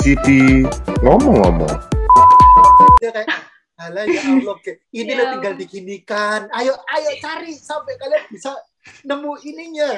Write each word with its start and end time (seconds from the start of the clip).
CV 0.00 0.26
ngomong-ngomong 1.02 1.76
dia 3.00 3.12
kayak 3.12 3.28
Alah 3.76 4.08
ya 4.08 4.24
Allah, 4.24 4.56
ini 4.88 5.12
Ya 5.12 5.20
lah 5.20 5.26
tinggal 5.36 5.52
diginikan. 5.60 6.48
Ayo, 6.48 6.72
ayo 6.96 7.10
cari 7.20 7.52
sampai 7.52 8.00
kalian 8.00 8.24
bisa 8.32 8.56
nemu 9.04 9.36
ininya. 9.44 9.92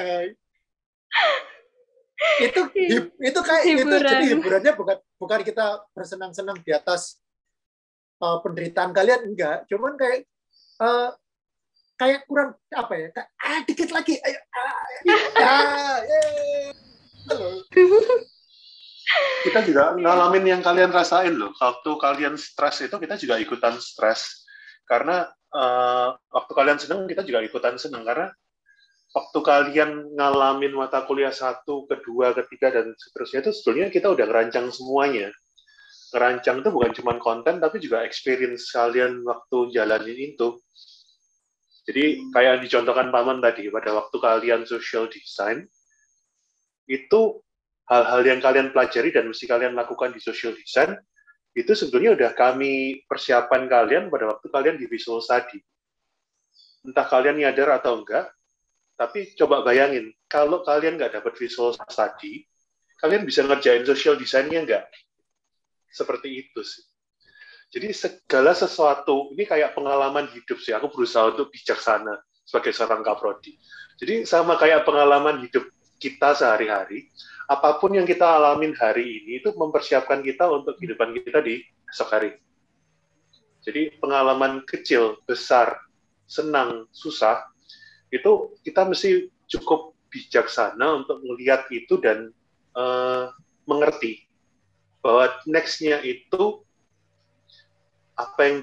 itu 2.43 2.61
hib- 2.75 3.15
itu 3.23 3.39
kayak 3.39 3.63
itu 3.63 3.79
Hiburan. 3.79 4.03
jadi 4.03 4.25
hiburannya 4.35 4.73
bukan 4.75 4.97
bukan 5.15 5.39
kita 5.47 5.79
bersenang-senang 5.95 6.59
di 6.59 6.75
atas 6.75 7.23
uh, 8.19 8.43
penderitaan 8.43 8.91
kalian 8.91 9.31
enggak, 9.31 9.63
cuman 9.71 9.95
kayak 9.95 10.27
uh, 10.83 11.15
kayak 11.95 12.27
kurang 12.27 12.59
apa 12.75 12.93
ya? 12.99 13.07
Kayak, 13.15 13.29
ah 13.39 13.59
dikit 13.63 13.89
lagi, 13.95 14.19
ayo, 14.19 14.39
ah, 14.59 14.75
ah, 15.39 15.97
yeay. 16.03 16.75
Kita 19.39 19.63
juga 19.63 19.95
ngalamin 19.95 20.45
yang 20.57 20.61
kalian 20.61 20.91
rasain 20.91 21.33
loh. 21.33 21.55
Waktu 21.55 21.91
kalian 21.95 22.35
stres 22.35 22.83
itu 22.83 22.95
kita 22.99 23.15
juga 23.15 23.39
ikutan 23.39 23.79
stres. 23.79 24.45
Karena 24.83 25.25
eh, 25.31 26.09
waktu 26.13 26.51
kalian 26.53 26.77
seneng 26.77 27.07
kita 27.07 27.23
juga 27.23 27.39
ikutan 27.41 27.79
seneng 27.79 28.03
karena 28.05 28.29
waktu 29.09 29.39
kalian 29.41 30.13
ngalamin 30.13 30.73
mata 30.77 31.01
kuliah 31.09 31.33
satu, 31.33 31.89
kedua, 31.89 32.37
ketiga 32.37 32.69
dan 32.69 32.93
seterusnya 32.93 33.49
itu 33.49 33.51
sebetulnya 33.55 33.89
kita 33.89 34.07
udah 34.13 34.25
ngerancang 34.29 34.69
semuanya. 34.69 35.33
Ngerancang 36.13 36.65
itu 36.65 36.69
bukan 36.73 36.91
cuma 36.93 37.13
konten 37.21 37.61
tapi 37.61 37.77
juga 37.81 38.05
experience 38.05 38.69
kalian 38.69 39.25
waktu 39.25 39.73
jalanin 39.73 40.35
itu. 40.35 40.57
Jadi 41.89 42.21
kayak 42.29 42.49
yang 42.59 42.61
dicontohkan 42.61 43.09
Paman 43.09 43.41
tadi 43.41 43.65
pada 43.73 43.97
waktu 43.97 44.17
kalian 44.21 44.61
social 44.69 45.09
design 45.09 45.65
itu 46.85 47.41
hal-hal 47.89 48.21
yang 48.21 48.39
kalian 48.39 48.69
pelajari 48.69 49.09
dan 49.09 49.25
mesti 49.25 49.49
kalian 49.49 49.73
lakukan 49.73 50.13
di 50.13 50.21
social 50.21 50.53
design 50.53 50.93
itu 51.57 51.73
sebetulnya 51.73 52.13
udah 52.13 52.31
kami 52.37 53.03
persiapan 53.09 53.65
kalian 53.65 54.03
pada 54.13 54.29
waktu 54.29 54.47
kalian 54.47 54.77
di 54.77 54.85
visual 54.85 55.19
study. 55.19 55.57
Entah 56.85 57.09
kalian 57.09 57.41
nyadar 57.41 57.81
atau 57.81 57.99
enggak, 57.99 58.29
tapi 58.93 59.33
coba 59.35 59.65
bayangin, 59.65 60.13
kalau 60.29 60.61
kalian 60.61 60.95
nggak 61.01 61.19
dapat 61.19 61.33
visual 61.35 61.73
study, 61.89 62.45
kalian 63.01 63.25
bisa 63.25 63.43
ngerjain 63.43 63.83
social 63.83 64.15
design-nya 64.15 64.61
enggak? 64.63 64.85
Seperti 65.89 66.45
itu 66.45 66.61
sih. 66.61 66.85
Jadi 67.69 67.93
segala 67.93 68.53
sesuatu, 68.53 69.33
ini 69.33 69.45
kayak 69.45 69.73
pengalaman 69.77 70.29
hidup 70.33 70.57
sih, 70.61 70.73
aku 70.73 70.89
berusaha 70.93 71.33
untuk 71.33 71.49
bijaksana 71.53 72.17
sebagai 72.45 72.73
seorang 72.73 73.05
kaprodi. 73.05 73.57
Jadi 73.97 74.25
sama 74.25 74.57
kayak 74.57 74.85
pengalaman 74.85 75.43
hidup 75.45 75.69
kita 75.99 76.33
sehari-hari, 76.33 77.11
apa 77.45 77.77
pun 77.77 77.91
yang 77.93 78.07
kita 78.07 78.23
alamin 78.23 78.71
hari 78.73 79.21
ini 79.21 79.43
itu 79.43 79.51
mempersiapkan 79.53 80.23
kita 80.23 80.47
untuk 80.47 80.79
kehidupan 80.79 81.11
kita 81.19 81.43
di 81.43 81.61
esok 81.91 82.09
hari. 82.09 82.31
Jadi 83.59 83.99
pengalaman 83.99 84.63
kecil, 84.63 85.19
besar, 85.27 85.75
senang, 86.23 86.87
susah, 86.95 87.43
itu 88.09 88.55
kita 88.63 88.87
mesti 88.87 89.27
cukup 89.51 89.93
bijaksana 90.09 91.03
untuk 91.03 91.19
melihat 91.21 91.67
itu 91.69 91.99
dan 91.99 92.31
eh, 92.73 93.25
mengerti 93.67 94.25
bahwa 95.03 95.29
next-nya 95.45 95.99
itu 96.01 96.63
apa 98.15 98.39
yang 98.41 98.57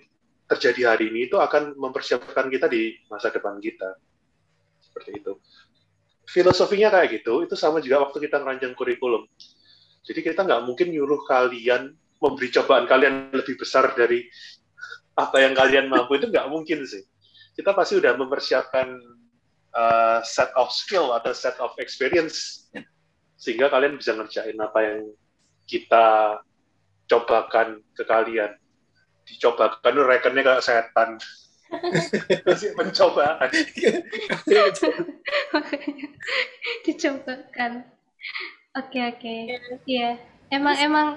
terjadi 0.46 0.94
hari 0.94 1.10
ini 1.10 1.26
itu 1.26 1.36
akan 1.36 1.74
mempersiapkan 1.74 2.48
kita 2.48 2.70
di 2.70 2.96
masa 3.10 3.28
depan 3.34 3.58
kita. 3.58 3.98
Seperti 4.80 5.20
itu 5.20 5.36
filosofinya 6.26 6.90
kayak 6.90 7.22
gitu, 7.22 7.46
itu 7.46 7.54
sama 7.54 7.78
juga 7.78 8.06
waktu 8.06 8.18
kita 8.26 8.42
ngerancang 8.42 8.74
kurikulum. 8.74 9.26
Jadi 10.06 10.20
kita 10.22 10.46
nggak 10.46 10.62
mungkin 10.66 10.94
nyuruh 10.94 11.22
kalian 11.26 11.94
memberi 12.22 12.48
cobaan 12.50 12.86
kalian 12.86 13.30
lebih 13.34 13.58
besar 13.58 13.92
dari 13.94 14.24
apa 15.16 15.36
yang 15.40 15.56
kalian 15.56 15.88
mampu 15.88 16.20
itu 16.20 16.28
nggak 16.28 16.48
mungkin 16.50 16.84
sih. 16.84 17.02
Kita 17.56 17.72
pasti 17.72 17.96
udah 17.96 18.14
mempersiapkan 18.20 19.00
uh, 19.72 20.20
set 20.22 20.52
of 20.54 20.68
skill 20.68 21.16
atau 21.16 21.32
set 21.32 21.56
of 21.58 21.72
experience 21.80 22.68
sehingga 23.40 23.68
kalian 23.68 23.96
bisa 23.96 24.16
ngerjain 24.16 24.56
apa 24.60 24.78
yang 24.84 25.00
kita 25.68 26.38
cobakan 27.08 27.80
ke 27.96 28.04
kalian. 28.04 28.54
Dicobakan 29.26 29.92
itu 29.92 30.02
rekennya 30.04 30.42
kayak 30.42 30.64
setan. 30.64 31.18
Masih 32.46 32.70
pencobaan. 32.78 33.48
Makanya 35.54 36.08
dicobakan. 36.86 37.72
Oke 38.76 38.98
oke. 39.02 39.36
Iya. 39.88 40.20
Emang 40.52 40.76
emang 40.78 41.08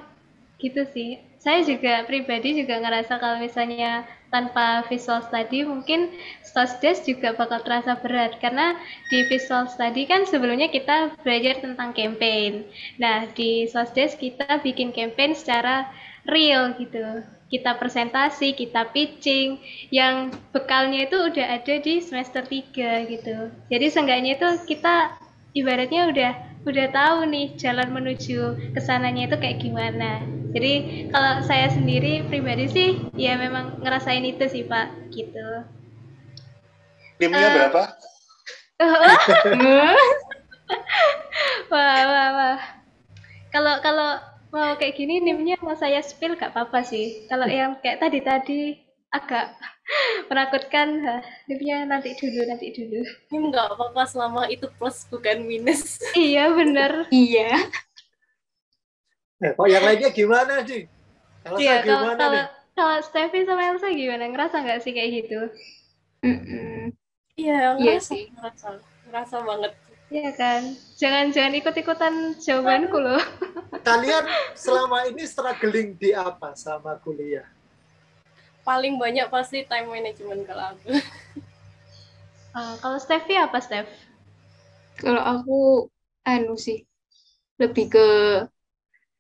gitu 0.60 0.84
sih. 0.92 1.22
Saya 1.40 1.64
juga 1.64 2.04
pribadi 2.04 2.52
juga 2.60 2.84
ngerasa 2.84 3.16
kalau 3.16 3.40
misalnya 3.40 4.04
tanpa 4.30 4.86
visual 4.92 5.24
study 5.26 5.64
mungkin 5.66 6.12
sosdes 6.44 7.02
juga 7.08 7.34
bakal 7.34 7.64
terasa 7.64 7.96
berat 7.98 8.38
karena 8.38 8.78
di 9.08 9.26
visual 9.26 9.66
study 9.72 10.06
kan 10.06 10.28
sebelumnya 10.28 10.68
kita 10.68 11.16
belajar 11.24 11.64
tentang 11.64 11.96
campaign. 11.96 12.68
Nah, 13.00 13.32
di 13.32 13.66
sosdes 13.72 14.20
kita 14.20 14.60
bikin 14.62 14.92
campaign 14.92 15.34
secara 15.34 15.88
real 16.28 16.76
gitu. 16.76 17.24
Kita 17.50 17.82
presentasi, 17.82 18.54
kita 18.54 18.94
pitching, 18.94 19.58
yang 19.90 20.30
bekalnya 20.54 21.10
itu 21.10 21.18
udah 21.18 21.46
ada 21.58 21.76
di 21.82 21.98
semester 21.98 22.46
3 22.46 23.10
gitu. 23.10 23.50
Jadi 23.74 23.86
seenggaknya 23.90 24.38
itu 24.38 24.50
kita 24.70 25.18
ibaratnya 25.58 26.14
udah 26.14 26.32
udah 26.68 26.88
tahu 26.92 27.18
nih 27.26 27.56
jalan 27.58 27.90
menuju 27.90 28.74
ke 28.76 28.80
sananya 28.84 29.32
itu 29.32 29.36
kayak 29.42 29.58
gimana. 29.64 30.22
Jadi 30.54 31.08
kalau 31.10 31.42
saya 31.46 31.70
sendiri 31.74 32.26
pribadi 32.30 32.66
sih 32.70 32.90
ya 33.18 33.38
memang 33.40 33.82
ngerasain 33.82 34.26
itu 34.26 34.46
sih 34.50 34.64
Pak 34.68 35.10
gitu. 35.10 35.66
Timnya 37.18 37.48
Eh, 37.50 37.54
berapa? 37.56 37.82
wah 41.72 42.02
wah 42.06 42.30
wah. 42.36 42.60
Kalau 43.50 43.74
kalau 43.82 44.10
mau 44.54 44.74
kayak 44.80 44.96
gini 45.00 45.16
nimnya 45.26 45.56
mau 45.66 45.76
saya 45.84 46.00
spill 46.10 46.34
gak 46.42 46.52
apa-apa 46.54 46.80
sih. 46.92 47.06
Kalau 47.30 47.48
yang 47.60 47.72
kayak 47.82 48.00
tadi-tadi 48.04 48.62
agak 49.18 49.46
menakutkan, 50.30 50.88
nimnya 51.50 51.78
nanti 51.92 52.10
dulu 52.20 52.40
nanti 52.50 52.68
dulu. 52.78 53.00
Ini 53.34 53.38
nggak 53.50 53.68
apa-apa 53.74 54.04
selama 54.12 54.42
itu 54.54 54.66
plus 54.78 54.98
bukan 55.12 55.38
minus. 55.50 55.82
Iya 56.18 56.44
bener. 56.58 56.92
Iya. 57.12 57.70
Eh, 59.46 59.52
kok 59.58 59.68
yang 59.74 59.84
lainnya 59.88 60.10
gimana 60.20 60.54
sih? 60.70 60.82
Elsa 61.48 61.60
Iya 61.62 61.76
kalau 61.88 62.08
gimana 62.08 62.16
kalau 62.20 62.34
nih? 62.34 62.46
kalau 62.78 62.96
Steffi 63.08 63.40
sama 63.48 63.62
Elsa 63.70 63.88
gimana? 64.02 64.24
Ngerasa 64.32 64.56
nggak 64.64 64.80
sih 64.84 64.92
kayak 64.96 65.12
gitu? 65.18 65.36
Mm-mm. 66.24 66.94
Iya, 67.42 67.54
Iya 67.82 67.96
ngerasa, 68.00 68.04
sih. 68.08 68.24
ngerasa, 68.34 68.68
ngerasa 69.08 69.36
banget. 69.48 69.72
Iya 70.10 70.34
kan? 70.34 70.62
Jangan 70.98 71.30
jangan 71.30 71.54
ikut-ikutan 71.54 72.14
jawabanku 72.42 72.98
loh. 72.98 73.22
Kalian 73.88 74.26
selama 74.58 75.06
ini 75.06 75.22
struggling 75.30 75.94
di 76.02 76.18
apa 76.18 76.58
sama 76.58 76.98
kuliah? 76.98 77.46
Paling 78.66 78.98
banyak 78.98 79.30
pasti 79.30 79.66
time 79.70 79.94
management 79.94 80.50
kalau 80.50 80.74
aku. 80.74 80.90
Ah, 82.50 82.74
kalau 82.82 82.98
Steffi 82.98 83.38
apa 83.38 83.62
Steph? 83.62 83.90
Kalau 84.98 85.22
aku 85.22 85.60
anu 86.26 86.58
sih 86.58 86.90
lebih 87.62 87.94
ke 87.94 88.08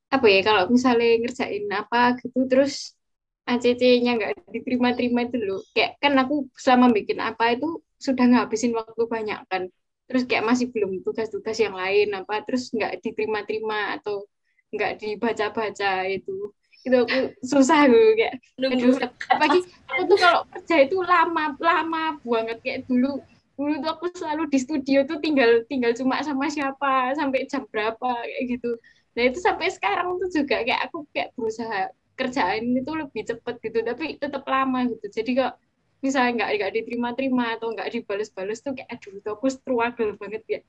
apa 0.09 0.25
ya 0.25 0.41
kalau 0.41 0.65
misalnya 0.73 1.21
ngerjain 1.21 1.69
apa 1.69 2.17
gitu 2.17 2.49
terus 2.49 2.97
ACC-nya 3.45 4.17
nggak 4.17 4.33
diterima-terima 4.49 5.29
itu 5.29 5.37
loh. 5.37 5.61
Kayak 5.73 6.01
kan 6.01 6.13
aku 6.17 6.49
selama 6.57 6.89
bikin 6.89 7.21
apa 7.21 7.53
itu 7.53 7.81
sudah 8.01 8.25
ngabisin 8.25 8.73
waktu 8.73 9.05
banyak 9.05 9.39
kan. 9.45 9.69
Terus 10.09 10.25
kayak 10.25 10.41
masih 10.41 10.73
belum 10.73 11.05
tugas-tugas 11.05 11.53
yang 11.61 11.77
lain 11.77 12.09
apa 12.17 12.41
terus 12.41 12.73
nggak 12.73 12.97
diterima-terima 13.05 14.01
atau 14.01 14.25
nggak 14.73 14.97
dibaca-baca 14.97 16.09
itu. 16.09 16.49
Itu 16.81 17.05
aku 17.05 17.37
susah 17.45 17.85
gue 17.85 18.17
kayak 18.17 18.35
Aduh, 18.57 18.97
apalagi 19.29 19.59
aku 19.85 20.01
tuh 20.09 20.17
kalau 20.17 20.41
kerja 20.49 20.75
itu 20.81 20.97
lama 21.05 21.53
lama 21.61 22.17
banget. 22.25 22.57
Kayak 22.65 22.79
dulu 22.89 23.21
dulu 23.53 23.73
tuh 23.85 23.91
aku 23.91 24.05
selalu 24.17 24.43
di 24.49 24.57
studio 24.57 25.05
tuh 25.05 25.21
tinggal 25.21 25.61
tinggal 25.69 25.91
cuma 25.93 26.23
sama 26.25 26.49
siapa 26.49 27.13
sampai 27.13 27.45
jam 27.45 27.69
berapa 27.69 28.09
kayak 28.25 28.43
gitu. 28.57 28.81
Nah 29.13 29.23
itu 29.29 29.37
sampai 29.37 29.69
sekarang 29.69 30.17
tuh 30.17 30.29
juga 30.33 30.65
kayak 30.65 30.89
aku 30.89 31.05
kayak 31.13 31.37
berusaha 31.37 31.93
kerjaan 32.17 32.75
itu 32.75 32.91
lebih 32.97 33.21
cepet 33.29 33.55
gitu 33.61 33.77
tapi 33.85 34.17
tetap 34.17 34.41
lama 34.49 34.89
gitu. 34.89 35.05
Jadi 35.11 35.37
kok 35.37 35.53
misalnya 35.99 36.31
nggak 36.43 36.49
nggak 36.59 36.71
diterima-terima 36.79 37.45
atau 37.59 37.67
nggak 37.75 37.89
dibales-bales 37.91 38.59
tuh 38.63 38.71
kayak 38.75 38.89
aduh 38.91 39.19
tuh 39.19 39.31
aku 39.35 39.47
struggle 39.51 40.11
banget 40.15 40.43
ya 40.47 40.59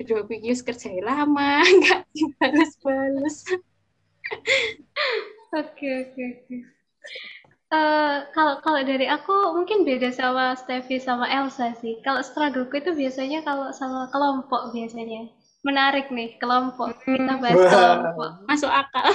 aduh 0.00 0.26
aku 0.26 0.32
ini 0.36 0.52
kerjain 0.54 1.04
lama 1.04 1.64
nggak 1.80 2.00
dibales-bales 2.12 3.36
Oke 5.54 5.86
oke 5.86 6.22
oke. 6.34 6.56
Eh, 7.74 8.16
kalau 8.34 8.58
kalau 8.62 8.80
dari 8.82 9.06
aku 9.06 9.54
mungkin 9.54 9.86
beda 9.86 10.10
sama 10.10 10.58
Steffi 10.58 10.98
sama 10.98 11.30
Elsa 11.30 11.74
sih. 11.78 12.02
Kalau 12.02 12.26
struggleku 12.26 12.74
itu 12.78 12.90
biasanya 12.90 13.46
kalau 13.46 13.70
sama 13.70 14.10
kelompok 14.10 14.74
biasanya. 14.74 15.30
Menarik 15.62 16.10
nih 16.10 16.34
kelompok. 16.42 16.98
Kita 17.06 17.38
bahas 17.38 17.54
Wah. 17.54 17.70
kelompok. 17.70 18.30
masuk 18.50 18.70
akal 18.70 19.14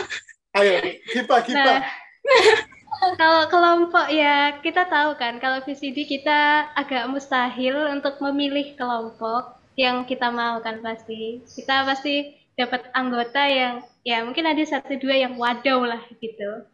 Ayo, 0.57 0.81
Gipa, 1.13 1.45
Gipa. 1.45 1.61
Nah, 1.61 1.81
kalau 2.99 3.43
kelompok 3.47 4.11
ya 4.11 4.59
kita 4.59 4.87
tahu 4.87 5.15
kan 5.15 5.39
kalau 5.39 5.63
VCD 5.63 6.03
kita 6.03 6.71
agak 6.75 7.07
mustahil 7.07 7.87
untuk 7.95 8.19
memilih 8.19 8.75
kelompok 8.75 9.55
yang 9.79 10.03
kita 10.03 10.27
mau 10.27 10.59
kan 10.59 10.83
pasti. 10.83 11.39
Kita 11.47 11.87
pasti 11.87 12.35
dapat 12.59 12.91
anggota 12.91 13.47
yang 13.47 13.79
ya 14.03 14.19
mungkin 14.27 14.43
ada 14.43 14.59
satu 14.67 14.99
dua 14.99 15.15
yang 15.15 15.39
wadaw 15.39 15.79
lah 15.87 16.03
gitu. 16.19 16.67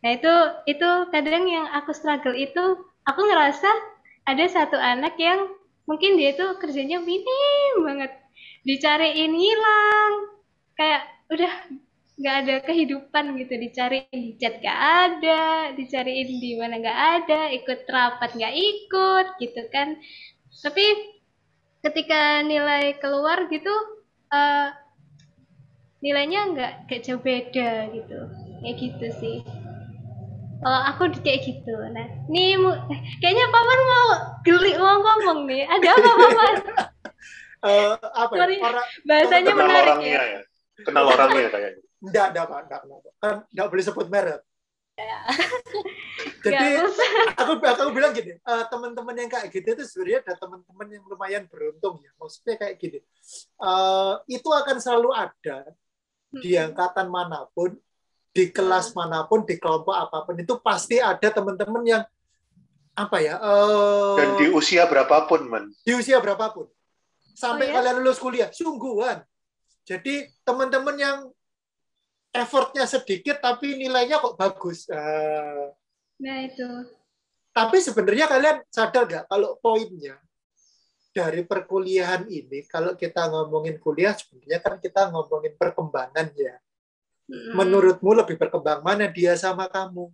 Nah 0.00 0.10
itu 0.16 0.34
itu 0.64 0.88
kadang 1.12 1.44
yang 1.44 1.68
aku 1.76 1.92
struggle 1.92 2.32
itu 2.32 2.80
aku 3.04 3.20
ngerasa 3.20 3.68
ada 4.24 4.44
satu 4.48 4.80
anak 4.80 5.20
yang 5.20 5.52
mungkin 5.84 6.16
dia 6.16 6.32
itu 6.32 6.46
kerjanya 6.58 6.98
minim 7.04 7.84
banget 7.84 8.10
dicariin 8.66 9.32
hilang 9.36 10.12
kayak 10.74 11.06
udah 11.30 11.52
nggak 12.16 12.36
ada 12.42 12.54
kehidupan 12.64 13.36
gitu 13.36 13.54
dicariin 13.60 14.08
di 14.16 14.32
chat 14.40 14.56
gak 14.64 14.80
ada 14.80 15.70
dicariin 15.76 16.40
di 16.40 16.56
mana 16.56 16.80
nggak 16.80 17.00
ada 17.20 17.40
ikut 17.52 17.84
rapat 17.92 18.32
nggak 18.32 18.54
ikut 18.56 19.26
gitu 19.36 19.62
kan. 19.68 20.00
Tapi 20.64 20.84
ketika 21.84 22.40
nilai 22.40 22.96
keluar 22.96 23.44
gitu 23.52 23.72
uh, 24.32 24.72
nilainya 26.00 26.40
nggak 26.56 26.72
kayak 26.88 27.04
jauh 27.04 27.20
beda 27.20 27.92
gitu. 27.92 28.18
Kayak 28.64 28.76
gitu 28.80 29.06
sih. 29.20 29.36
Kalau 30.64 30.80
aku 30.88 31.12
kayak 31.20 31.44
gitu. 31.44 31.76
Nah 31.92 32.08
ini 32.32 32.56
kayaknya 33.20 33.44
paman 33.52 33.80
mau 33.92 34.08
geli 34.40 34.72
mau 34.80 35.04
ngomong 35.04 35.44
nih. 35.52 35.68
Ada 35.68 35.88
apa 35.92 36.10
paman? 36.24 36.54
Uh, 37.60 37.92
apa 38.00 38.32
ya? 38.40 38.56
Orang, 38.64 38.86
bahasanya 39.04 39.52
menarik 39.52 39.96
ya. 40.00 40.22
ya? 40.24 40.40
Kenal 40.80 41.12
orangnya 41.12 41.52
kayaknya 41.52 41.85
Enggak, 42.02 42.26
enggak, 42.32 42.44
Pak. 42.48 42.60
Enggak, 42.66 42.80
enggak. 42.84 43.14
Kan 43.20 43.34
enggak 43.52 43.66
boleh 43.72 43.84
sebut 43.84 44.06
merek. 44.08 44.40
Jadi 46.46 46.68
aku 47.36 47.60
aku 47.60 47.90
bilang 47.92 48.16
gini, 48.16 48.32
uh, 48.48 48.64
teman-teman 48.72 49.12
yang 49.12 49.28
kayak 49.28 49.52
gitu 49.52 49.76
itu 49.76 49.84
sebenarnya 49.84 50.24
ada 50.24 50.34
teman-teman 50.40 50.86
yang 50.88 51.04
lumayan 51.04 51.44
beruntung 51.44 52.00
ya. 52.00 52.08
Maksudnya 52.16 52.56
kayak 52.56 52.76
gini, 52.80 52.98
uh, 53.60 54.24
itu 54.24 54.48
akan 54.48 54.76
selalu 54.80 55.12
ada 55.12 55.68
di 56.32 56.56
angkatan 56.56 57.12
mana 57.12 57.44
pun, 57.52 57.76
di 58.32 58.48
kelas 58.48 58.96
mana 58.96 59.28
pun, 59.28 59.44
di 59.44 59.60
kelompok 59.60 59.92
apa 59.92 60.24
pun 60.24 60.34
itu 60.40 60.56
pasti 60.64 60.96
ada 60.96 61.28
teman-teman 61.28 61.84
yang 61.84 62.02
apa 62.96 63.20
ya? 63.20 63.36
Uh, 63.36 64.16
Dan 64.16 64.40
di 64.40 64.46
usia 64.48 64.88
berapapun, 64.88 65.44
man. 65.44 65.68
Di 65.84 65.92
usia 65.92 66.16
berapapun, 66.24 66.72
sampai 67.36 67.68
oh, 67.68 67.76
ya? 67.76 67.84
kalian 67.84 68.00
lulus 68.00 68.16
kuliah, 68.16 68.48
sungguhan. 68.48 69.20
Jadi 69.84 70.24
teman-teman 70.40 70.96
yang 70.96 71.18
effortnya 72.42 72.84
sedikit 72.84 73.40
tapi 73.40 73.78
nilainya 73.78 74.20
kok 74.20 74.36
bagus. 74.36 74.84
Uh, 74.90 75.72
nah 76.20 76.44
itu. 76.44 76.68
Tapi 77.56 77.80
sebenarnya 77.80 78.28
kalian 78.28 78.56
sadar 78.68 79.08
nggak 79.08 79.24
kalau 79.32 79.56
poinnya 79.56 80.20
dari 81.16 81.40
perkuliahan 81.48 82.28
ini, 82.28 82.68
kalau 82.68 82.92
kita 82.92 83.32
ngomongin 83.32 83.80
kuliah 83.80 84.12
sebenarnya 84.12 84.60
kan 84.60 84.76
kita 84.76 85.08
ngomongin 85.08 85.56
perkembangan 85.56 86.28
ya. 86.36 86.60
Hmm. 87.26 87.56
Menurutmu 87.56 88.12
lebih 88.12 88.36
berkembang 88.36 88.84
mana 88.84 89.08
dia 89.08 89.32
sama 89.34 89.64
kamu? 89.72 90.12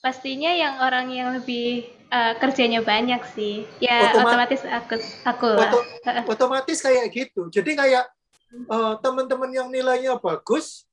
Pastinya 0.00 0.48
yang 0.52 0.80
orang 0.80 1.12
yang 1.12 1.28
lebih 1.36 1.92
uh, 2.08 2.34
kerjanya 2.40 2.80
banyak 2.80 3.20
sih. 3.36 3.68
Ya 3.84 4.16
otomatis, 4.16 4.64
otomatis 4.64 4.64
aku 4.72 4.94
aku 5.28 5.48
lah. 5.52 6.24
otomatis 6.24 6.78
kayak 6.80 7.12
gitu. 7.12 7.52
Jadi 7.52 7.76
kayak 7.76 8.08
uh, 8.70 8.94
teman-teman 9.00 9.50
yang 9.50 9.68
nilainya 9.68 10.16
bagus, 10.18 10.86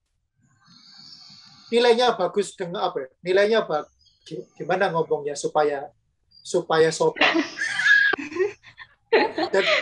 nilainya 1.71 2.13
bagus 2.17 2.53
dengan 2.53 2.91
apa? 2.91 3.05
Ya? 3.05 3.09
Nilainya 3.23 3.59
bagus. 3.63 3.93
Gimana 4.57 4.93
ngomongnya 4.93 5.33
supaya 5.33 5.89
supaya 6.41 6.89
sopan. 6.89 7.41
jadi, 9.53 9.73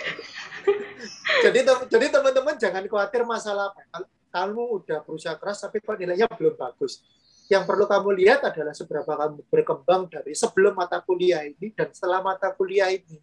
jadi 1.44 1.60
jadi 1.90 2.06
teman-teman 2.12 2.56
jangan 2.56 2.84
khawatir 2.88 3.24
masalah 3.28 3.72
apa. 3.72 4.08
Kamu 4.30 4.86
udah 4.86 5.02
berusaha 5.02 5.34
keras 5.42 5.66
tapi 5.66 5.81
kok 5.81 5.98
nilainya 5.98 6.30
belum 6.30 6.54
bagus. 6.54 7.02
Yang 7.50 7.66
perlu 7.66 7.90
kamu 7.90 8.10
lihat 8.22 8.46
adalah 8.46 8.78
seberapa 8.78 9.10
kamu 9.10 9.42
berkembang 9.50 10.06
dari 10.06 10.38
sebelum 10.38 10.78
mata 10.78 11.02
kuliah 11.02 11.42
ini 11.42 11.74
dan 11.74 11.90
setelah 11.90 12.22
mata 12.22 12.54
kuliah 12.54 12.94
ini. 12.94 13.18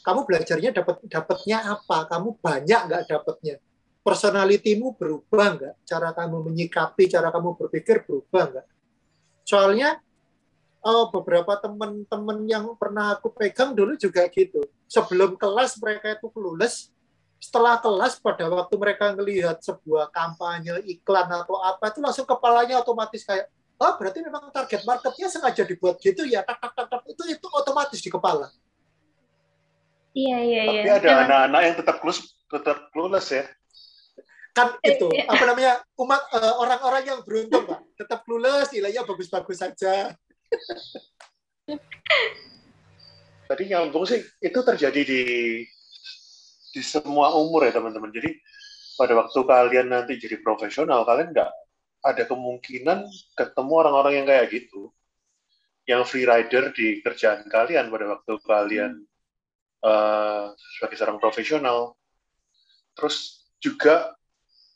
Kamu 0.00 0.24
belajarnya 0.24 0.72
dapat 0.72 0.96
dapatnya 1.04 1.76
apa? 1.76 2.08
Kamu 2.08 2.40
banyak 2.40 2.80
nggak 2.88 3.04
dapatnya? 3.04 3.60
Personalitimu 4.00 4.96
berubah 4.96 5.46
nggak? 5.56 5.74
Cara 5.84 6.10
kamu 6.16 6.50
menyikapi, 6.50 7.08
cara 7.08 7.28
kamu 7.28 7.56
berpikir 7.56 8.04
berubah 8.04 8.42
nggak? 8.50 8.66
Soalnya 9.44 10.00
oh, 10.84 11.12
beberapa 11.12 11.56
teman-teman 11.60 12.44
yang 12.48 12.64
pernah 12.76 13.16
aku 13.16 13.32
pegang 13.32 13.76
dulu 13.76 13.96
juga 14.00 14.24
gitu. 14.32 14.64
Sebelum 14.88 15.36
kelas 15.36 15.76
mereka 15.78 16.16
itu 16.16 16.28
lulus, 16.34 16.90
setelah 17.40 17.80
kelas 17.80 18.20
pada 18.20 18.52
waktu 18.52 18.74
mereka 18.76 19.16
melihat 19.16 19.56
sebuah 19.64 20.12
kampanye 20.12 20.76
iklan 20.84 21.24
atau 21.24 21.56
apa 21.64 21.88
itu 21.88 22.04
langsung 22.04 22.28
kepalanya 22.28 22.84
otomatis 22.84 23.24
kayak 23.24 23.48
oh 23.80 23.96
berarti 23.96 24.20
memang 24.20 24.52
target 24.52 24.84
marketnya 24.84 25.32
sengaja 25.32 25.64
dibuat 25.64 25.96
gitu 26.04 26.28
ya 26.28 26.44
tak 26.44 26.60
tak 26.60 26.76
tak, 26.76 26.86
tak. 26.92 27.00
itu 27.08 27.22
itu 27.32 27.46
otomatis 27.48 27.96
di 27.96 28.12
kepala 28.12 28.52
iya 30.12 30.36
iya 30.44 30.62
iya 30.68 30.82
tapi 30.84 31.08
ada 31.08 31.10
anak-anak 31.24 31.60
yang 31.64 31.76
tetap 31.80 31.96
lulus 32.04 32.18
tetap 32.44 32.78
lulus 32.92 33.26
ya 33.32 33.44
kan 34.50 34.74
eh, 34.82 34.94
itu 34.94 35.06
iya. 35.14 35.30
apa 35.30 35.42
namanya 35.46 35.72
umat 35.98 36.22
uh, 36.34 36.54
orang-orang 36.58 37.02
yang 37.06 37.20
beruntung 37.22 37.66
pak. 37.66 37.80
Tetap 37.94 38.26
lulus 38.26 38.68
nilainya 38.74 39.06
bagus-bagus 39.06 39.62
saja. 39.62 40.14
Tadi 43.46 43.62
nyambung 43.66 44.06
sih 44.06 44.22
itu 44.42 44.58
terjadi 44.62 45.00
di 45.02 45.22
di 46.70 46.82
semua 46.82 47.34
umur 47.34 47.66
ya 47.66 47.74
teman-teman. 47.74 48.10
Jadi 48.14 48.30
pada 48.94 49.16
waktu 49.16 49.38
kalian 49.42 49.90
nanti 49.90 50.18
jadi 50.18 50.38
profesional 50.42 51.02
kalian 51.02 51.34
nggak 51.34 51.50
ada 52.00 52.22
kemungkinan 52.26 53.06
ketemu 53.34 53.72
orang-orang 53.74 54.22
yang 54.22 54.26
kayak 54.26 54.50
gitu. 54.50 54.90
Yang 55.86 56.02
free 56.10 56.26
rider 56.26 56.70
di 56.70 57.02
kerjaan 57.02 57.46
kalian 57.50 57.90
pada 57.90 58.06
waktu 58.18 58.32
kalian 58.46 58.92
uh, 59.82 60.54
sebagai 60.78 60.96
seorang 60.98 61.18
profesional. 61.18 61.98
Terus 62.94 63.46
juga 63.58 64.19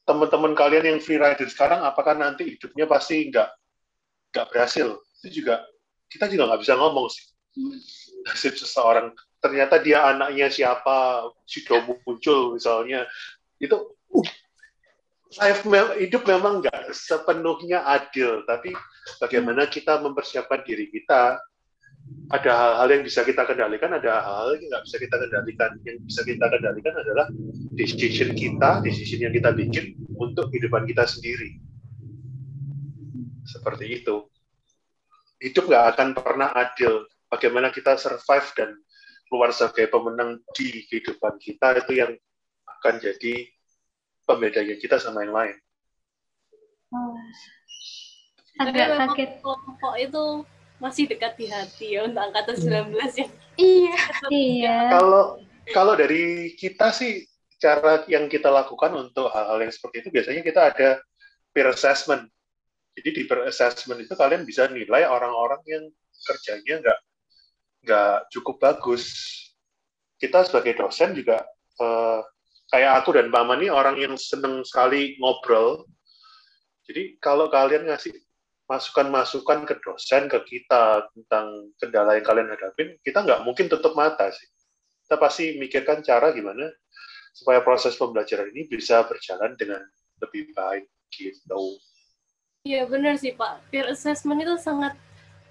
teman-teman 0.04 0.52
kalian 0.52 0.84
yang 0.96 1.00
free 1.00 1.16
rider 1.16 1.48
sekarang 1.48 1.80
apakah 1.80 2.12
nanti 2.12 2.56
hidupnya 2.56 2.84
pasti 2.84 3.28
nggak 3.32 3.48
nggak 4.32 4.46
berhasil? 4.52 5.00
Itu 5.20 5.42
juga 5.42 5.64
kita 6.12 6.28
juga 6.28 6.52
nggak 6.52 6.62
bisa 6.62 6.74
ngomong 6.76 7.06
sih. 7.08 7.24
Nasib 8.28 8.54
seseorang. 8.56 9.12
Ternyata 9.40 9.80
dia 9.80 10.04
anaknya 10.08 10.48
siapa 10.48 11.28
sudah 11.44 11.84
muncul 11.84 12.56
misalnya. 12.56 13.08
Itu 13.60 13.96
life 15.40 15.64
hidup 15.98 16.22
memang 16.28 16.60
nggak 16.60 16.92
sepenuhnya 16.92 17.84
adil. 17.88 18.44
Tapi 18.44 18.76
bagaimana 19.20 19.68
kita 19.68 20.00
mempersiapkan 20.00 20.64
diri 20.64 20.92
kita 20.92 21.40
ada 22.32 22.50
hal-hal 22.50 22.88
yang 22.88 23.02
bisa 23.04 23.20
kita 23.20 23.44
kendalikan, 23.44 23.92
ada 23.92 24.24
hal-hal 24.24 24.56
yang 24.56 24.72
nggak 24.72 24.84
bisa 24.88 24.96
kita 24.96 25.16
kendalikan. 25.20 25.70
Yang 25.84 25.96
bisa 26.08 26.20
kita 26.24 26.46
kendalikan 26.48 26.94
adalah 26.96 27.26
decision 27.76 28.30
kita, 28.32 28.70
decision 28.80 29.20
yang 29.28 29.34
kita 29.36 29.52
bikin 29.52 29.94
untuk 30.16 30.48
kehidupan 30.48 30.88
kita 30.88 31.04
sendiri. 31.04 31.60
Seperti 33.44 34.02
itu. 34.02 34.24
Hidup 35.38 35.68
nggak 35.68 35.84
akan 35.94 36.08
pernah 36.16 36.48
adil. 36.56 37.04
Bagaimana 37.28 37.68
kita 37.68 38.00
survive 38.00 38.48
dan 38.56 38.70
keluar 39.28 39.52
sebagai 39.52 39.92
pemenang 39.92 40.40
di 40.56 40.86
kehidupan 40.88 41.36
kita 41.42 41.76
itu 41.82 41.92
yang 41.98 42.12
akan 42.78 42.94
jadi 43.02 43.34
pembedanya 44.24 44.76
kita 44.80 44.96
sama 44.96 45.28
yang 45.28 45.34
lain. 45.36 45.56
Oh. 46.94 47.18
Agak 48.62 48.86
kaget. 48.96 49.30
Kelompok 49.42 49.94
itu 49.98 50.24
masih 50.82 51.06
dekat 51.06 51.38
di 51.38 51.46
hati 51.48 51.94
ya 51.96 52.06
untuk 52.06 52.22
angkatan 52.22 52.56
19 52.58 52.68
hmm. 52.68 53.18
ya. 53.18 53.26
Iya. 53.58 53.96
Iya. 54.30 54.76
Kalau 54.98 55.24
kalau 55.70 55.94
dari 55.96 56.52
kita 56.58 56.92
sih 56.92 57.24
cara 57.56 58.04
yang 58.10 58.28
kita 58.28 58.52
lakukan 58.52 58.92
untuk 58.92 59.32
hal-hal 59.32 59.64
yang 59.64 59.72
seperti 59.72 60.04
itu 60.04 60.08
biasanya 60.12 60.42
kita 60.44 60.60
ada 60.74 60.88
peer 61.54 61.68
assessment. 61.70 62.28
Jadi 62.94 63.08
di 63.10 63.22
peer 63.24 63.48
assessment 63.48 64.04
itu 64.04 64.12
kalian 64.12 64.44
bisa 64.44 64.68
nilai 64.68 65.08
orang-orang 65.08 65.62
yang 65.64 65.84
kerjanya 66.28 66.84
nggak 66.84 66.98
nggak 67.88 68.16
cukup 68.34 68.60
bagus. 68.60 69.04
Kita 70.20 70.44
sebagai 70.44 70.76
dosen 70.76 71.16
juga 71.16 71.40
eh, 71.80 72.20
kayak 72.68 72.92
aku 73.04 73.16
dan 73.16 73.32
Pak 73.32 73.44
Mani 73.46 73.70
orang 73.70 73.96
yang 73.96 74.14
seneng 74.18 74.60
sekali 74.66 75.16
ngobrol. 75.22 75.86
Jadi 76.84 77.16
kalau 77.22 77.48
kalian 77.48 77.88
ngasih 77.88 78.12
masukan-masukan 78.64 79.68
ke 79.68 79.74
dosen, 79.84 80.24
ke 80.26 80.40
kita 80.48 81.04
tentang 81.12 81.68
kendala 81.76 82.16
yang 82.16 82.24
kalian 82.24 82.48
hadapin, 82.48 82.96
kita 83.04 83.20
nggak 83.20 83.44
mungkin 83.44 83.68
tutup 83.68 83.92
mata 83.92 84.32
sih. 84.32 84.48
Kita 85.04 85.20
pasti 85.20 85.60
mikirkan 85.60 86.00
cara 86.00 86.32
gimana 86.32 86.72
supaya 87.36 87.60
proses 87.60 87.92
pembelajaran 88.00 88.48
ini 88.56 88.64
bisa 88.64 89.04
berjalan 89.04 89.52
dengan 89.60 89.84
lebih 90.22 90.48
baik 90.56 90.88
gitu. 91.12 91.76
Iya 92.64 92.88
benar 92.88 93.20
sih 93.20 93.36
Pak. 93.36 93.68
Peer 93.68 93.92
assessment 93.92 94.40
itu 94.40 94.56
sangat 94.56 94.96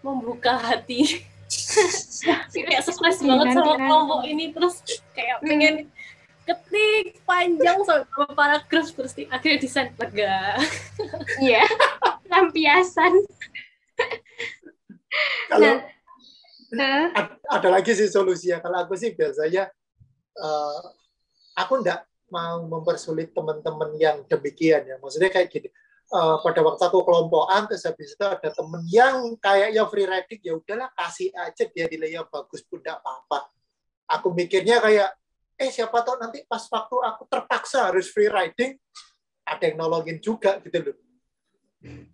membuka 0.01 0.57
hati. 0.57 1.21
kayak 2.53 2.81
stres 2.81 3.21
banget 3.21 3.53
sama 3.53 3.77
kelompok 3.77 4.21
ini 4.25 4.49
terus 4.49 4.81
kayak 5.13 5.37
pengen 5.45 5.91
ketik 6.43 7.23
panjang 7.23 7.79
sampai 7.87 8.03
beberapa 8.07 8.33
paragraf 8.35 8.87
terus 8.91 9.13
di, 9.15 9.23
akhirnya 9.31 9.59
desain 9.63 9.89
lega. 9.95 10.59
Iya. 11.39 11.63
Lampiasan. 12.27 13.13
Kalau 15.49 15.73
Nah, 16.73 17.13
ad- 17.13 17.37
ada 17.53 17.69
lagi 17.69 17.93
sih 17.93 18.09
solusinya. 18.09 18.57
Kalau 18.57 18.81
aku 18.81 18.97
sih 18.97 19.13
biasanya 19.13 19.69
eh, 20.33 20.81
aku 21.53 21.85
ndak 21.85 22.01
mau 22.33 22.65
mempersulit 22.65 23.29
teman-teman 23.29 23.93
yang 24.01 24.25
demikian 24.25 24.81
ya. 24.89 24.97
Maksudnya 24.97 25.29
kayak 25.29 25.53
gini. 25.53 25.69
eh, 26.13 26.35
pada 26.45 26.61
waktu 26.65 26.81
aku 26.81 27.05
kelompokan 27.05 27.65
terus 27.69 27.85
habis 27.85 28.13
itu 28.13 28.25
ada 28.25 28.49
temen 28.49 28.81
yang 28.89 29.33
kayaknya 29.37 29.85
free 29.85 30.05
riding 30.09 30.41
ya 30.45 30.53
udahlah 30.57 30.89
kasih 30.97 31.29
aja 31.33 31.63
dia 31.69 31.85
nilainya 31.89 32.25
bagus 32.25 32.65
pun 32.65 32.81
ndak 32.81 33.01
apa-apa. 33.01 33.49
Aku 34.19 34.33
mikirnya 34.33 34.81
kayak 34.81 35.13
eh 35.63 35.71
siapa 35.71 36.03
tahu 36.03 36.19
nanti 36.19 36.43
pas 36.43 36.61
waktu 36.67 36.95
aku 36.99 37.23
terpaksa 37.31 37.89
harus 37.89 38.11
free 38.11 38.27
riding 38.27 38.75
ada 39.47 39.63
yang 39.63 39.79
nolongin 39.79 40.19
juga 40.19 40.59
gitu 40.59 40.91
loh. 40.91 40.95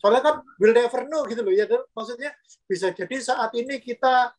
Soalnya 0.02 0.22
kan 0.26 0.36
will 0.58 0.74
never 0.74 1.02
know 1.06 1.26
gitu 1.26 1.42
loh 1.42 1.54
ya 1.54 1.66
kan. 1.66 1.82
Maksudnya 1.94 2.34
bisa 2.66 2.94
jadi 2.94 3.16
saat 3.22 3.54
ini 3.58 3.82
kita 3.82 4.34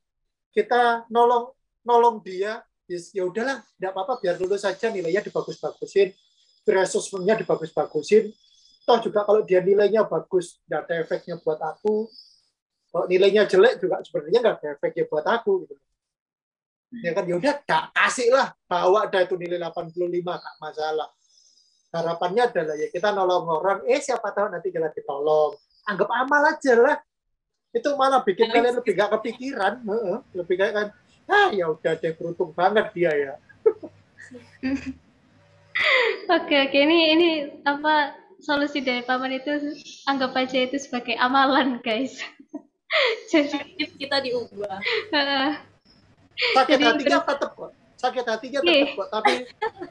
kita 0.50 1.06
nolong 1.10 1.54
nolong 1.86 2.22
dia 2.22 2.62
yes, 2.90 3.14
ya 3.14 3.22
udahlah 3.22 3.62
tidak 3.78 3.90
apa-apa 3.94 4.18
biar 4.18 4.34
lulus 4.42 4.66
saja 4.66 4.90
nilainya 4.90 5.22
dibagus-bagusin 5.22 6.10
assessment-nya 6.70 7.34
dibagus-bagusin 7.42 8.30
toh 8.86 8.98
juga 9.02 9.26
kalau 9.26 9.42
dia 9.42 9.58
nilainya 9.58 10.06
bagus 10.06 10.58
nggak 10.66 10.80
ada 10.86 10.94
efeknya 11.02 11.34
buat 11.42 11.58
aku 11.58 12.06
kalau 12.90 13.06
nilainya 13.10 13.46
jelek 13.46 13.82
juga 13.82 14.02
sebenarnya 14.06 14.38
nggak 14.38 14.56
ada 14.62 14.68
efeknya 14.78 15.04
buat 15.10 15.26
aku 15.26 15.66
gitu 15.66 15.74
ya 16.98 17.10
kan? 17.14 17.24
Ya 17.26 17.34
udah 17.38 17.54
gak 17.62 17.84
kasih 17.94 18.28
lah. 18.34 18.50
Bawa 18.66 19.06
dah 19.06 19.22
itu 19.22 19.38
nilai 19.38 19.62
85 19.62 19.94
gak 20.26 20.56
masalah. 20.58 21.08
Harapannya 21.90 22.42
adalah 22.50 22.74
ya 22.78 22.88
kita 22.90 23.10
nolong 23.14 23.46
orang. 23.50 23.78
Eh 23.86 23.98
siapa 24.02 24.30
tahu 24.34 24.50
nanti 24.50 24.70
kita 24.74 24.90
ditolong. 24.94 25.54
Anggap 25.86 26.10
amal 26.10 26.42
aja 26.50 26.74
lah. 26.78 26.96
Itu 27.70 27.94
malah 27.94 28.26
bikin 28.26 28.50
kalian 28.50 28.82
lebih 28.82 28.98
gak 28.98 29.10
kepikiran. 29.18 29.82
Heeh, 29.86 30.18
lebih 30.34 30.54
kayak 30.58 30.74
kan 30.74 30.88
ah 31.30 31.54
ya 31.54 31.70
udah 31.70 31.94
deh 31.94 32.10
beruntung 32.18 32.50
banget 32.50 32.90
dia 32.90 33.12
ya. 33.14 33.34
Oke 36.30 36.56
oke. 36.68 36.76
Ini 36.76 36.98
ini 37.16 37.28
apa 37.64 38.14
solusi 38.38 38.84
dari 38.84 39.02
paman 39.02 39.34
itu? 39.34 39.72
Anggap 40.06 40.36
aja 40.36 40.62
itu 40.62 40.76
sebagai 40.76 41.16
amalan 41.16 41.80
guys. 41.80 42.20
Jadi 43.32 43.88
kita 43.96 44.20
diubah. 44.22 44.78
Sakit 46.56 46.76
Jadi 46.78 46.84
hatinya 46.88 47.18
tetap 47.28 47.50
kok 47.58 47.70
sakit 48.02 48.24
hatinya 48.32 48.60
Iya. 48.62 48.68
tetap 48.68 48.88
kok 48.96 49.08
tapi 49.12 49.32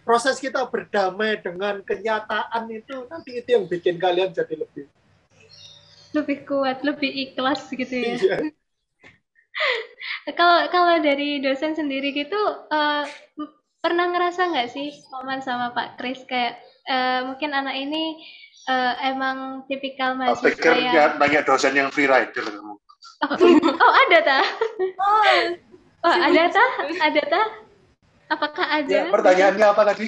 proses 0.08 0.36
kita 0.41 0.62
berdamai 0.74 1.32
dengan 1.46 1.75
kenyataan 1.86 2.63
itu 2.79 2.96
nanti 3.12 3.32
itu 3.39 3.50
yang 3.56 3.65
bikin 3.74 3.96
kalian 4.01 4.29
jadi 4.34 4.56
lebih 4.63 4.86
lebih 6.18 6.38
kuat, 6.50 6.77
lebih 6.86 7.10
ikhlas 7.24 7.70
gitu 7.74 7.94
ya. 7.98 8.13
iya. 8.22 8.34
Kalau 10.38 10.70
kalau 10.72 10.96
dari 11.03 11.41
dosen 11.44 11.75
sendiri 11.75 12.15
gitu 12.15 12.39
eh, 12.72 13.03
m- 13.39 13.53
pernah 13.84 14.08
ngerasa 14.12 14.51
nggak 14.51 14.70
sih 14.72 14.88
paman 15.12 15.41
sama 15.44 15.72
Pak 15.75 16.00
Kris 16.00 16.24
kayak 16.27 16.60
eh, 16.88 17.20
mungkin 17.27 17.51
anak 17.51 17.75
ini 17.75 18.20
eh, 18.70 18.94
emang 19.12 19.68
tipikal 19.68 20.15
mahasiswa 20.15 20.56
pikir 20.56 20.74
yang 20.79 20.96
ya, 20.96 21.06
banyak 21.22 21.41
dosen 21.48 21.74
yang 21.75 21.89
free 21.91 22.08
rider 22.08 22.46
oh, 23.24 23.27
oh, 23.84 23.91
ada 24.08 24.20
ta? 24.24 24.39
Oh, 25.00 25.36
Oh, 26.00 26.15
ada 26.15 26.44
ta? 26.48 26.65
Ada 27.01 27.22
ta? 27.27 27.41
Apakah 28.29 28.65
Ya, 28.86 29.03
ada? 29.03 29.12
pertanyaannya 29.12 29.65
apa 29.68 29.84
tadi? 29.89 30.08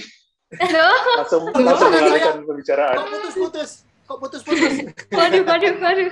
Loh, 0.51 1.00
Langsung 1.19 1.48
langsung 1.50 1.89
mengalihkan 1.89 2.43
pembicaraan. 2.43 2.95
kok 2.95 3.07
putus-putus 3.07 3.69
kok 4.03 4.17
putus-putus 4.19 4.74
waduh, 5.15 5.43
waduh, 5.43 5.74
waduh. 5.79 6.12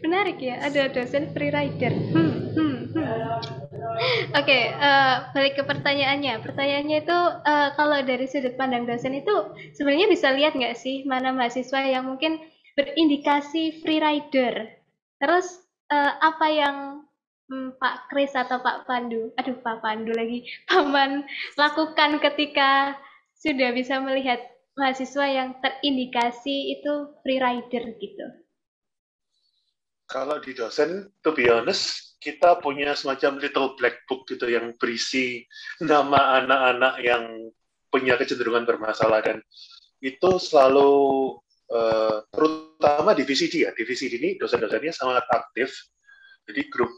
Menarik 0.00 0.40
ya, 0.40 0.60
ada 0.60 0.88
dosen 0.88 1.32
free 1.32 1.48
rider. 1.48 1.92
Hmm, 1.92 2.52
hmm, 2.52 2.76
hmm. 2.92 3.04
Oke, 4.32 4.58
eh, 4.72 5.14
balik 5.32 5.56
ke 5.56 5.62
pertanyaannya. 5.62 6.40
Pertanyaannya 6.40 6.98
itu 7.00 7.18
eh, 7.44 7.68
kalau 7.76 7.98
dari 8.00 8.24
sudut 8.24 8.56
pandang 8.56 8.84
dosen 8.84 9.12
itu 9.12 9.32
sebenarnya 9.72 10.08
bisa 10.08 10.32
lihat 10.32 10.56
nggak 10.56 10.76
sih 10.76 11.04
mana 11.04 11.32
mahasiswa 11.32 11.80
yang 11.84 12.08
mungkin 12.08 12.40
berindikasi 12.76 13.80
free 13.80 14.00
rider. 14.00 14.72
Terus 15.16 15.46
eh, 15.88 16.12
apa 16.16 16.46
yang 16.48 16.76
hmm, 17.50 17.76
Pak 17.80 18.08
Kris 18.12 18.32
atau 18.32 18.60
Pak 18.60 18.88
Pandu, 18.88 19.32
aduh 19.36 19.56
Pak 19.60 19.84
Pandu 19.84 20.12
lagi, 20.14 20.44
Paman 20.68 21.24
lakukan 21.58 22.20
ketika 22.20 22.96
sudah 23.36 23.74
bisa 23.76 24.00
melihat 24.00 24.40
mahasiswa 24.74 25.26
yang 25.28 25.54
terindikasi 25.62 26.80
itu 26.80 27.12
free 27.22 27.38
rider 27.38 27.84
gitu. 28.00 28.26
Kalau 30.04 30.36
di 30.38 30.52
dosen, 30.52 31.08
to 31.24 31.32
be 31.32 31.48
honest, 31.48 32.16
kita 32.20 32.60
punya 32.60 32.96
semacam 32.96 33.40
little 33.40 33.76
black 33.76 34.04
book 34.08 34.24
gitu 34.28 34.48
yang 34.48 34.72
berisi 34.80 35.44
nama 35.84 36.40
anak-anak 36.40 36.94
yang 37.04 37.24
punya 37.92 38.16
kecenderungan 38.16 38.64
bermasalah 38.64 39.22
dan 39.22 39.38
itu 40.00 40.36
selalu 40.40 40.92
eh, 41.72 42.16
terutama 42.32 43.16
di 43.16 43.22
VCD 43.24 43.68
ya, 43.68 43.70
di 43.72 43.84
VCD 43.84 44.20
ini 44.20 44.30
dosen-dosennya 44.36 44.92
sangat 44.92 45.24
aktif. 45.32 45.72
Jadi 46.44 46.68
grup 46.68 46.92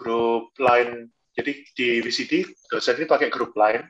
grup 0.00 0.56
line, 0.56 1.12
jadi 1.36 1.52
di 1.76 1.88
VCD 2.00 2.48
dosen 2.72 2.96
ini 2.96 3.04
pakai 3.04 3.28
grup 3.28 3.52
line. 3.52 3.84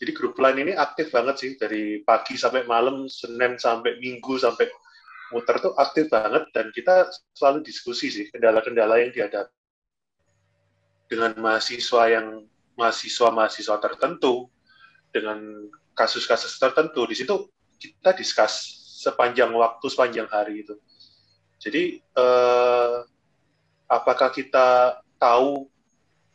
Jadi 0.00 0.16
grup 0.16 0.40
line 0.40 0.64
ini 0.64 0.72
aktif 0.72 1.12
banget 1.12 1.36
sih 1.36 1.50
dari 1.60 2.00
pagi 2.00 2.40
sampai 2.40 2.64
malam, 2.64 3.04
Senin 3.12 3.60
sampai 3.60 4.00
Minggu 4.00 4.40
sampai 4.40 4.64
muter 5.30 5.60
tuh 5.60 5.76
aktif 5.76 6.08
banget 6.08 6.48
dan 6.56 6.72
kita 6.72 7.06
selalu 7.36 7.62
diskusi 7.62 8.08
sih 8.10 8.26
kendala-kendala 8.32 8.98
yang 8.98 9.12
dihadapi 9.14 9.52
dengan 11.06 11.36
mahasiswa 11.38 12.02
yang 12.10 12.26
mahasiswa-mahasiswa 12.74 13.76
tertentu 13.82 14.48
dengan 15.12 15.68
kasus-kasus 15.92 16.56
tertentu. 16.56 17.04
Di 17.04 17.18
situ 17.18 17.50
kita 17.76 18.16
diskus 18.16 18.80
sepanjang 19.04 19.52
waktu 19.52 19.86
sepanjang 19.90 20.28
hari 20.32 20.64
itu. 20.64 20.74
Jadi 21.60 21.98
eh, 22.00 22.96
apakah 23.90 24.32
kita 24.32 24.98
tahu 25.20 25.68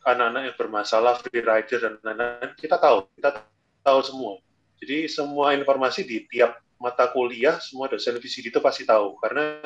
anak-anak 0.06 0.54
yang 0.54 0.56
bermasalah 0.56 1.18
free 1.18 1.42
rider 1.42 1.78
dan 1.82 1.98
lain-lain 2.06 2.54
kita 2.54 2.78
tahu 2.78 3.10
kita 3.18 3.42
tahu 3.82 4.00
semua 4.06 4.32
jadi 4.78 5.10
semua 5.10 5.52
informasi 5.58 6.06
di 6.06 6.22
tiap 6.30 6.62
mata 6.78 7.10
kuliah 7.10 7.58
semua 7.58 7.90
dosen 7.90 8.14
VCD 8.22 8.54
itu 8.54 8.62
pasti 8.62 8.86
tahu 8.86 9.18
karena 9.18 9.58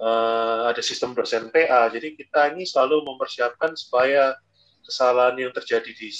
uh, 0.00 0.72
ada 0.72 0.80
sistem 0.80 1.12
dosen 1.12 1.52
PA. 1.52 1.92
Jadi 1.92 2.16
kita 2.16 2.56
ini 2.56 2.64
selalu 2.64 3.04
mempersiapkan 3.04 3.76
supaya 3.76 4.34
kesalahan 4.82 5.36
yang 5.36 5.52
terjadi 5.52 5.92
di 5.92 6.10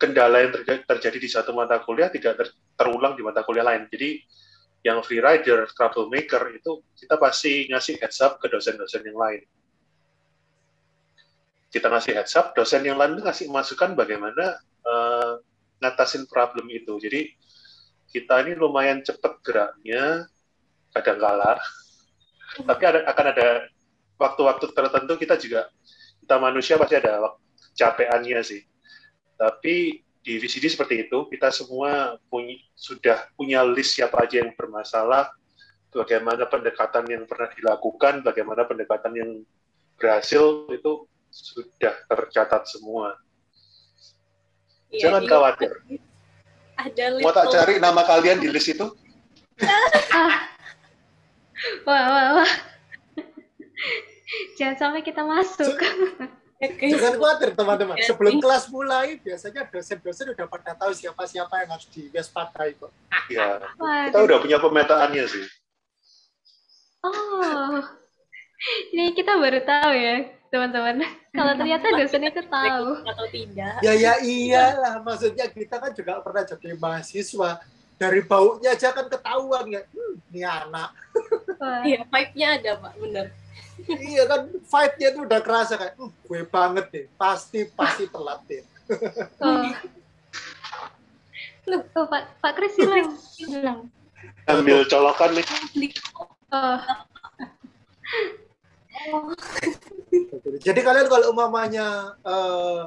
kendala 0.00 0.42
yang 0.42 0.52
terjadi, 0.84 1.16
di 1.20 1.30
satu 1.30 1.54
mata 1.54 1.78
kuliah 1.84 2.10
tidak 2.10 2.34
ter, 2.40 2.48
terulang 2.74 3.14
di 3.14 3.22
mata 3.22 3.44
kuliah 3.46 3.62
lain. 3.62 3.86
Jadi 3.92 4.18
yang 4.84 5.00
free 5.00 5.22
rider, 5.22 5.64
troublemaker 5.72 6.52
itu 6.52 6.84
kita 6.98 7.16
pasti 7.16 7.70
ngasih 7.72 8.00
heads 8.02 8.20
up 8.20 8.36
ke 8.42 8.50
dosen-dosen 8.52 9.04
yang 9.06 9.16
lain. 9.16 9.40
Kita 11.74 11.90
ngasih 11.90 12.14
heads 12.14 12.38
up, 12.38 12.54
dosen 12.54 12.86
yang 12.86 12.94
lain 12.94 13.18
ngasih 13.18 13.50
masukan 13.50 13.98
bagaimana 13.98 14.62
uh, 14.86 15.42
ngatasin 15.82 16.30
problem 16.30 16.70
itu. 16.70 16.94
Jadi 17.02 17.34
kita 18.14 18.46
ini 18.46 18.54
lumayan 18.54 19.02
cepat 19.02 19.42
geraknya 19.42 20.30
kadang 20.94 21.18
kala 21.18 21.58
tapi 22.62 22.82
ada, 22.86 23.02
akan 23.10 23.26
ada 23.34 23.48
waktu-waktu 24.14 24.70
tertentu 24.70 25.18
kita 25.18 25.34
juga 25.34 25.66
kita 26.22 26.38
manusia 26.38 26.78
pasti 26.78 26.94
ada 26.94 27.34
capeannya 27.74 28.38
sih. 28.46 28.62
Tapi 29.34 29.98
di 30.24 30.32
VCD 30.38 30.70
seperti 30.70 31.10
itu 31.10 31.26
kita 31.26 31.50
semua 31.50 32.14
punya, 32.30 32.54
sudah 32.78 33.26
punya 33.34 33.66
list 33.66 33.98
siapa 33.98 34.22
aja 34.22 34.40
yang 34.46 34.54
bermasalah 34.54 35.34
bagaimana 35.90 36.46
pendekatan 36.46 37.04
yang 37.10 37.26
pernah 37.26 37.50
dilakukan 37.52 38.22
bagaimana 38.22 38.62
pendekatan 38.64 39.12
yang 39.18 39.30
berhasil 39.98 40.70
itu 40.70 41.10
sudah 41.34 41.94
tercatat 42.06 42.62
semua. 42.70 43.18
Iya, 44.94 45.10
jangan 45.10 45.22
di- 45.26 45.30
khawatir. 45.30 45.70
Ada 46.74 47.04
mau 47.22 47.34
tak 47.34 47.46
cari 47.54 47.74
nama 47.78 48.02
kalian 48.02 48.38
di 48.38 48.48
list 48.50 48.70
itu? 48.70 48.86
Wah, 51.86 52.04
wah, 52.10 52.28
wah. 52.42 52.50
Jangan 54.58 54.76
sampai 54.76 55.06
kita 55.06 55.22
masuk. 55.22 55.70
Oke. 55.70 56.90
jangan 56.90 57.14
khawatir 57.20 57.54
teman-teman. 57.54 57.94
Ya, 57.94 58.10
sebelum 58.10 58.42
kelas 58.42 58.66
mulai 58.74 59.22
biasanya 59.22 59.70
dosen-dosen 59.70 60.34
udah 60.34 60.50
pada 60.50 60.74
tahu 60.74 60.90
siapa-siapa 60.90 61.62
yang 61.62 61.70
harus 61.78 61.86
diwaspadai 61.94 62.74
kok. 62.74 62.90
Ya 63.30 63.62
kita 64.10 64.18
udah 64.18 64.38
punya 64.42 64.58
pemetaannya 64.58 65.24
sih. 65.30 65.46
Oh, 67.04 67.84
ini 68.96 69.12
kita 69.12 69.36
baru 69.36 69.60
tahu 69.60 69.92
ya, 69.92 70.24
teman-teman. 70.54 71.02
Kalau 71.34 71.52
ternyata 71.58 71.86
dosen 71.98 72.22
itu 72.30 72.42
tahu. 72.46 73.02
atau 73.02 73.26
tidak. 73.34 73.74
Ya 73.82 73.92
ya 73.98 74.22
iyalah, 74.22 75.02
maksudnya 75.02 75.50
kita 75.50 75.82
kan 75.82 75.90
juga 75.90 76.22
pernah 76.22 76.46
jadi 76.46 76.78
mahasiswa. 76.78 77.58
Dari 77.94 78.22
baunya 78.26 78.74
aja 78.74 78.90
kan 78.90 79.06
ketahuan 79.06 79.70
ya, 79.70 79.82
hmm, 79.86 80.14
ini 80.30 80.42
anak. 80.42 80.90
Iya, 81.86 82.02
vibe-nya 82.10 82.48
ada, 82.58 82.70
Pak, 82.76 82.92
bener. 82.98 83.26
iya 84.02 84.22
kan, 84.26 84.50
vibe-nya 84.50 85.08
tuh 85.14 85.22
udah 85.24 85.40
kerasa 85.40 85.74
kayak, 85.78 85.94
hmm, 85.94 86.10
gue 86.26 86.42
banget 86.42 86.86
deh, 86.90 87.04
pasti 87.14 87.70
pasti 87.70 88.10
telat 88.10 88.42
deh. 88.50 88.62
oh. 89.40 89.70
Oh, 91.96 92.04
Pak, 92.10 92.22
Pak 92.44 92.52
Kris 92.60 92.76
hilang. 92.76 93.16
hilang 93.40 93.80
Ambil 94.44 94.84
colokan 94.84 95.32
nih. 95.32 95.46
Oh, 96.52 96.76
Jadi 100.66 100.80
kalian 100.80 101.06
kalau 101.10 101.34
umpamanya 101.34 102.16
eh, 102.22 102.82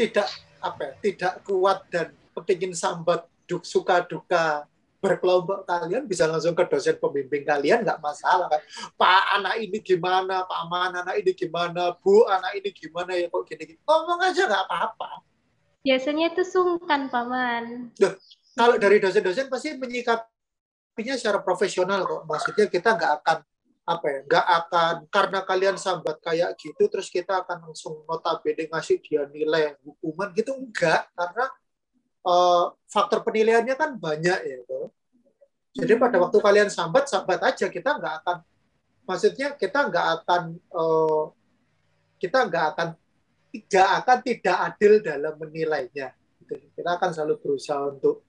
tidak 0.00 0.28
apa 0.60 0.80
ya, 0.80 0.92
tidak 1.02 1.32
kuat 1.44 1.78
dan 1.90 2.14
kepingin 2.36 2.72
sambat 2.72 3.26
duk 3.44 3.66
suka 3.66 4.06
duka 4.06 4.64
berkelompok 5.00 5.64
kalian 5.64 6.04
bisa 6.04 6.28
langsung 6.28 6.52
ke 6.52 6.60
dosen 6.68 7.00
pembimbing 7.00 7.42
kalian 7.42 7.80
nggak 7.82 8.04
masalah 8.04 8.52
kan? 8.52 8.60
Pak 9.00 9.24
anak 9.40 9.56
ini 9.64 9.80
gimana? 9.80 10.44
Pak 10.44 10.58
Aman 10.68 10.92
anak 10.92 11.16
ini 11.24 11.32
gimana? 11.32 11.96
Bu 11.96 12.28
anak 12.28 12.52
ini 12.60 12.68
gimana? 12.68 13.16
Ya 13.16 13.32
kok 13.32 13.48
gini, 13.48 13.64
gini. 13.64 13.80
ngomong 13.80 14.20
aja 14.20 14.44
nggak 14.44 14.64
apa-apa. 14.68 15.24
Biasanya 15.80 16.36
itu 16.36 16.44
sungkan, 16.44 17.08
Paman. 17.08 17.96
kalau 18.52 18.76
dari 18.76 19.00
dosen-dosen 19.00 19.48
pasti 19.48 19.72
menyikapinya 19.80 21.16
secara 21.16 21.40
profesional 21.40 22.04
kok. 22.04 22.28
Maksudnya 22.28 22.68
kita 22.68 23.00
nggak 23.00 23.12
akan 23.24 23.38
apa 23.90 24.06
ya 24.06 24.18
nggak 24.22 24.46
akan 24.46 24.94
karena 25.10 25.38
kalian 25.42 25.74
sambat 25.74 26.22
kayak 26.22 26.54
gitu 26.62 26.86
terus 26.86 27.10
kita 27.10 27.42
akan 27.42 27.70
langsung 27.70 28.06
notabene 28.06 28.70
ngasih 28.70 29.02
dia 29.02 29.26
nilai 29.26 29.74
hukuman 29.82 30.30
gitu 30.30 30.54
enggak 30.54 31.10
karena 31.18 31.44
eh, 32.22 32.64
faktor 32.86 33.26
penilaiannya 33.26 33.74
kan 33.74 33.90
banyak 33.98 34.38
ya 34.46 34.58
tuh. 34.62 34.94
jadi 35.74 35.98
pada 35.98 36.22
waktu 36.22 36.38
kalian 36.38 36.70
sambat 36.70 37.10
sambat 37.10 37.42
aja 37.42 37.66
kita 37.66 37.98
nggak 37.98 38.14
akan 38.22 38.36
maksudnya 39.10 39.58
kita 39.58 39.90
nggak 39.90 40.06
akan 40.22 40.42
eh, 40.54 41.22
kita 42.22 42.38
nggak 42.46 42.64
akan 42.76 42.88
tidak 43.50 43.88
akan 44.06 44.18
tidak 44.22 44.56
adil 44.70 44.92
dalam 45.02 45.34
menilainya 45.34 46.14
gitu. 46.46 46.54
kita 46.78 46.90
akan 46.94 47.10
selalu 47.10 47.42
berusaha 47.42 47.90
untuk 47.90 48.22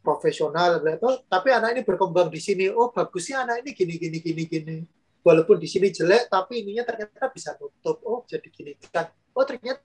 profesional 0.00 0.80
gitu. 0.80 1.26
tapi 1.28 1.52
anak 1.52 1.76
ini 1.76 1.82
berkembang 1.84 2.32
di 2.32 2.40
sini. 2.40 2.66
Oh 2.70 2.90
bagusnya 2.90 3.44
anak 3.44 3.66
ini 3.66 3.70
gini 3.74 3.94
gini 3.98 4.18
gini 4.22 4.42
gini. 4.48 4.76
Walaupun 5.20 5.60
di 5.60 5.68
sini 5.68 5.92
jelek 5.92 6.30
tapi 6.32 6.64
ininya 6.64 6.86
ternyata 6.86 7.28
bisa 7.28 7.58
nutup. 7.58 8.00
Oh 8.06 8.24
jadi 8.24 8.48
gini. 8.48 8.78
Kan 8.88 9.10
oh 9.34 9.44
ternyata 9.44 9.82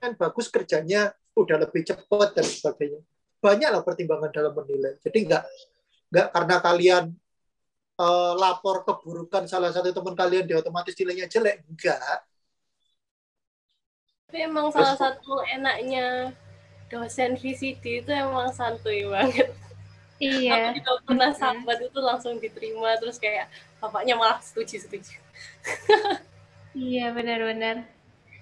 kan 0.00 0.16
bagus 0.16 0.46
kerjanya 0.48 1.12
udah 1.34 1.56
lebih 1.66 1.82
cepat 1.84 2.38
dan 2.38 2.46
sebagainya. 2.46 3.00
Banyak 3.42 3.68
lah 3.68 3.82
pertimbangan 3.84 4.30
dalam 4.32 4.54
menilai. 4.56 4.96
Jadi 5.02 5.18
nggak 5.28 5.42
nggak 6.14 6.26
karena 6.32 6.56
kalian 6.62 7.04
eh, 8.00 8.32
lapor 8.38 8.86
keburukan 8.86 9.44
salah 9.50 9.74
satu 9.74 9.92
teman 9.92 10.14
kalian 10.16 10.46
dia 10.48 10.62
otomatis 10.62 10.94
nilainya 10.96 11.28
jelek. 11.28 11.66
Enggak 11.68 12.00
Tapi 14.30 14.38
emang 14.50 14.66
salah 14.74 14.98
satu 14.98 15.46
enaknya 15.46 16.34
dosen 16.90 17.36
VCD 17.36 18.04
itu 18.04 18.10
emang 18.10 18.52
santuy 18.52 19.06
banget. 19.08 19.50
Iya. 20.22 20.70
Aku 20.70 20.78
juga 20.78 20.92
pernah 21.04 21.30
sambat 21.34 21.78
itu 21.82 21.98
langsung 21.98 22.38
diterima 22.38 22.94
terus 23.02 23.18
kayak 23.18 23.50
bapaknya 23.82 24.14
malah 24.14 24.38
setuju 24.40 24.80
setuju. 24.86 25.18
Iya, 26.74 27.14
benar-benar. 27.14 27.86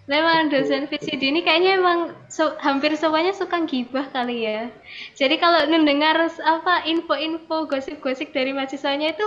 Memang 0.08 0.48
dosen 0.48 0.88
VCD 0.88 1.30
ini 1.30 1.40
kayaknya 1.44 1.78
emang 1.78 2.16
so- 2.26 2.56
hampir 2.58 2.96
semuanya 2.96 3.36
suka 3.36 3.60
gibah 3.68 4.08
kali 4.08 4.48
ya. 4.48 4.72
Jadi 5.14 5.36
kalau 5.36 5.62
mendengar 5.68 6.16
apa 6.42 6.88
info-info 6.88 7.68
gosip-gosip 7.68 8.32
dari 8.32 8.56
mahasiswanya 8.56 9.12
itu 9.12 9.26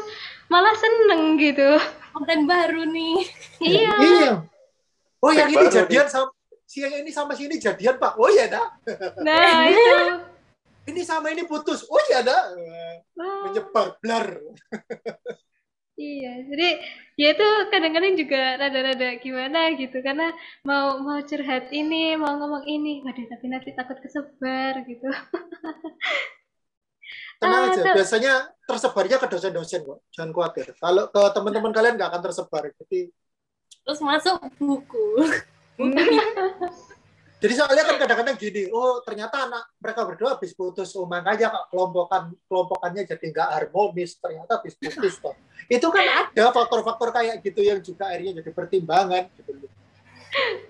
malah 0.49 0.73
seneng 0.73 1.38
gitu. 1.38 1.78
Konten 2.12 2.49
baru 2.49 2.82
nih. 2.89 3.15
Iya. 3.62 3.93
iya 4.04 4.32
oh 5.25 5.32
yang 5.34 5.49
ini 5.49 5.65
jadian 5.73 6.06
sama 6.06 6.30
si 6.75 6.83
yang 6.83 6.91
ini 6.99 7.07
sama 7.07 7.31
si 7.31 7.47
ini 7.47 7.55
jadian 7.55 7.95
pak 7.95 8.19
oh 8.19 8.27
ya 8.27 8.51
dah 8.51 8.67
Nah, 9.23 9.71
itu. 9.71 9.95
ini 10.91 11.01
sama 11.07 11.31
ini 11.31 11.47
putus 11.47 11.88
oh 11.88 12.03
ya 12.11 12.19
dah 12.19 12.51
menyebar 13.15 13.95
blar 14.03 14.27
iya. 15.95 16.43
Jadi 16.43 16.67
ya 17.15 17.31
itu 17.31 17.47
kadang-kadang 17.71 18.19
juga 18.19 18.59
rada-rada 18.59 19.15
gimana 19.23 19.71
gitu 19.79 20.03
karena 20.03 20.35
mau 20.67 20.99
mau 20.99 21.23
curhat 21.23 21.71
ini, 21.71 22.19
mau 22.19 22.35
ngomong 22.35 22.67
ini, 22.67 22.99
waduh 22.99 23.23
tapi 23.31 23.47
nanti 23.47 23.71
takut 23.71 23.95
kesebar 24.03 24.83
gitu. 24.83 25.07
tenang 27.39 27.63
Ah, 27.63 27.71
aja 27.71 27.79
tuh. 27.79 27.95
biasanya 27.95 28.33
tersebarnya 28.67 29.17
ke 29.23 29.27
dosen-dosen 29.31 29.81
kok 29.83 29.99
jangan 30.11 30.31
khawatir 30.31 30.67
kalau 30.79 31.07
ke 31.07 31.21
teman-teman 31.35 31.71
kalian 31.71 31.95
nggak 31.95 32.09
akan 32.11 32.21
tersebar 32.27 32.63
jadi 32.75 32.99
Terus 33.85 34.01
masuk 34.01 34.35
buku. 34.57 35.05
jadi 37.41 37.53
soalnya 37.53 37.83
kan 37.85 37.95
kadang-kadang 37.99 38.35
gini 38.39 38.71
oh 38.71 39.03
ternyata 39.03 39.45
anak 39.45 39.63
mereka 39.77 40.01
berdua 40.07 40.29
habis 40.39 40.55
putus 40.55 40.95
oh 40.95 41.05
makanya 41.05 41.51
kok 41.51 41.65
kelompokan 41.69 42.31
kelompokannya 42.47 43.03
jadi 43.05 43.25
nggak 43.31 43.49
harmonis 43.51 44.17
ternyata 44.17 44.61
habis 44.63 44.73
putus 44.79 45.19
toh 45.19 45.35
itu 45.67 45.88
kan 45.91 46.05
ada 46.25 46.43
faktor-faktor 46.55 47.11
kayak 47.11 47.43
gitu 47.43 47.61
yang 47.61 47.83
juga 47.83 48.09
akhirnya 48.09 48.41
jadi 48.41 48.51
pertimbangan 48.55 49.29
gitu 49.35 49.69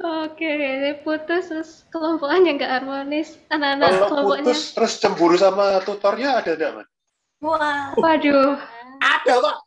Oke, 0.05 0.45
jadi 0.45 1.01
putus 1.01 1.49
terus 1.49 1.69
kelompokannya 1.89 2.53
nggak 2.53 2.69
harmonis. 2.69 3.41
Anak-anak 3.49 3.89
Kalau 3.89 4.07
kelompoknya. 4.13 4.45
putus 4.45 4.59
terus 4.77 4.93
cemburu 5.01 5.35
sama 5.41 5.81
tutornya 5.81 6.37
ada 6.37 6.53
enggak, 6.53 6.71
Man? 6.77 6.87
Wah, 7.41 7.89
Waduh, 7.97 8.61
ada 9.01 9.33
pak 9.41 9.57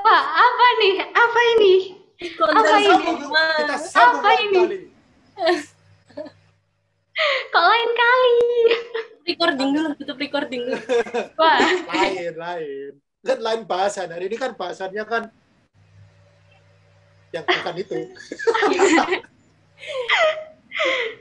Pak, 0.00 0.22
apa 0.24 0.66
nih? 0.80 0.94
Apa 1.12 1.40
ini? 1.58 1.99
Konten 2.20 2.60
Apa 2.60 2.76
ini? 2.76 2.92
Sambung, 2.92 3.18
kita 3.56 3.76
sambung 3.80 4.20
Apa 4.20 4.28
lain 4.28 4.44
ini? 4.44 4.56
kali. 4.56 4.78
Kok 7.52 7.64
lain 7.64 7.90
kali? 7.96 8.36
recording 9.30 9.70
dulu, 9.70 9.88
tutup 9.94 10.18
recording 10.18 10.62
dulu. 10.66 10.82
Wah, 11.40 11.60
lain 11.96 12.34
lain 12.34 12.92
kan 13.20 13.36
lain 13.36 13.68
bahasan 13.68 14.08
hari 14.08 14.32
ini 14.32 14.36
kan 14.40 14.56
bahasannya 14.56 15.04
kan 15.04 15.28
yang 17.36 17.44
bukan 17.44 17.74
itu 17.76 18.00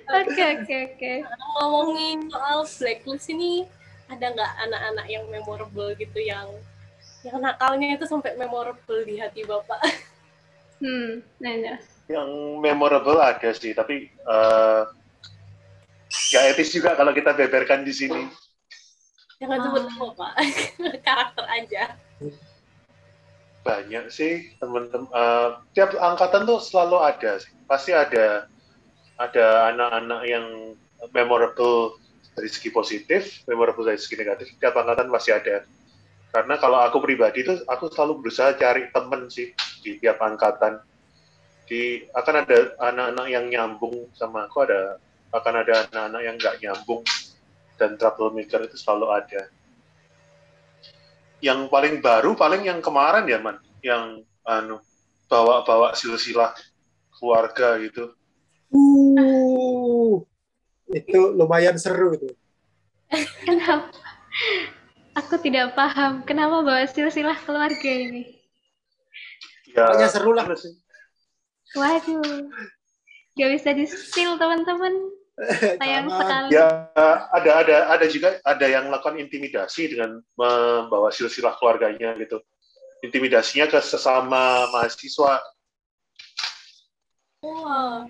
oke 0.08 0.44
oke 0.58 0.76
oke. 0.90 1.14
Ngomongin 1.60 2.32
soal 2.32 2.64
blacklist 2.64 3.28
ini, 3.30 3.68
ada 4.08 4.32
nggak 4.32 4.52
anak-anak 4.64 5.06
yang 5.12 5.28
memorable 5.28 5.92
gitu 6.00 6.24
yang 6.24 6.48
yang 7.28 7.44
nakalnya 7.44 8.00
itu 8.00 8.08
sampai 8.08 8.40
memorable 8.40 9.04
di 9.04 9.20
hati 9.20 9.44
bapak? 9.44 9.84
Hmm, 10.80 11.20
nah, 11.38 11.54
nah. 11.60 11.78
Yang 12.10 12.30
memorable 12.58 13.20
ada 13.20 13.50
sih, 13.52 13.76
tapi 13.76 14.08
eh, 14.10 14.82
nggak 16.10 16.44
etis 16.56 16.74
juga 16.74 16.96
kalau 16.96 17.12
kita 17.12 17.36
beberkan 17.36 17.84
di 17.84 17.94
sini. 17.94 18.26
Jangan 19.40 19.56
Ah. 19.56 19.64
sebut 19.70 19.84
nama 19.88 20.08
pak, 20.16 20.32
karakter 21.06 21.46
aja. 21.48 21.84
Banyak 23.60 24.08
sih 24.10 24.56
teman-teman. 24.58 25.08
eh, 25.12 25.50
tiap 25.76 25.94
angkatan 25.96 26.48
tuh 26.48 26.60
selalu 26.64 26.98
ada 27.04 27.38
sih. 27.44 27.52
Pasti 27.68 27.92
ada 27.92 28.48
ada 29.20 29.46
anak-anak 29.76 30.22
yang 30.26 30.46
memorable 31.12 32.00
dari 32.34 32.48
segi 32.48 32.72
positif, 32.72 33.44
memorable 33.46 33.84
dari 33.84 34.00
segi 34.00 34.16
negatif. 34.16 34.48
Tiap 34.58 34.74
angkatan 34.74 35.12
pasti 35.12 35.36
ada. 35.36 35.68
Karena 36.30 36.56
kalau 36.56 36.80
aku 36.80 37.04
pribadi 37.04 37.44
tuh 37.44 37.60
aku 37.68 37.92
selalu 37.92 38.24
berusaha 38.24 38.54
cari 38.56 38.88
temen 38.94 39.28
sih 39.28 39.50
di 39.82 40.00
tiap 40.00 40.20
angkatan. 40.22 40.80
Di 41.70 42.02
akan 42.14 42.36
ada 42.46 42.58
anak-anak 42.82 43.28
yang 43.30 43.46
nyambung 43.48 44.10
sama 44.18 44.50
aku 44.50 44.66
ada 44.66 44.98
akan 45.30 45.54
ada 45.62 45.86
anak-anak 45.86 46.22
yang 46.26 46.36
nggak 46.42 46.58
nyambung 46.66 47.04
dan 47.78 47.94
troublemaker 47.96 48.66
itu 48.66 48.78
selalu 48.78 49.08
ada. 49.14 49.42
Yang 51.40 51.70
paling 51.70 51.96
baru 52.02 52.34
paling 52.36 52.66
yang 52.66 52.82
kemarin 52.82 53.30
ya 53.30 53.40
man, 53.40 53.62
yang 53.86 54.26
anu 54.44 54.82
bawa-bawa 55.30 55.94
silsilah 55.94 56.58
keluarga 57.14 57.78
gitu. 57.80 58.12
uh 58.70 60.22
itu 60.90 61.20
lumayan 61.38 61.78
seru 61.78 62.18
itu 62.18 62.34
Kenapa? 63.46 63.90
Aku 65.18 65.42
tidak 65.42 65.74
paham 65.74 66.22
kenapa 66.22 66.62
bawa 66.62 66.86
silsilah 66.86 67.36
keluarga 67.42 67.90
ini. 67.90 68.39
Ya, 69.74 69.86
Pokoknya 69.86 70.10
seru 70.10 70.32
lah. 70.34 70.46
Waduh, 71.78 72.50
gak 73.38 73.50
bisa 73.54 73.70
di 73.78 73.86
spill 73.86 74.36
teman-teman. 74.42 74.94
Sayang 75.80 76.12
sekali. 76.12 76.48
Ya 76.52 76.92
ada 77.32 77.52
ada 77.64 77.76
ada 77.96 78.06
juga 78.12 78.42
ada 78.44 78.66
yang 78.68 78.92
melakukan 78.92 79.16
intimidasi 79.16 79.96
dengan 79.96 80.20
membawa 80.36 81.14
silsilah 81.14 81.56
keluarganya 81.56 82.16
gitu. 82.20 82.42
intimidasinya 83.00 83.72
ke 83.72 83.80
sesama 83.80 84.68
mahasiswa 84.76 85.40
Wah. 87.40 88.04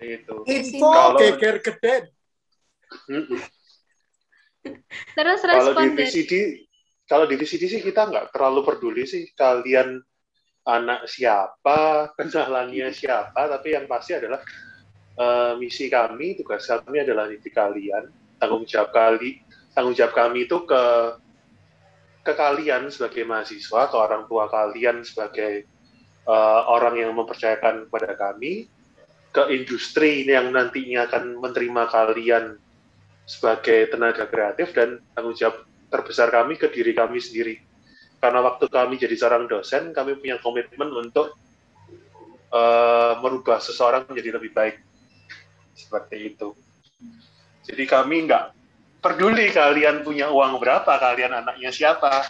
itu. 0.00 0.34
Info 0.48 0.88
Kalau- 0.88 1.20
geger. 1.20 1.60
Terus 5.12 5.40
Kalau 5.44 5.72
di 5.76 5.88
VCD, 5.92 6.32
kalau 7.04 7.28
di 7.28 7.36
VCD 7.36 7.68
sih 7.68 7.80
kita 7.84 8.08
nggak 8.08 8.32
terlalu 8.32 8.64
peduli 8.64 9.04
sih 9.04 9.28
kalian 9.36 10.00
anak 10.68 11.08
siapa, 11.08 11.78
kenalannya 12.20 12.92
siapa, 12.92 13.48
tapi 13.48 13.72
yang 13.72 13.88
pasti 13.88 14.20
adalah 14.20 14.44
eh, 15.16 15.52
misi 15.56 15.88
kami, 15.88 16.36
tugas 16.36 16.68
kami 16.68 17.00
adalah 17.00 17.24
didik 17.26 17.56
kalian, 17.56 18.12
tanggung 18.36 18.68
jawab 18.68 18.92
kali, 18.92 19.40
tanggung 19.72 19.96
jawab 19.96 20.12
kami 20.12 20.44
itu 20.44 20.68
ke 20.68 20.84
ke 22.28 22.32
kalian 22.36 22.92
sebagai 22.92 23.24
mahasiswa, 23.24 23.88
ke 23.88 23.96
orang 23.96 24.28
tua 24.28 24.52
kalian 24.52 25.00
sebagai 25.00 25.64
eh, 26.28 26.60
orang 26.68 27.00
yang 27.00 27.16
mempercayakan 27.16 27.88
kepada 27.88 28.12
kami, 28.20 28.68
ke 29.32 29.42
industri 29.52 30.28
yang 30.28 30.52
nantinya 30.52 31.08
akan 31.08 31.40
menerima 31.40 31.82
kalian 31.88 32.44
sebagai 33.28 33.92
tenaga 33.92 34.24
kreatif 34.24 34.72
dan 34.72 35.04
tanggung 35.12 35.36
jawab 35.36 35.68
terbesar 35.92 36.32
kami 36.32 36.56
ke 36.56 36.68
diri 36.72 36.96
kami 36.96 37.20
sendiri. 37.20 37.67
Karena 38.18 38.42
waktu 38.42 38.66
kami 38.66 38.98
jadi 38.98 39.14
seorang 39.14 39.46
dosen, 39.46 39.94
kami 39.94 40.18
punya 40.18 40.42
komitmen 40.42 40.90
untuk 40.90 41.38
eh, 42.50 43.12
merubah 43.22 43.62
seseorang 43.62 44.10
menjadi 44.10 44.38
lebih 44.38 44.50
baik. 44.50 44.76
Seperti 45.78 46.34
itu. 46.34 46.58
Jadi 47.68 47.84
kami 47.86 48.26
nggak 48.26 48.44
peduli 48.98 49.54
kalian 49.54 50.02
punya 50.02 50.34
uang 50.34 50.58
berapa, 50.58 50.90
kalian 50.98 51.38
anaknya 51.44 51.70
siapa. 51.70 52.26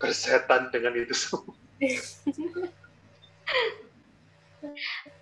Bersetan 0.00 0.72
dengan 0.72 0.96
itu 0.96 1.12
semua. 1.12 1.52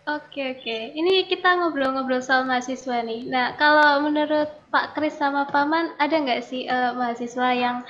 Oke 0.09 0.57
oke, 0.57 0.79
ini 0.97 1.29
kita 1.29 1.61
ngobrol-ngobrol 1.61 2.25
soal 2.25 2.49
mahasiswa 2.49 3.05
nih. 3.05 3.29
Nah 3.29 3.55
kalau 3.61 4.03
menurut 4.09 4.49
Pak 4.73 4.97
Kris 4.97 5.21
sama 5.21 5.45
Paman 5.47 5.93
ada 6.01 6.17
nggak 6.17 6.43
sih 6.49 6.65
eh, 6.65 6.91
mahasiswa 6.97 7.49
yang 7.53 7.85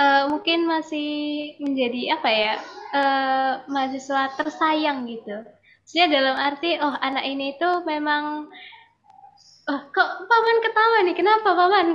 eh, 0.00 0.22
mungkin 0.32 0.64
masih 0.64 1.08
menjadi 1.60 2.16
apa 2.16 2.30
ya 2.32 2.54
eh, 2.96 3.52
mahasiswa 3.68 4.32
tersayang 4.40 5.04
gitu? 5.04 5.44
Maksudnya 5.84 6.06
dalam 6.08 6.36
arti 6.38 6.78
oh 6.80 6.94
anak 7.02 7.26
ini 7.26 7.58
tuh 7.60 7.84
memang 7.84 8.48
oh 9.68 9.80
kok 9.92 10.10
Paman 10.24 10.58
ketawa 10.64 10.98
nih? 11.04 11.14
Kenapa 11.18 11.50
Paman? 11.52 11.86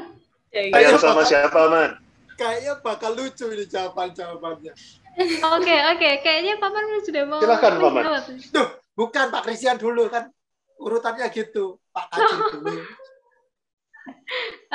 Ya, 0.55 0.71
Sayang 0.71 0.95
Ayo, 0.95 0.99
sama 1.03 1.23
siapa, 1.27 1.59
Man? 1.67 1.99
Kayaknya 2.39 2.79
bakal 2.79 3.11
lucu 3.11 3.51
ini 3.51 3.67
jawaban-jawabannya. 3.67 4.71
Oke 5.55 5.75
oke, 5.95 6.09
kayaknya 6.27 6.59
Paman 6.59 6.99
sudah 7.03 7.23
mau 7.23 7.39
Silakan, 7.39 7.79
Paman. 7.79 8.03
Duh, 8.51 8.67
bukan 8.99 9.31
Pak 9.31 9.47
Krisian 9.47 9.79
dulu 9.79 10.11
kan. 10.11 10.27
Urutannya 10.75 11.27
gitu. 11.31 11.79
Pak 11.95 12.11
Kacil 12.11 12.39
dulu. 12.59 12.83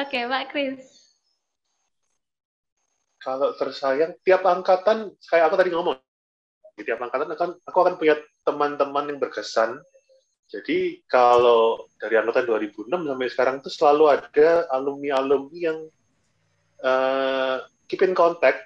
Oke 0.01 0.19
Pak 0.25 0.45
Kris. 0.49 1.00
Kalau 3.21 3.53
tersayang 3.55 4.17
tiap 4.25 4.43
angkatan 4.49 5.13
kayak 5.29 5.53
aku 5.53 5.57
tadi 5.61 5.71
ngomong 5.77 6.01
di 6.75 6.83
tiap 6.89 7.05
angkatan 7.05 7.29
akan 7.37 7.51
aku 7.69 7.79
akan 7.85 7.95
punya 8.01 8.17
teman-teman 8.49 9.13
yang 9.13 9.19
berkesan. 9.21 9.77
Jadi 10.51 11.05
kalau 11.07 11.87
dari 12.01 12.19
angkatan 12.19 12.49
2006 12.49 12.91
sampai 12.91 13.29
sekarang 13.31 13.57
tuh 13.63 13.71
selalu 13.71 14.05
ada 14.11 14.67
alumni-alumni 14.73 15.59
yang 15.61 15.79
eh, 16.83 17.57
keep 17.87 18.03
in 18.03 18.17
contact 18.17 18.65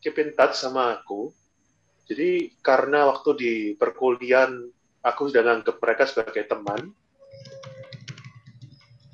keep 0.00 0.16
in 0.16 0.32
touch 0.32 0.56
sama 0.56 0.98
aku. 0.98 1.28
Jadi 2.08 2.56
karena 2.64 3.06
waktu 3.12 3.30
di 3.38 3.52
perkuliahan 3.76 4.56
aku 5.04 5.30
sudah 5.30 5.46
nganggap 5.46 5.76
mereka 5.78 6.08
sebagai 6.08 6.48
teman. 6.48 6.90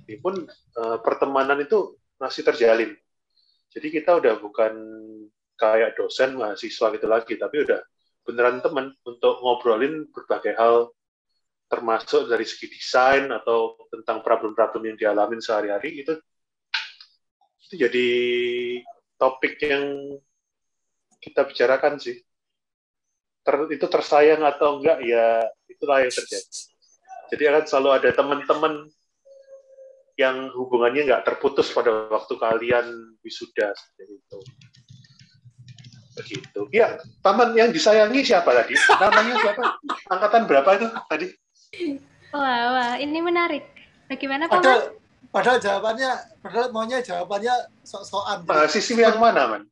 Ini 0.06 0.16
pun 0.22 0.46
eh, 0.48 0.98
pertemanan 1.02 1.60
itu 1.60 1.98
masih 2.16 2.46
terjalin 2.46 2.96
jadi 3.76 3.88
kita 3.92 4.16
udah 4.16 4.40
bukan 4.40 4.72
kayak 5.60 6.00
dosen 6.00 6.40
mahasiswa 6.40 6.86
gitu 6.96 7.04
lagi, 7.04 7.36
tapi 7.36 7.68
udah 7.68 7.84
beneran 8.24 8.64
teman 8.64 8.96
untuk 9.04 9.36
ngobrolin 9.44 10.08
berbagai 10.08 10.56
hal, 10.56 10.88
termasuk 11.68 12.24
dari 12.24 12.48
segi 12.48 12.72
desain 12.72 13.28
atau 13.28 13.76
tentang 13.92 14.24
problem-problem 14.24 14.88
yang 14.88 14.96
dialamin 14.96 15.44
sehari-hari 15.44 16.00
itu 16.00 16.16
itu 17.66 17.74
jadi 17.82 18.08
topik 19.18 19.58
yang 19.60 20.16
kita 21.18 21.44
bicarakan 21.44 21.98
sih. 21.98 22.22
Ter- 23.42 23.70
itu 23.74 23.86
tersayang 23.90 24.46
atau 24.46 24.78
enggak 24.78 25.02
ya 25.02 25.44
itulah 25.66 26.00
yang 26.00 26.14
terjadi. 26.14 26.48
Jadi 27.34 27.42
akan 27.50 27.64
selalu 27.66 27.90
ada 27.92 28.10
teman-teman 28.14 28.86
yang 30.16 30.48
hubungannya 30.56 31.04
nggak 31.04 31.24
terputus 31.28 31.68
pada 31.72 32.08
waktu 32.08 32.34
kalian 32.40 33.16
wisuda 33.20 33.76
seperti 33.76 34.16
itu. 34.16 34.38
Begitu. 36.16 36.60
Ya, 36.72 36.96
paman 37.20 37.52
yang 37.52 37.68
disayangi 37.68 38.24
siapa 38.24 38.48
tadi? 38.56 38.72
Namanya 38.96 39.34
siapa? 39.36 39.62
Angkatan 40.08 40.42
berapa 40.48 40.68
itu 40.80 40.86
tadi? 41.12 41.26
Wah 42.32 42.64
wah 42.72 42.92
ini 42.96 43.20
menarik. 43.20 43.68
Bagaimana 44.08 44.48
Paman? 44.48 44.62
Padahal, 44.64 44.82
padahal 45.28 45.58
jawabannya, 45.60 46.10
padahal 46.40 46.68
maunya 46.72 46.98
jawabannya 47.04 47.54
sok-sokan. 47.84 48.48
Mahasiswa 48.48 48.96
yang 48.96 49.20
mana, 49.20 49.42
man? 49.50 49.62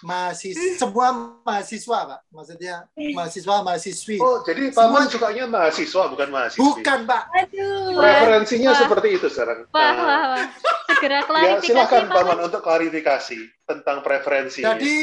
Mahasiswa, 0.00 0.80
semua 0.80 1.12
mahasiswa, 1.44 1.98
Pak. 2.08 2.20
Maksudnya 2.32 2.88
mahasiswa, 2.96 3.60
mahasiswi. 3.60 4.16
Oh, 4.16 4.40
jadi 4.48 4.72
paman 4.72 5.12
sukanya 5.12 5.44
mahasiswa 5.44 6.08
bukan 6.08 6.32
mahasiswi. 6.32 6.64
Bukan, 6.64 7.04
Pak. 7.04 7.22
Aduh. 7.36 8.00
Preferensinya 8.00 8.72
Wah. 8.72 8.80
seperti 8.80 9.08
itu 9.20 9.28
sekarang. 9.28 9.68
Wah 9.68 9.92
Nah, 9.92 10.00
wah 10.00 10.22
wah. 10.32 10.46
Segera 10.88 11.20
ya 11.20 11.24
klarifikasi 11.28 11.68
silakan 11.68 12.04
Paman. 12.08 12.16
paman 12.16 12.38
untuk 12.48 12.64
klarifikasi 12.64 13.38
tentang 13.68 14.00
preferensinya. 14.00 14.72
Jadi, 14.72 14.96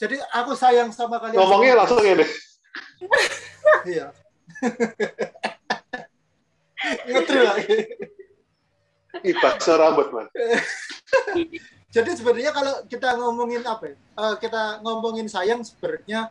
jadi 0.00 0.16
aku 0.32 0.56
sayang 0.56 0.96
sama 0.96 1.20
kalian. 1.20 1.36
Ngomongnya 1.36 1.76
semua. 1.76 1.80
langsung 1.84 2.00
ini. 2.00 2.24
Iya. 3.80 4.12
Ngetril 7.08 7.44
lagi. 7.44 7.76
Ih, 9.20 9.36
bakso 9.36 9.76
rambut, 9.76 10.08
man. 10.12 10.26
Jadi 11.90 12.10
sebenarnya 12.14 12.54
kalau 12.54 12.74
kita 12.86 13.18
ngomongin 13.18 13.66
apa 13.66 13.90
ya? 13.90 13.96
eh, 13.98 14.34
kita 14.38 14.78
ngomongin 14.86 15.26
sayang 15.26 15.66
sebenarnya 15.66 16.30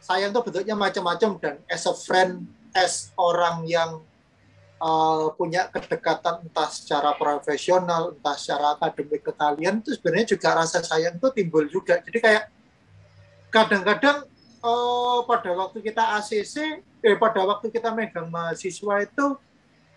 sayang 0.00 0.32
itu 0.32 0.40
bentuknya 0.40 0.74
macam-macam 0.74 1.30
dan 1.38 1.54
as 1.68 1.84
a 1.84 1.92
friend, 1.92 2.48
as 2.72 3.12
orang 3.20 3.68
yang 3.68 4.00
eh, 4.80 5.26
punya 5.36 5.68
kedekatan 5.68 6.48
entah 6.48 6.72
secara 6.72 7.12
profesional, 7.20 8.16
entah 8.16 8.36
secara 8.40 8.80
akademik 8.80 9.20
ke 9.20 9.32
kalian 9.36 9.84
itu 9.84 9.92
sebenarnya 9.92 10.26
juga 10.32 10.48
rasa 10.56 10.80
sayang 10.80 11.20
itu 11.20 11.28
timbul 11.36 11.68
juga. 11.68 12.00
Jadi 12.00 12.18
kayak 12.18 12.48
kadang-kadang 13.52 14.24
eh, 14.64 15.18
pada 15.28 15.50
waktu 15.52 15.78
kita 15.84 16.16
ACC, 16.16 16.80
eh 17.04 17.16
pada 17.20 17.44
waktu 17.44 17.68
kita 17.68 17.92
megang 17.92 18.32
mahasiswa 18.32 19.04
itu 19.04 19.26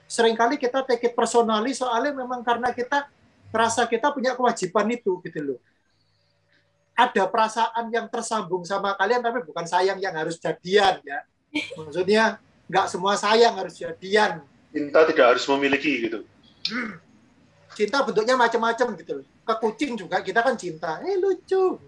sering 0.05 0.37
kali 0.37 0.59
kita 0.59 0.85
take 0.85 1.09
it 1.09 1.13
personally 1.17 1.73
soalnya 1.73 2.13
memang 2.13 2.45
karena 2.45 2.69
kita 2.69 3.09
merasa 3.55 3.87
kita 3.87 4.11
punya 4.11 4.35
kewajiban 4.35 4.83
itu 4.91 5.23
gitu 5.23 5.39
loh. 5.39 5.59
Ada 6.91 7.23
perasaan 7.31 7.87
yang 7.87 8.11
tersambung 8.11 8.67
sama 8.67 8.91
kalian 8.99 9.23
tapi 9.23 9.39
bukan 9.47 9.63
sayang 9.63 9.95
yang 10.03 10.11
harus 10.11 10.35
jadian 10.35 10.99
ya. 11.07 11.23
Maksudnya 11.79 12.43
nggak 12.67 12.91
semua 12.91 13.15
sayang 13.15 13.55
harus 13.55 13.79
jadian. 13.79 14.43
Cinta 14.75 15.07
tidak 15.07 15.25
harus 15.35 15.47
memiliki 15.47 16.11
gitu. 16.11 16.27
Cinta 17.79 18.03
bentuknya 18.03 18.35
macam-macam 18.35 18.87
gitu 18.99 19.23
loh. 19.23 19.27
Ke 19.47 19.53
kucing 19.63 19.95
juga 19.95 20.19
kita 20.19 20.43
kan 20.43 20.59
cinta. 20.59 20.99
Eh 21.07 21.15
lucu. 21.15 21.79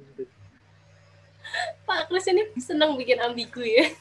Pak 1.84 2.08
Kris 2.08 2.27
ini 2.32 2.47
senang 2.60 2.95
bikin 2.95 3.19
ambigu 3.19 3.63
ya. 3.63 3.91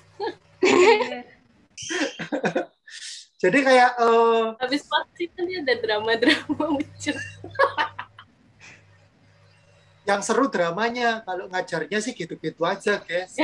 Jadi 3.36 3.58
kayak 3.60 3.90
eh, 4.00 4.44
Habis 4.56 4.82
pasti 4.88 5.28
kan 5.28 5.44
ada 5.44 5.74
drama-drama 5.76 6.64
muncul. 6.72 7.16
yang 10.06 10.22
seru 10.22 10.46
dramanya 10.46 11.26
kalau 11.26 11.50
ngajarnya 11.50 11.98
sih 11.98 12.14
gitu-gitu 12.14 12.62
aja 12.62 13.02
guys. 13.02 13.34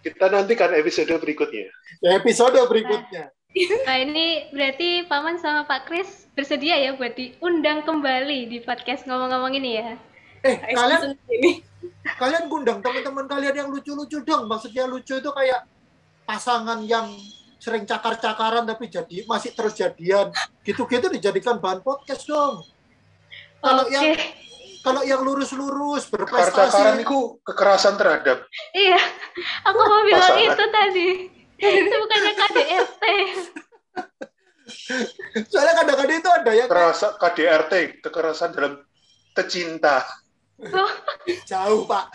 Kita 0.00 0.28
nantikan 0.28 0.72
episode 0.76 1.08
berikutnya. 1.16 1.72
Ya, 2.00 2.20
episode 2.20 2.56
berikutnya. 2.68 3.32
Nah 3.88 3.96
ini 3.98 4.46
berarti 4.54 5.10
Paman 5.10 5.40
sama 5.42 5.66
Pak 5.66 5.90
Kris 5.90 6.30
bersedia 6.38 6.78
ya 6.78 6.94
buat 6.94 7.18
diundang 7.18 7.82
kembali 7.82 8.46
di 8.46 8.58
podcast 8.62 9.08
ngomong-ngomong 9.10 9.56
ini 9.58 9.70
ya. 9.80 9.98
Eh 10.40 10.56
Ayo, 10.68 10.76
kalian 10.78 11.00
ini. 11.28 11.52
kalian 12.16 12.46
ngundang 12.46 12.78
teman-teman 12.80 13.26
kalian 13.26 13.56
yang 13.56 13.68
lucu-lucu 13.72 14.22
dong. 14.22 14.46
Maksudnya 14.46 14.86
lucu 14.86 15.18
itu 15.18 15.30
kayak 15.32 15.66
pasangan 16.24 16.84
yang 16.86 17.10
sering 17.60 17.84
cakar-cakaran 17.84 18.64
tapi 18.64 18.88
jadi 18.88 19.28
masih 19.28 19.52
terus 19.52 19.76
jadian. 19.76 20.32
Gitu-gitu 20.64 21.06
dijadikan 21.12 21.60
bahan 21.60 21.84
podcast 21.84 22.24
dong. 22.24 22.64
Kalau 23.60 23.84
Oke. 23.84 23.92
yang 23.92 24.04
kalau 24.80 25.04
yang 25.04 25.20
lurus-lurus 25.20 26.08
berprestasi 26.08 26.72
karan 26.72 27.04
itu 27.04 27.36
kekerasan 27.44 28.00
terhadap 28.00 28.48
Iya, 28.72 28.96
aku 29.68 29.76
mau 29.76 30.00
bilang 30.08 30.24
Pasangan. 30.24 30.56
itu 30.56 30.64
tadi. 30.72 31.08
Itu 31.60 31.94
bukannya 32.00 32.32
KDRT. 32.32 33.04
soalnya 35.52 35.74
kadang-kadang 35.84 36.18
itu 36.24 36.30
ada 36.32 36.52
yang 36.56 36.68
kerasa 36.72 37.20
KDRT, 37.20 38.00
kekerasan 38.00 38.50
dalam 38.56 38.80
kecinta. 39.36 40.00
jauh 41.44 41.88
pak 41.88 42.12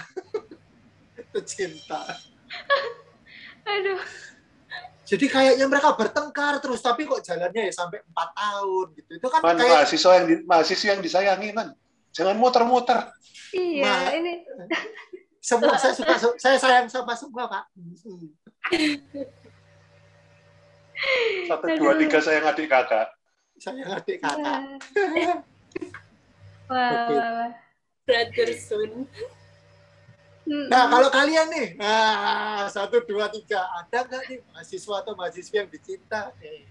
cinta 1.44 2.00
Aduh, 3.66 4.00
jadi 5.06 5.26
kayaknya 5.30 5.66
mereka 5.70 5.94
bertengkar 5.94 6.58
terus 6.58 6.82
tapi 6.82 7.06
kok 7.06 7.22
jalannya 7.22 7.70
ya 7.70 7.74
sampai 7.74 8.02
empat 8.02 8.30
tahun 8.34 8.88
gitu 8.98 9.12
itu 9.22 9.28
kan 9.30 9.40
Man, 9.46 9.56
kayak 9.62 9.74
mahasiswa 9.86 10.12
yang 10.18 10.26
di, 10.26 10.36
mahasiswa 10.50 10.88
yang 10.98 11.02
disayangi, 11.06 11.50
man. 11.54 11.70
Jangan 12.10 12.36
muter-muter. 12.42 13.14
iya 13.54 13.86
Ma- 13.86 14.12
ini 14.18 14.42
semua 15.38 15.78
saya 15.78 15.94
suka 15.94 16.18
saya 16.42 16.58
sayang 16.58 16.90
sama 16.90 17.14
semua 17.14 17.46
pak. 17.46 17.64
Satu, 21.46 21.66
dua, 21.78 21.94
tiga 22.02 22.18
sayang 22.18 22.50
adik 22.50 22.66
kakak. 22.66 23.14
saya 23.62 23.84
adik 23.94 24.18
kakak 24.20 24.82
Wah, 26.66 26.90
wah, 27.14 27.30
wah. 27.46 27.52
Brother 28.10 28.50
Sun. 28.58 29.06
Mm, 30.46 30.70
nah 30.70 30.86
kalau 30.88 31.10
kalian 31.10 31.48
nih 31.50 31.68
nah 31.74 32.70
satu 32.70 33.02
dua 33.02 33.34
tiga 33.34 33.66
ada 33.66 34.06
nggak 34.06 34.24
nih 34.30 34.40
mahasiswa 34.46 35.02
atau 35.02 35.18
mahasiswa 35.18 35.56
yang 35.58 35.70
dicinta 35.70 36.30
Eh, 36.38 36.70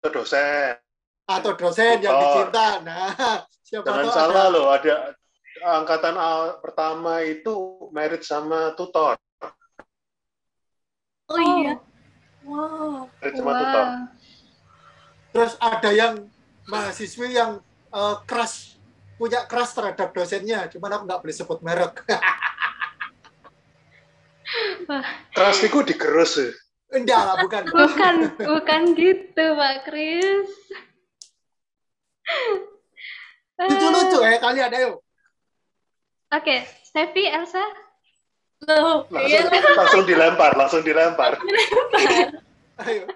Itu 0.00 0.08
dosen. 0.08 0.80
atau 1.28 1.52
dosen 1.52 2.00
yang 2.00 2.16
Oh. 2.16 2.22
dicinta 2.24 2.80
nah 2.80 3.12
siapa 3.68 3.84
Jangan 3.84 4.04
tahu 4.08 4.16
salah 4.16 4.44
ada 4.48 4.54
loh, 4.56 4.66
ada 4.72 4.94
angkatan 5.58 6.14
pertama 6.64 7.20
itu 7.20 7.52
merit 7.92 8.24
sama 8.24 8.72
tutor. 8.72 9.18
Oh 11.28 11.36
iya. 11.36 11.76
Wow. 12.40 13.12
Merit 13.20 13.34
sama 13.36 13.52
tutor. 13.52 13.84
Wah, 13.84 14.00
terus 15.28 15.52
ada 15.60 15.90
yang 15.92 16.14
mahasiswi 16.64 17.36
yang 17.36 17.60
eh, 17.92 18.16
keras 18.24 18.77
punya 19.18 19.44
keras 19.44 19.74
terhadap 19.74 20.14
dosennya 20.14 20.70
cuman 20.70 20.90
aku 20.94 21.02
nggak 21.04 21.20
boleh 21.20 21.34
sebut 21.34 21.58
merek 21.60 21.94
Keras 25.36 25.60
itu 25.60 25.84
digerus. 25.84 26.40
ya. 26.40 26.48
enggak 26.88 27.20
lah 27.20 27.36
bukan 27.44 27.62
bukan, 27.68 28.14
bukan 28.40 28.82
gitu, 28.96 29.44
Pak 29.52 29.74
Kris. 29.84 30.48
lucu-lucu 33.58 34.18
ya 34.22 34.38
kalian 34.38 34.72
ayo 34.72 34.92
Oke, 36.28 36.60
Steffi, 36.84 37.24
Elsa. 37.24 37.64
Loh, 38.64 39.08
Langsung, 39.08 39.32
iya 39.32 39.48
langsung 39.72 40.02
dilempar, 40.04 40.52
langsung 40.52 40.84
dilempar. 40.84 41.40
ayo. 42.84 43.08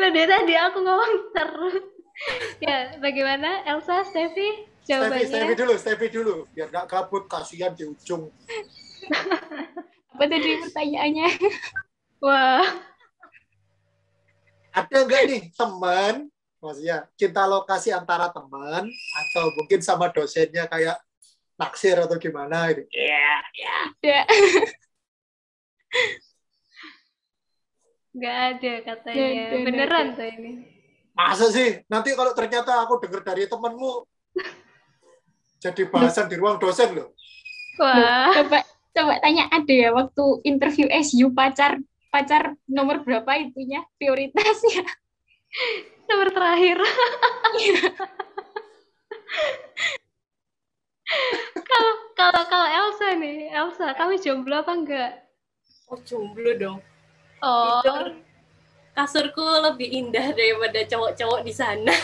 Loh, 0.00 0.08
dari 0.08 0.24
tadi 0.24 0.54
aku 0.56 0.80
ngomong 0.80 1.12
terus. 1.36 1.84
ya, 2.60 2.96
bagaimana 2.96 3.60
Elsa, 3.68 4.08
Steffi? 4.08 4.71
Jawabannya? 4.82 5.54
dulu, 5.54 5.78
Steffi 5.78 6.10
dulu, 6.10 6.50
biar 6.50 6.66
nggak 6.70 6.86
kabut, 6.90 7.30
kasihan 7.30 7.70
di 7.70 7.86
ujung. 7.86 8.26
Apa 10.12 10.24
tadi 10.26 10.58
pertanyaannya? 10.62 11.28
Wah, 12.24 12.66
Ada 14.72 15.04
nggak 15.04 15.22
nih 15.28 15.42
teman, 15.52 16.32
maksudnya 16.62 17.04
cinta 17.18 17.44
lokasi 17.44 17.92
antara 17.92 18.32
teman 18.32 18.88
atau 18.88 19.52
mungkin 19.58 19.84
sama 19.84 20.08
dosennya 20.08 20.64
kayak 20.70 20.96
naksir 21.60 21.98
atau 21.98 22.16
gimana 22.16 22.72
gitu. 22.72 22.88
Ya. 24.00 24.24
nggak 28.16 28.36
ada 28.54 28.72
katanya. 28.86 29.20
Ada, 29.20 29.44
nggak 29.44 29.64
Beneran 29.66 30.06
ada. 30.08 30.16
tuh 30.16 30.26
ini. 30.30 30.52
Masa 31.12 31.52
sih? 31.52 31.84
Nanti 31.92 32.16
kalau 32.16 32.32
ternyata 32.32 32.80
aku 32.80 32.96
dengar 33.04 33.20
dari 33.20 33.44
temanmu 33.44 34.08
jadi 35.62 35.86
bahasan 35.86 36.26
di 36.26 36.34
ruang 36.34 36.58
dosen 36.58 36.90
loh. 36.98 37.14
Wah, 37.78 38.34
Coba 38.34 38.66
coba 38.92 39.14
tanya 39.22 39.46
ada 39.48 39.70
ya 39.70 39.94
waktu 39.94 40.42
interview 40.42 40.90
SU 40.90 41.30
pacar 41.30 41.78
pacar 42.10 42.58
nomor 42.66 43.06
berapa 43.06 43.30
itunya 43.38 43.86
prioritasnya? 43.96 44.82
nomor 46.10 46.28
terakhir. 46.34 46.82
kalau 51.70 51.92
kalau 52.18 52.42
kalau 52.50 52.68
Elsa 52.68 53.14
nih, 53.16 53.54
Elsa, 53.54 53.94
kamu 53.94 54.18
jomblo 54.18 54.60
apa 54.66 54.72
enggak? 54.74 55.24
Oh, 55.88 55.96
jomblo 56.02 56.52
dong. 56.58 56.82
Oh, 57.42 57.80
kasurku 58.92 59.40
lebih 59.40 59.88
indah 59.88 60.34
daripada 60.34 60.84
cowok-cowok 60.84 61.40
di 61.46 61.52
sana. 61.54 61.94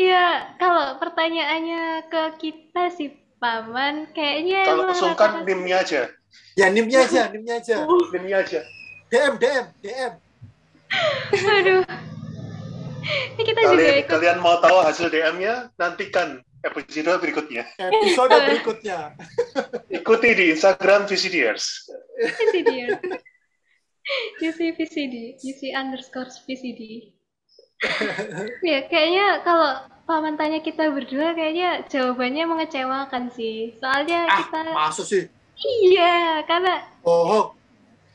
Iya, 0.00 0.56
kalau 0.56 0.96
pertanyaannya 0.96 2.08
ke 2.08 2.22
kita 2.40 2.88
sih 2.96 3.12
paman, 3.36 4.08
kayaknya 4.16 4.64
Kalau 4.64 4.88
sungkan 4.96 5.44
nimnya 5.44 5.84
aja, 5.84 6.08
Ya 6.56 6.72
nimnya 6.72 7.04
aja, 7.04 7.28
nimnya 7.28 7.60
aja. 7.60 7.84
nimnya 8.12 8.36
aja. 8.40 8.60
DM, 9.12 9.36
DM, 9.36 9.66
DM. 9.84 10.12
Aduh. 11.36 11.84
Ini 13.02 13.42
kita 13.42 13.60
juga 13.66 13.72
Kalian, 13.74 13.96
ikut 13.98 14.10
kalian 14.14 14.38
mau 14.40 14.56
tahu 14.62 14.78
hasil 14.80 15.10
DM-nya? 15.10 15.74
Nantikan 15.76 16.40
episode 16.62 17.12
berikutnya. 17.18 17.66
Episode 17.76 18.36
berikutnya. 18.46 19.12
Ikuti 19.90 20.28
di 20.32 20.44
Instagram 20.54 21.10
VCDers. 21.10 21.90
VCD. 22.22 22.70
UC 24.42 24.58
VCD, 24.78 25.38
UC 25.38 25.60
underscore 25.74 26.30
VCD. 26.46 27.12
ya, 28.70 28.78
kayaknya 28.86 29.42
kalau 29.42 29.70
paman 30.06 30.34
tanya 30.38 30.58
kita 30.62 30.90
berdua, 30.90 31.34
kayaknya 31.34 31.82
jawabannya 31.90 32.44
mengecewakan 32.46 33.30
sih. 33.34 33.74
Soalnya 33.78 34.30
Ah, 34.30 34.38
kita, 34.38 34.60
masuk 34.74 35.06
sih. 35.06 35.22
iya, 35.62 36.42
karena 36.46 36.82
Oh, 37.02 37.54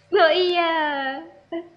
Loh 0.08 0.32
iya, 0.32 0.71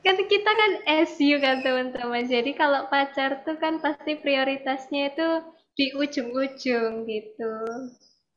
kan 0.07 0.17
kita 0.27 0.51
kan 0.51 0.73
SU 1.07 1.43
kan 1.43 1.63
teman-teman. 1.67 2.27
Jadi 2.27 2.55
kalau 2.55 2.87
pacar 2.87 3.43
tuh 3.43 3.59
kan 3.59 3.83
pasti 3.83 4.19
prioritasnya 4.19 5.15
itu 5.15 5.29
di 5.75 5.87
ujung-ujung 5.97 7.07
gitu. 7.07 7.53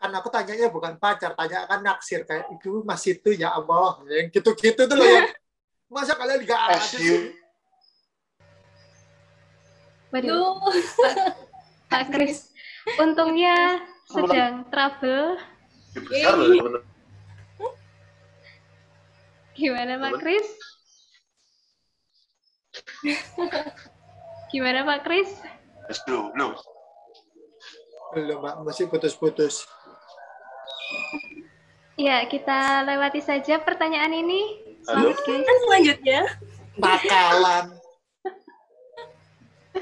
kan 0.03 0.11
aku 0.19 0.27
tanyanya 0.27 0.67
bukan 0.67 0.99
pacar, 0.99 1.31
tanya 1.31 1.63
kan 1.63 1.79
naksir 1.79 2.27
kayak 2.27 2.51
itu 2.59 2.83
masih 2.83 3.15
itu 3.23 3.39
ya 3.39 3.55
Allah, 3.55 4.03
yang 4.11 4.27
gitu-gitu 4.35 4.83
tuh 4.83 4.97
loh 4.99 5.07
yang 5.07 5.31
masa 5.93 6.19
kalian 6.19 6.43
ada 6.43 6.75
SU. 6.75 7.31
Duh, 10.21 10.61
Pak 11.89 12.13
Kris, 12.13 12.53
untungnya 13.01 13.81
sedang 14.05 14.69
trouble. 14.69 15.41
Besar 15.97 16.37
loh, 16.37 16.45
teman-teman. 16.53 16.83
Gimana 19.57 19.93
Pak 19.97 20.13
Kris? 20.21 20.47
Gimana 24.53 24.85
Pak 24.85 24.99
Kris? 25.01 25.29
Belum, 26.05 26.29
belum. 26.33 26.53
Belum, 28.13 28.37
Mbak, 28.45 28.55
masih 28.69 28.85
putus-putus. 28.93 29.65
Ya, 31.97 32.25
kita 32.29 32.85
lewati 32.85 33.21
saja 33.21 33.61
pertanyaan 33.61 34.13
ini. 34.13 34.61
Halo? 34.85 35.13
Selamat 35.13 35.17
guys. 35.25 35.45
kan 35.45 35.57
selanjutnya. 35.65 36.21
Nakalan. 36.77 37.65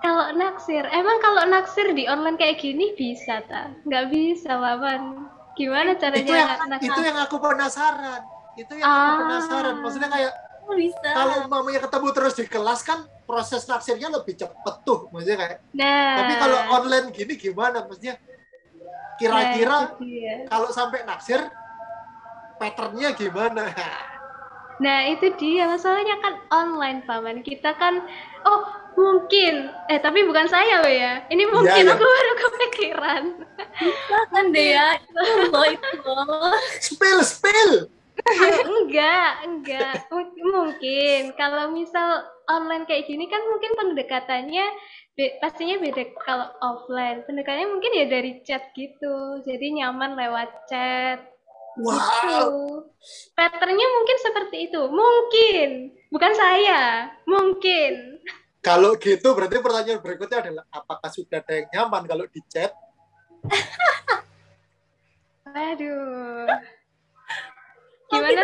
Kalau 0.00 0.36
naksir, 0.36 0.84
emang 0.84 1.16
kalau 1.18 1.48
naksir 1.48 1.96
di 1.96 2.04
online 2.04 2.36
kayak 2.36 2.60
gini 2.60 2.92
bisa 2.92 3.40
tak? 3.42 3.72
Nggak 3.82 4.12
bisa, 4.12 4.52
Paman. 4.52 5.24
Gimana 5.54 5.96
caranya 5.96 6.20
itu 6.20 6.34
yang 6.34 6.50
nak- 6.60 6.82
itu 6.82 7.00
yang 7.00 7.18
aku 7.18 7.36
penasaran. 7.38 8.20
Itu 8.52 8.72
yang 8.74 8.84
Ah. 8.84 8.92
aku 8.92 9.12
penasaran. 9.24 9.74
Maksudnya 9.80 10.10
kayak 10.12 10.32
Oh, 10.62 10.76
bisa. 10.76 11.08
kalau 11.08 11.44
mamanya 11.46 11.80
ketemu 11.80 12.08
terus 12.12 12.34
di 12.34 12.44
kelas 12.44 12.80
kan 12.80 12.98
proses 13.24 13.64
naksirnya 13.64 14.12
lebih 14.12 14.36
cepet 14.36 14.74
tuh. 14.82 15.08
Maksudnya 15.08 15.38
kayak 15.38 15.56
Nah, 15.72 16.16
Tapi 16.20 16.32
kalau 16.36 16.58
online 16.74 17.06
gini 17.10 17.32
gimana? 17.34 17.78
Maksudnya 17.82 18.14
kira-kira 19.16 19.72
nah, 19.72 19.88
itu 19.90 20.04
dia. 20.04 20.34
kalau 20.44 20.68
sampai 20.68 21.00
naksir 21.02 21.40
patternnya 22.54 23.08
gimana? 23.12 23.72
Nah, 24.82 25.06
itu 25.06 25.26
dia 25.38 25.70
masalahnya 25.70 26.18
kan 26.18 26.34
online, 26.50 27.06
Paman. 27.06 27.46
Kita 27.46 27.78
kan 27.78 28.02
oh, 28.46 28.60
mungkin 28.98 29.70
eh 29.90 29.98
tapi 30.02 30.26
bukan 30.26 30.46
saya 30.50 30.82
loh 30.82 30.90
ya. 30.90 31.22
Ini 31.30 31.44
mungkin 31.46 31.84
Iya, 31.84 31.84
iya. 31.84 31.94
aku 31.94 32.04
baru 32.04 32.32
kepikiran. 32.42 33.24
Kan 34.32 34.44
deh 34.54 34.66
ya. 34.76 34.98
Itu 34.98 35.20
loh, 35.52 35.66
itu 35.70 36.10
loh. 36.10 36.54
Spill, 36.80 37.20
spill. 37.24 37.88
enggak, 38.68 39.30
enggak. 39.46 39.94
M- 40.12 40.32
Mungkin 40.54 41.20
kalau 41.40 41.72
misal 41.74 42.24
online 42.50 42.84
kayak 42.88 43.08
gini 43.08 43.26
kan 43.32 43.40
mungkin 43.48 43.72
pendekatannya 43.78 44.64
be- 45.16 45.36
pastinya 45.42 45.76
beda 45.80 46.02
kalau 46.22 46.48
offline. 46.62 47.24
Pendekatannya 47.26 47.68
mungkin 47.70 47.92
ya 47.96 48.06
dari 48.08 48.40
chat 48.46 48.70
gitu. 48.76 49.40
Jadi 49.44 49.66
nyaman 49.80 50.14
lewat 50.18 50.50
chat. 50.70 51.18
Wow. 51.78 51.98
Gitu. 51.98 52.48
Patternnya 53.34 53.86
mungkin 54.00 54.16
seperti 54.22 54.56
itu. 54.70 54.82
Mungkin. 54.88 55.70
Bukan 56.10 56.32
saya. 56.34 57.10
Mungkin. 57.26 58.22
Kalau 58.64 58.96
gitu 58.96 59.36
berarti 59.36 59.60
pertanyaan 59.60 60.00
berikutnya 60.00 60.38
adalah 60.40 60.64
apakah 60.72 61.10
sudah 61.12 61.44
ada 61.44 61.52
yang 61.52 61.68
nyaman 61.68 62.02
kalau 62.08 62.24
di 62.30 62.40
chat? 62.48 62.72
Aduh. 65.52 66.48
Gimana, 68.08 68.42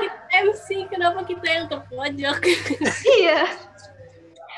di 0.00 0.08
MC 0.32 0.88
kenapa 0.88 1.22
kita 1.22 1.46
yang 1.46 1.66
terpojok 1.68 2.38
Iya. 3.20 3.46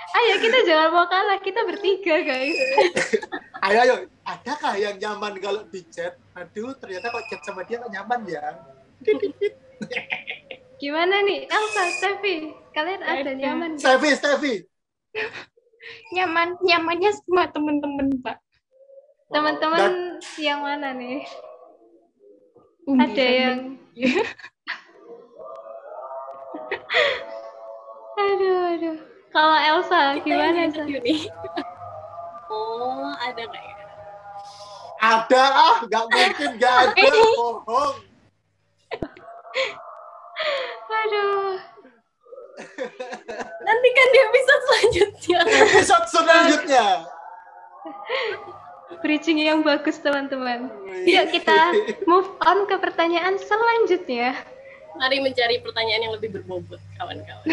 Ayo 0.09 0.35
kita 0.41 0.59
jangan 0.65 0.89
mau 0.95 1.07
kalah. 1.07 1.39
Kita 1.45 1.61
bertiga, 1.69 2.17
guys. 2.25 2.57
Ayo, 3.69 3.79
ayo. 3.85 3.97
Adakah 4.23 4.79
yang 4.79 4.97
nyaman 5.03 5.35
kalau 5.43 5.67
di 5.67 5.83
chat? 5.91 6.15
Aduh, 6.39 6.73
ternyata 6.79 7.11
kok 7.11 7.27
chat 7.27 7.43
sama 7.43 7.67
dia 7.67 7.83
nggak 7.83 7.91
nyaman 7.91 8.21
ya. 8.31 8.45
Gimana 10.81 11.27
nih? 11.27 11.51
Elsa, 11.51 11.83
Steffi, 11.91 12.55
kalian 12.71 13.03
ada 13.03 13.19
Ada. 13.27 13.33
nyaman 13.35 13.71
nggak? 13.75 13.83
Steffi, 13.83 14.11
Steffi. 14.15 14.55
Nyaman 16.15 16.55
nyamannya 16.63 17.11
semua 17.19 17.51
temen-temen 17.51 18.23
Pak. 18.23 18.39
Teman-teman 19.35 20.23
yang 20.39 20.63
mana 20.63 20.95
nih? 20.95 21.27
Umi 22.87 23.01
Ada 23.05 23.27
yang 23.27 23.59
Aduh, 28.19 28.59
aduh. 28.77 28.99
Kalau 29.39 29.55
Elsa 29.55 30.19
Kita 30.19 30.27
gimana? 30.27 30.59
yang 30.59 30.75
Sa? 30.75 30.83
interview 30.83 30.99
nih 30.99 31.31
oh 32.51 33.07
ada 33.23 33.39
nggak 33.39 33.63
ya 33.63 33.75
Ada 34.99 35.43
ah, 35.47 35.77
nggak 35.87 36.05
mungkin 36.11 36.49
nggak 36.59 36.75
ada. 36.91 37.07
Bohong. 37.39 37.95
Aduh. 40.99 41.55
nantikan 43.69 44.09
di 44.11 44.19
episode 44.19 44.63
selanjutnya 44.67 45.39
Episode 45.47 46.07
selanjutnya. 46.11 46.87
Bridging 48.99 49.39
yang 49.39 49.63
bagus, 49.63 50.03
teman-teman. 50.03 50.67
Yuk 51.07 51.31
kita 51.31 51.71
move 52.03 52.27
on 52.43 52.67
ke 52.67 52.75
pertanyaan 52.83 53.39
selanjutnya. 53.39 54.35
mari 54.99 55.23
mencari 55.23 55.63
pertanyaan 55.63 56.11
yang 56.11 56.15
lebih 56.19 56.35
berbobot 56.35 56.83
kawan-kawan 56.99 57.47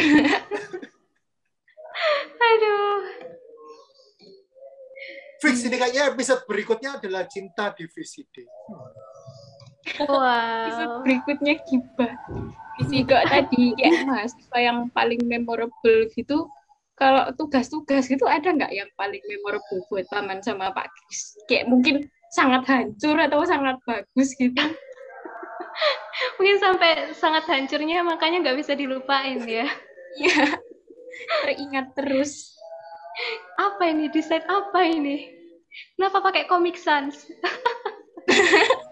Aduh. 2.36 3.00
Fix 5.66 5.74
ini 5.74 5.82
kayaknya 5.82 6.14
episode 6.14 6.46
berikutnya 6.46 7.02
adalah 7.02 7.26
cinta 7.26 7.74
di 7.74 7.90
VCD. 7.90 8.46
Episode 9.98 10.14
Wow. 10.14 11.02
berikutnya 11.02 11.58
gibah. 11.66 12.14
Juga 12.86 13.26
tadi 13.26 13.74
kayak 13.74 14.06
mahasiswa 14.06 14.60
yang 14.62 14.94
paling 14.94 15.26
memorable 15.26 16.06
gitu. 16.14 16.46
Kalau 16.94 17.34
tugas-tugas 17.34 18.06
gitu 18.06 18.30
ada 18.30 18.46
nggak 18.46 18.70
yang 18.78 18.86
paling 18.94 19.26
memorable 19.26 19.82
buat 19.90 20.06
paman 20.14 20.46
sama 20.46 20.70
Pak 20.70 20.86
Kris? 20.86 21.34
Kayak 21.50 21.74
mungkin 21.74 22.14
sangat 22.30 22.62
hancur 22.70 23.18
atau 23.18 23.42
sangat 23.50 23.82
bagus 23.90 24.38
gitu. 24.38 24.62
Mungkin 26.38 26.58
sampai 26.62 27.10
sangat 27.18 27.50
hancurnya 27.50 28.06
makanya 28.06 28.46
nggak 28.46 28.58
bisa 28.62 28.78
dilupain 28.78 29.42
ya. 29.50 29.66
Iya. 30.22 30.62
Teringat 31.42 31.98
terus. 31.98 32.54
Apa 33.58 33.90
ini? 33.90 34.14
Desain 34.14 34.46
apa 34.46 34.86
ini? 34.86 35.35
Kenapa 35.96 36.18
pakai 36.24 36.48
Comic 36.48 36.76
Sans? 36.80 37.14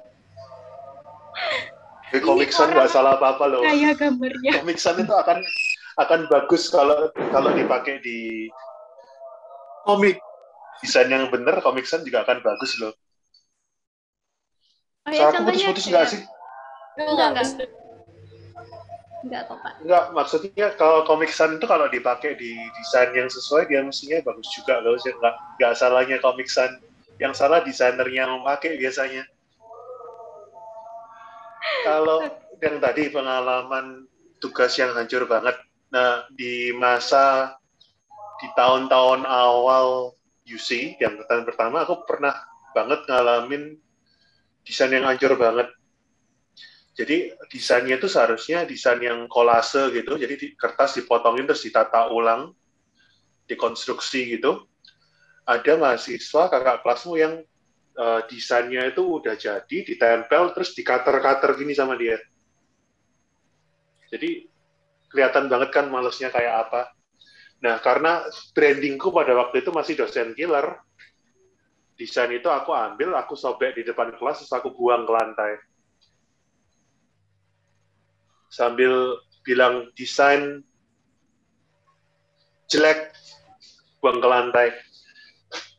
Di 2.13 2.21
Comic 2.21 2.53
Sun 2.53 2.69
nggak 2.69 2.93
salah 2.93 3.17
apa-apa 3.17 3.45
loh. 3.49 3.65
Kayak 3.65 3.97
gambarnya. 3.97 4.61
Comic 4.61 4.77
Sun 4.77 5.01
itu 5.01 5.09
akan 5.09 5.41
akan 5.97 6.19
bagus 6.29 6.69
kalau 6.69 7.09
kalau 7.33 7.49
dipakai 7.53 7.97
di 8.05 8.49
Komik. 9.83 10.21
desain 10.79 11.07
yang 11.07 11.31
benar, 11.31 11.63
Comic 11.63 11.87
Sun 11.87 12.03
juga 12.05 12.27
akan 12.27 12.43
bagus 12.43 12.75
loh. 12.79 12.93
Oh 15.03 15.11
ya, 15.11 15.27
aku 15.27 15.41
contohnya 15.41 15.67
putus-putus 15.67 15.85
nggak 15.91 16.05
sih? 16.07 16.21
Enggak, 16.99 17.27
enggak. 17.35 17.47
Enggak 19.23 19.41
kok, 19.47 19.57
Pak. 19.63 19.73
Enggak, 19.79 20.05
maksudnya 20.11 20.67
kalau 20.75 21.07
Comic 21.07 21.31
Sun 21.31 21.55
itu 21.55 21.63
kalau 21.63 21.87
dipakai 21.87 22.35
di 22.35 22.59
desain 22.75 23.15
yang 23.15 23.31
sesuai, 23.31 23.71
dia 23.71 23.79
mestinya 23.79 24.19
bagus 24.19 24.51
juga 24.51 24.83
loh. 24.83 24.99
Saya 24.99 25.15
Nggak, 25.15 25.35
nggak 25.59 25.73
salahnya 25.79 26.17
Comic 26.19 26.51
Sun. 26.51 26.71
Yang 27.23 27.33
salah 27.39 27.63
desainernya 27.63 28.27
yang 28.27 28.43
memakai 28.43 28.75
biasanya. 28.75 29.23
Kalau 31.87 32.19
yang 32.63 32.83
tadi 32.83 33.07
pengalaman 33.07 34.11
tugas 34.43 34.75
yang 34.75 34.91
hancur 34.91 35.23
banget. 35.23 35.55
Nah, 35.95 36.27
di 36.35 36.75
masa 36.75 37.55
di 38.43 38.47
tahun-tahun 38.59 39.23
awal 39.23 40.11
UC, 40.43 40.99
yang 40.99 41.23
tahun 41.31 41.47
pertama 41.47 41.87
aku 41.87 42.03
pernah 42.03 42.35
banget 42.75 43.07
ngalamin 43.07 43.79
desain 44.67 44.91
yang 44.91 45.07
hancur 45.07 45.39
banget. 45.39 45.71
Jadi 46.93 47.33
desainnya 47.49 47.97
itu 47.97 48.05
seharusnya 48.05 48.69
desain 48.69 49.01
yang 49.01 49.25
kolase 49.25 49.89
gitu, 49.89 50.13
jadi 50.13 50.37
di, 50.37 50.53
kertas 50.53 50.93
dipotongin 51.01 51.49
terus 51.49 51.65
ditata 51.65 52.13
ulang, 52.13 52.53
dikonstruksi 53.49 54.37
gitu. 54.37 54.69
Ada 55.43 55.75
mahasiswa 55.75 56.53
kakak 56.53 56.85
kelasmu 56.85 57.17
yang 57.17 57.41
eh, 57.97 58.21
desainnya 58.29 58.93
itu 58.93 59.01
udah 59.01 59.33
jadi, 59.33 59.77
ditempel 59.89 60.53
terus 60.53 60.77
dikater-kater 60.77 61.57
gini 61.57 61.73
sama 61.73 61.97
dia. 61.97 62.21
Jadi 64.13 64.45
kelihatan 65.09 65.49
banget 65.49 65.73
kan 65.73 65.89
malesnya 65.89 66.29
kayak 66.29 66.69
apa. 66.69 66.93
Nah, 67.65 67.81
karena 67.81 68.21
brandingku 68.53 69.09
pada 69.09 69.33
waktu 69.33 69.65
itu 69.65 69.73
masih 69.73 69.97
dosen 69.97 70.37
killer, 70.37 70.77
desain 71.97 72.29
itu 72.29 72.45
aku 72.53 72.69
ambil, 72.69 73.17
aku 73.17 73.33
sobek 73.33 73.73
di 73.73 73.81
depan 73.81 74.13
kelas, 74.13 74.45
terus 74.45 74.53
aku 74.53 74.75
buang 74.77 75.07
ke 75.07 75.13
lantai. 75.15 75.53
Sambil 78.53 79.17
bilang 79.41 79.89
desain 79.97 80.61
jelek, 82.69 83.09
buang 83.97 84.21
ke 84.21 84.27
lantai. 84.29 84.67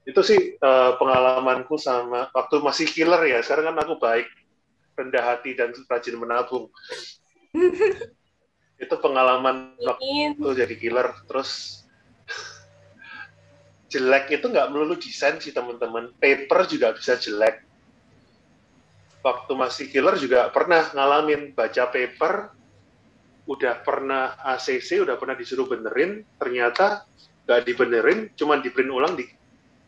Itu 0.03 0.27
sih 0.27 0.59
eh, 0.59 0.93
pengalamanku 0.99 1.79
sama 1.79 2.35
waktu 2.35 2.59
masih 2.59 2.91
killer 2.91 3.23
ya. 3.31 3.39
Sekarang 3.47 3.71
kan 3.71 3.87
aku 3.87 3.95
baik, 4.03 4.27
rendah 4.99 5.23
hati 5.23 5.55
dan 5.55 5.71
rajin 5.87 6.19
menabung. 6.19 6.67
itu 8.85 8.95
pengalaman 8.99 9.79
waktu 9.79 10.49
jadi 10.67 10.75
killer 10.75 11.09
terus 11.31 11.83
jelek 13.87 14.35
itu 14.35 14.51
nggak 14.51 14.75
melulu 14.75 14.99
desain 14.99 15.39
sih 15.39 15.55
teman-teman 15.55 16.11
paper 16.19 16.67
juga 16.67 16.91
bisa 16.91 17.15
jelek 17.15 17.63
waktu 19.23 19.53
masih 19.55 19.87
killer 19.89 20.19
juga 20.19 20.51
pernah 20.51 20.91
ngalamin 20.91 21.55
baca 21.55 21.87
paper 21.89 22.51
udah 23.45 23.85
pernah 23.85 24.41
ACC 24.41 25.05
udah 25.05 25.21
pernah 25.21 25.37
disuruh 25.37 25.69
benerin 25.69 26.25
ternyata 26.41 27.05
nggak 27.45 27.61
dibenerin 27.69 28.19
cuman 28.33 28.65
di 28.65 28.73
print 28.73 28.89
ulang 28.89 29.15
di, 29.17 29.29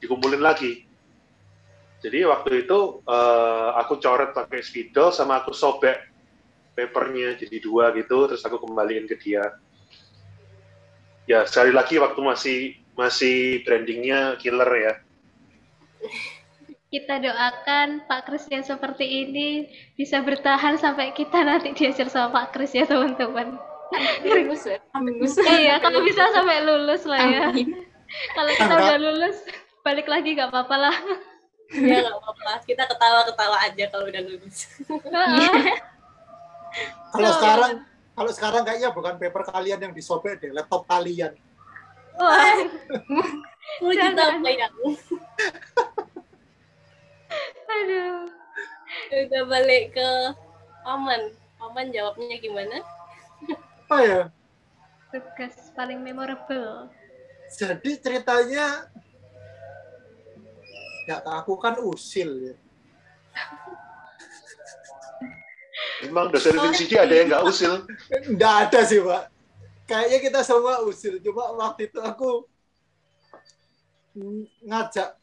dikumpulin 0.04 0.44
lagi. 0.44 0.84
Jadi 2.04 2.28
waktu 2.28 2.68
itu 2.68 3.00
eh, 3.08 3.70
aku 3.80 3.96
coret 3.96 4.36
pakai 4.36 4.60
spidol 4.60 5.08
sama 5.08 5.40
aku 5.40 5.56
sobek 5.56 5.96
papernya 6.76 7.40
jadi 7.40 7.56
dua 7.64 7.88
gitu 7.96 8.28
terus 8.28 8.44
aku 8.44 8.60
kembaliin 8.60 9.08
ke 9.08 9.16
dia. 9.16 9.56
Ya 11.24 11.48
sekali 11.48 11.72
lagi 11.72 11.96
waktu 11.96 12.20
masih 12.20 12.58
masih 12.94 13.64
brandingnya 13.64 14.36
killer 14.38 14.70
ya 14.76 14.94
Kita 16.86 17.18
doakan 17.18 18.06
Pak 18.06 18.30
Kris 18.30 18.46
yang 18.46 18.62
seperti 18.62 19.26
ini 19.26 19.66
bisa 19.98 20.22
bertahan 20.22 20.78
sampai 20.78 21.10
kita 21.10 21.42
nanti 21.42 21.74
diajar 21.74 22.06
sama 22.06 22.30
Pak 22.30 22.54
Kris 22.54 22.72
ya 22.78 22.86
teman-teman. 22.86 23.58
Lulus 24.22 24.66
ya. 24.66 24.78
Iya, 25.62 25.78
kalau 25.82 26.02
bisa 26.06 26.30
sampai 26.30 26.62
lulus 26.62 27.02
lah 27.06 27.22
ya. 27.26 27.50
Amin. 27.50 27.74
Kalau 28.34 28.50
kita 28.54 28.74
udah 28.74 28.98
lulus, 29.02 29.36
balik 29.82 30.06
lagi 30.06 30.38
nggak 30.38 30.50
apa-apa 30.50 30.76
lah. 30.78 30.96
ya 31.74 31.98
nggak 31.98 32.18
apa-apa 32.22 32.62
kita 32.62 32.86
ketawa-ketawa 32.86 33.58
aja 33.66 33.84
kalau 33.90 34.06
udah 34.06 34.22
lulus 34.22 34.70
Kalau 37.10 37.26
Oh. 37.26 37.34
sekarang 37.34 37.72
kalau 38.14 38.30
sekarang 38.30 38.62
kayaknya 38.62 38.94
bukan 38.94 39.18
paper 39.18 39.42
kalian 39.42 39.78
yang 39.82 39.92
disobek 39.92 40.38
deh, 40.38 40.54
laptop 40.54 40.86
kalian. 40.86 41.34
Wah, 42.16 42.62
10 43.82 43.92
juta 43.92 44.24
Jangan. 44.38 44.72
Aduh. 47.76 48.16
udah 49.12 49.42
balik 49.48 49.92
ke 49.92 50.08
paman 50.82 51.20
paman 51.56 51.86
jawabnya 51.92 52.36
gimana 52.38 52.76
Apa 53.86 53.96
ya? 54.02 54.22
tugas 55.14 55.54
paling 55.72 56.02
memorable. 56.02 56.90
Jadi 57.54 58.02
ceritanya 58.02 58.90
ya 61.06 61.16
aku 61.22 61.54
kan 61.54 61.78
usil 61.78 62.52
ya. 62.52 62.56
Memang 66.04 66.34
dosen 66.34 66.58
fisika 66.58 67.06
ada 67.06 67.14
yang 67.14 67.30
nggak 67.30 67.44
usil. 67.46 67.86
Nggak 68.34 68.54
ada 68.68 68.80
sih, 68.84 69.00
Pak. 69.00 69.22
Kayaknya 69.86 70.18
kita 70.18 70.40
semua 70.42 70.82
usil. 70.82 71.22
Cuma 71.22 71.54
waktu 71.54 71.86
itu 71.88 71.98
aku 72.02 72.44
ngajak 74.66 75.14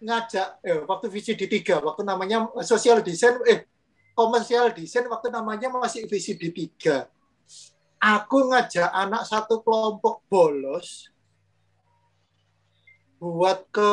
ngajak 0.00 0.48
eh, 0.64 0.80
waktu 0.88 1.06
visi 1.12 1.36
di 1.36 1.44
tiga 1.44 1.76
waktu 1.84 2.02
namanya 2.02 2.48
sosial 2.64 3.04
design 3.04 3.36
eh 3.44 3.68
komersial 4.16 4.72
design 4.72 5.06
waktu 5.12 5.28
namanya 5.28 5.68
masih 5.68 6.08
visi 6.08 6.32
di 6.40 6.48
tiga 6.48 7.04
aku 8.00 8.48
ngajak 8.48 8.88
anak 8.90 9.28
satu 9.28 9.60
kelompok 9.60 10.24
bolos 10.26 11.12
buat 13.20 13.68
ke 13.68 13.92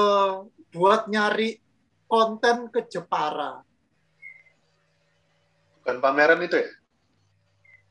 buat 0.72 1.12
nyari 1.12 1.60
konten 2.08 2.72
ke 2.72 2.88
Jepara 2.88 3.60
Bukan 5.78 6.04
pameran 6.04 6.44
itu 6.44 6.60
ya? 6.60 6.68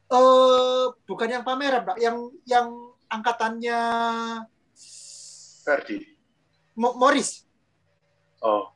eh 0.07 0.85
bukan 1.09 1.29
yang 1.33 1.45
pameran 1.45 1.81
Pak 1.85 1.97
yang 1.97 2.29
yang 2.45 2.69
angkatannya 3.09 3.81
Ferdi. 5.65 6.05
Mo- 6.77 6.93
Morris 7.01 7.46
Oh, 8.47 8.71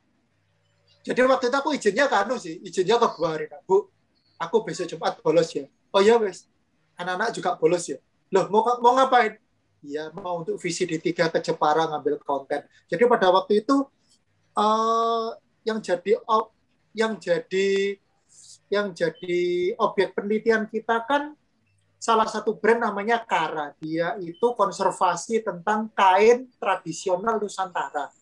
Jadi 1.06 1.20
waktu 1.24 1.46
itu 1.48 1.56
aku 1.56 1.70
izinnya 1.78 2.04
ke 2.10 2.16
anu 2.18 2.34
sih, 2.36 2.58
izinnya 2.66 2.98
ke 3.00 3.06
Bu 3.14 3.22
Arina. 3.24 3.58
Bu, 3.64 3.88
aku 4.36 4.56
besok 4.66 4.90
Jumat 4.90 5.14
bolos 5.22 5.48
ya. 5.54 5.64
Oh 5.94 6.02
iya 6.02 6.18
wes, 6.20 6.44
anak-anak 6.98 7.30
juga 7.36 7.50
bolos 7.56 7.86
ya. 7.88 7.98
Loh 8.34 8.50
mau 8.52 8.66
mau 8.82 8.92
ngapain? 8.98 9.38
Iya 9.80 10.12
mau 10.12 10.44
untuk 10.44 10.60
visi 10.60 10.84
di 10.84 11.00
tiga 11.00 11.32
ke 11.32 11.40
Jepara 11.40 11.88
ngambil 11.88 12.20
konten. 12.20 12.60
Jadi 12.90 13.02
pada 13.08 13.32
waktu 13.32 13.64
itu 13.64 13.76
eh 14.58 15.28
yang 15.64 15.78
jadi 15.80 16.12
yang 16.92 17.12
jadi 17.16 17.68
yang 18.70 18.86
jadi 18.94 19.38
objek 19.80 20.14
penelitian 20.14 20.66
kita 20.68 21.02
kan 21.08 21.32
salah 22.00 22.28
satu 22.28 22.56
brand 22.60 22.80
namanya 22.84 23.22
Kara. 23.24 23.72
Dia 23.80 24.16
itu 24.20 24.52
konservasi 24.56 25.40
tentang 25.44 25.88
kain 25.96 26.48
tradisional 26.60 27.40
Nusantara. 27.40 28.12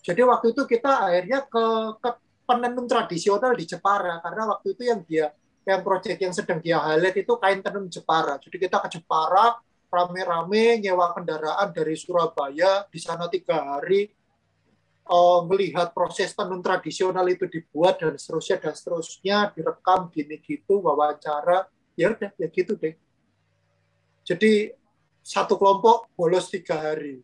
Jadi 0.00 0.20
waktu 0.24 0.56
itu 0.56 0.62
kita 0.64 1.08
akhirnya 1.08 1.44
ke, 1.44 1.64
ke 2.00 2.10
penenun 2.48 2.88
tradisional 2.88 3.52
di 3.54 3.64
Jepara 3.68 4.18
karena 4.24 4.42
waktu 4.50 4.74
itu 4.74 4.82
yang 4.88 5.00
dia 5.04 5.30
yang 5.68 5.84
proyek 5.84 6.18
yang 6.18 6.32
sedang 6.32 6.58
dia 6.58 6.80
highlight 6.80 7.20
itu 7.20 7.32
kain 7.36 7.60
tenun 7.60 7.86
Jepara. 7.86 8.40
Jadi 8.40 8.56
kita 8.56 8.80
ke 8.80 8.88
Jepara 8.98 9.60
rame-rame 9.90 10.80
nyewa 10.80 11.12
kendaraan 11.12 11.68
dari 11.70 11.94
Surabaya 11.94 12.88
di 12.88 12.98
sana 12.98 13.28
tiga 13.28 13.76
hari 13.76 14.08
eh, 15.04 15.40
melihat 15.46 15.92
proses 15.92 16.32
tenun 16.32 16.64
tradisional 16.64 17.26
itu 17.28 17.44
dibuat 17.46 18.00
dan 18.00 18.16
seterusnya 18.16 18.56
dan 18.58 18.74
seterusnya 18.74 19.36
direkam 19.52 20.08
gini 20.08 20.40
gitu 20.40 20.80
wawancara 20.80 21.68
ya 21.94 22.16
udah 22.16 22.30
ya 22.34 22.48
gitu 22.48 22.74
deh. 22.80 22.96
Jadi 24.24 24.72
satu 25.20 25.60
kelompok 25.60 26.08
bolos 26.16 26.48
tiga 26.48 26.80
hari. 26.80 27.20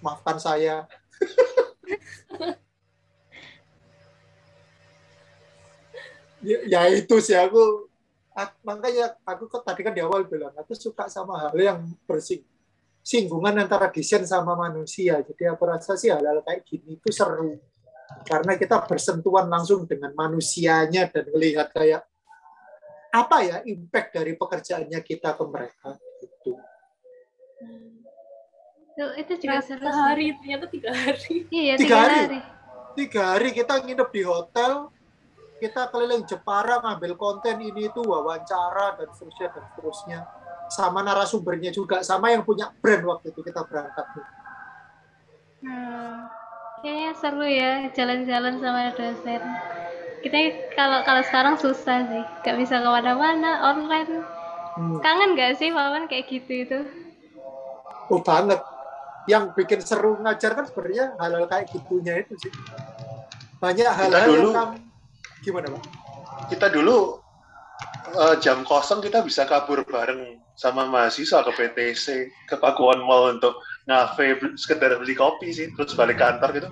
Maafkan 0.00 0.38
saya. 0.38 0.86
ya, 6.42 6.58
ya 6.66 6.80
itu 6.94 7.18
sih 7.18 7.34
aku 7.34 7.90
ak- 8.34 8.60
makanya 8.62 9.18
aku 9.26 9.50
kok 9.50 9.66
tadi 9.66 9.82
kan 9.82 9.94
di 9.94 10.02
awal 10.02 10.24
bilang 10.26 10.54
aku 10.54 10.74
suka 10.74 11.10
sama 11.10 11.48
hal 11.48 11.56
yang 11.58 11.82
bersing 12.06 12.46
singgungan 13.02 13.56
antara 13.58 13.90
desain 13.90 14.22
sama 14.22 14.54
manusia 14.54 15.18
jadi 15.24 15.54
aku 15.54 15.62
rasa 15.66 15.98
sih 15.98 16.12
hal-hal 16.12 16.44
kayak 16.46 16.62
gini 16.62 16.98
itu 17.00 17.10
seru 17.10 17.58
karena 18.24 18.56
kita 18.56 18.84
bersentuhan 18.86 19.48
langsung 19.50 19.84
dengan 19.84 20.14
manusianya 20.14 21.10
dan 21.10 21.28
melihat 21.32 21.68
kayak 21.72 22.02
apa 23.08 23.36
ya 23.40 23.56
impact 23.64 24.20
dari 24.20 24.36
pekerjaannya 24.36 25.00
kita 25.00 25.32
ke 25.32 25.44
mereka 25.48 25.96
gitu. 26.20 26.52
Tuh, 28.98 29.14
itu 29.14 29.32
juga 29.38 29.62
seru 29.62 29.78
sih. 29.78 29.86
Sehari 29.86 30.26
ternyata 30.34 30.66
tiga 30.66 30.90
hari. 30.90 31.46
Iya, 31.48 31.74
Tiga 31.78 31.86
tiga 31.86 31.96
hari? 32.02 32.18
hari. 32.18 32.40
tiga 32.98 33.22
hari 33.30 33.48
kita 33.54 33.74
nginep 33.78 34.08
di 34.10 34.22
hotel 34.26 34.72
kita 35.58 35.86
keliling 35.88 36.26
Jepara 36.26 36.82
ngambil 36.82 37.14
konten 37.14 37.58
ini 37.58 37.86
itu 37.86 38.02
wawancara 38.02 38.98
dan 38.98 39.06
seterusnya 39.10 39.54
dan 39.54 39.62
seterusnya 39.70 40.18
sama 40.66 41.02
narasumbernya 41.02 41.70
juga 41.70 42.02
sama 42.02 42.30
yang 42.30 42.42
punya 42.42 42.74
brand 42.78 43.06
waktu 43.06 43.30
itu 43.30 43.40
kita 43.40 43.62
berangkat 43.62 44.02
Hmm. 45.58 46.30
Kayaknya 46.78 47.10
seru 47.18 47.42
ya 47.42 47.70
jalan-jalan 47.90 48.62
sama 48.62 48.94
dosen. 48.94 49.42
Kita 50.22 50.38
kalau 50.74 51.02
kalau 51.02 51.22
sekarang 51.26 51.54
susah 51.58 52.06
sih, 52.06 52.22
nggak 52.42 52.56
bisa 52.58 52.78
ke 52.78 52.86
mana-mana, 52.86 53.62
online. 53.62 54.22
Hmm. 54.74 54.98
Kangen 55.02 55.34
nggak 55.34 55.58
sih 55.58 55.74
Wawan 55.74 56.06
kayak 56.06 56.30
gitu 56.30 56.52
itu? 56.66 56.78
Oh 58.10 58.22
banget. 58.22 58.62
Yang 59.28 59.44
bikin 59.54 59.80
seru 59.84 60.16
ngajar 60.18 60.56
kan 60.56 60.64
sebenarnya 60.64 61.12
hal-hal 61.20 61.44
kayak 61.46 61.68
gitunya 61.68 62.24
itu 62.24 62.34
sih. 62.40 62.52
Banyak 63.60 63.90
hal-hal 63.92 64.24
yang 64.24 64.40
dulu- 64.42 64.54
kan 64.56 64.68
gimana 65.44 65.66
pak? 65.70 65.82
kita 66.48 66.72
dulu 66.72 67.20
eh, 68.08 68.34
jam 68.40 68.64
kosong 68.64 69.04
kita 69.04 69.20
bisa 69.20 69.44
kabur 69.44 69.84
bareng 69.84 70.40
sama 70.56 70.88
mahasiswa 70.88 71.44
ke 71.44 71.52
PTC, 71.54 72.06
ke 72.48 72.56
Pakuan 72.56 73.04
Mall 73.04 73.36
untuk 73.36 73.60
ngafe 73.84 74.34
sekedar 74.56 74.96
beli 74.98 75.12
kopi 75.14 75.52
sih, 75.52 75.68
terus 75.76 75.92
balik 75.94 76.18
kantor 76.18 76.50
gitu. 76.56 76.68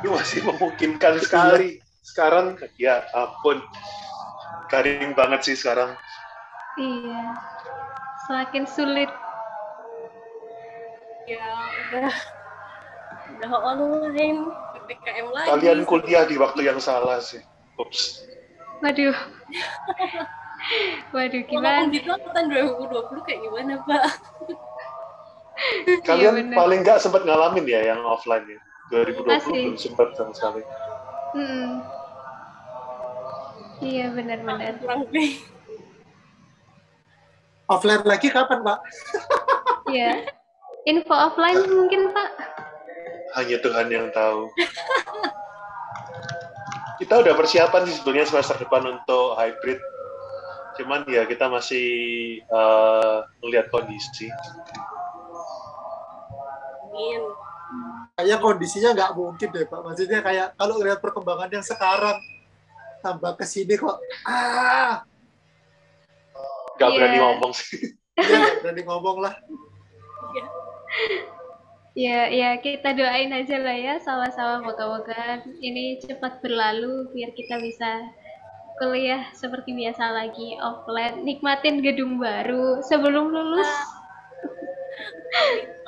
Itu 0.00 0.08
masih 0.14 0.40
memungkinkan 0.48 1.20
sekali. 1.20 1.82
Sekarang 2.00 2.54
ya 2.78 3.02
ampun, 3.12 3.60
garing 4.70 5.12
banget 5.12 5.52
sih 5.52 5.56
sekarang. 5.58 5.92
Iya. 6.78 7.34
Semakin 8.24 8.64
sulit. 8.64 9.10
Ya 11.32 11.48
udah 11.88 12.12
udah 13.40 13.50
online 13.64 14.40
ppkm 14.84 15.26
lagi. 15.32 15.48
Kalian 15.48 15.78
kuliah 15.88 16.28
di 16.28 16.36
waktu 16.36 16.68
yang 16.68 16.76
salah 16.76 17.24
sih. 17.24 17.40
Ups. 17.80 18.28
Waduh. 18.84 19.16
Waduh, 21.16 21.42
Walaupun 21.42 21.50
gimana? 21.50 21.90
gitu 21.90 22.08
angkatan 22.12 22.44
2020 22.52 23.26
kayak 23.26 23.40
gimana 23.42 23.72
Pak? 23.82 24.04
Kalian 26.08 26.32
bener. 26.38 26.56
paling 26.56 26.80
nggak 26.86 26.98
sempat 27.02 27.22
ngalamin 27.26 27.64
ya 27.66 27.80
yang 27.94 28.00
offline 28.04 28.44
ya. 28.46 28.60
2020 28.92 29.24
Masih. 29.24 29.52
belum 29.52 29.76
sempat 29.80 30.08
sama 30.14 30.32
sekali. 30.36 30.62
Hmm. 31.32 31.80
Iya 33.80 34.12
benar-benar. 34.12 34.76
Kurang 34.78 35.08
lebih. 35.08 35.40
Offline 37.66 38.04
lagi 38.04 38.28
kapan 38.28 38.60
pak? 38.60 38.78
Iya. 39.88 40.12
Info 40.82 41.14
offline 41.14 41.62
mungkin 41.68 42.10
Pak. 42.10 42.30
Hanya 43.38 43.56
Tuhan 43.58 43.86
yang 43.88 44.06
tahu. 44.10 44.50
kita 46.98 47.18
udah 47.18 47.34
persiapan 47.34 47.82
sih 47.86 47.98
sebenarnya 47.98 48.28
semester 48.28 48.56
depan 48.58 48.82
untuk 48.88 49.34
hybrid. 49.34 49.78
Cuman 50.78 51.02
ya 51.06 51.22
kita 51.24 51.46
masih 51.46 51.86
eh, 52.40 53.16
melihat 53.40 53.70
kondisi. 53.70 54.26
Amin. 56.82 57.22
Kayak 58.12 58.38
kondisinya 58.38 58.90
nggak 58.92 59.12
mungkin 59.16 59.48
deh 59.50 59.64
pak. 59.64 59.80
Maksudnya 59.80 60.20
kayak 60.20 60.46
kalau 60.54 60.76
lihat 60.78 61.00
perkembangan 61.00 61.48
yang 61.48 61.64
sekarang 61.64 62.18
tambah 63.00 63.34
ke 63.34 63.42
sini 63.42 63.74
kok 63.74 63.98
ah 64.30 65.02
Gak 66.78 66.86
Iya. 66.86 66.94
berani 66.94 67.18
ngomong 67.18 67.50
sih. 67.50 67.98
ya 68.14 68.36
nggak 68.38 68.56
berani 68.62 68.82
ngomong 68.86 69.16
lah. 69.22 69.34
Ya, 71.92 72.24
ya 72.32 72.56
kita 72.56 72.96
doain 72.96 73.28
aja 73.36 73.60
lah 73.60 73.76
ya 73.76 73.94
sama-sama 74.00 74.64
moga-moga 74.64 75.44
ini 75.60 76.00
cepat 76.00 76.40
berlalu 76.40 77.04
biar 77.12 77.36
kita 77.36 77.60
bisa 77.60 78.08
kuliah 78.80 79.28
seperti 79.36 79.76
biasa 79.76 80.08
lagi 80.08 80.56
offline, 80.56 81.20
nikmatin 81.20 81.84
gedung 81.84 82.16
baru 82.16 82.80
sebelum 82.80 83.28
lulus. 83.28 83.68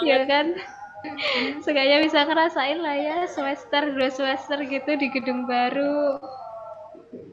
ya 0.05 0.29
kan? 0.29 0.53
Seenggaknya 1.65 2.05
bisa 2.05 2.29
ngerasain 2.29 2.81
lah 2.85 2.97
ya 2.97 3.17
semester 3.25 3.89
dua 3.97 4.13
semester 4.13 4.61
gitu 4.61 4.91
di 5.01 5.09
gedung 5.09 5.49
baru. 5.49 6.21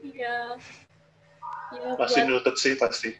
Iya. 0.07 0.55
Iya, 1.75 1.89
Pasti 1.99 2.19
buat- 2.23 2.29
nutut 2.39 2.55
sih 2.55 2.79
pasti. 2.79 3.11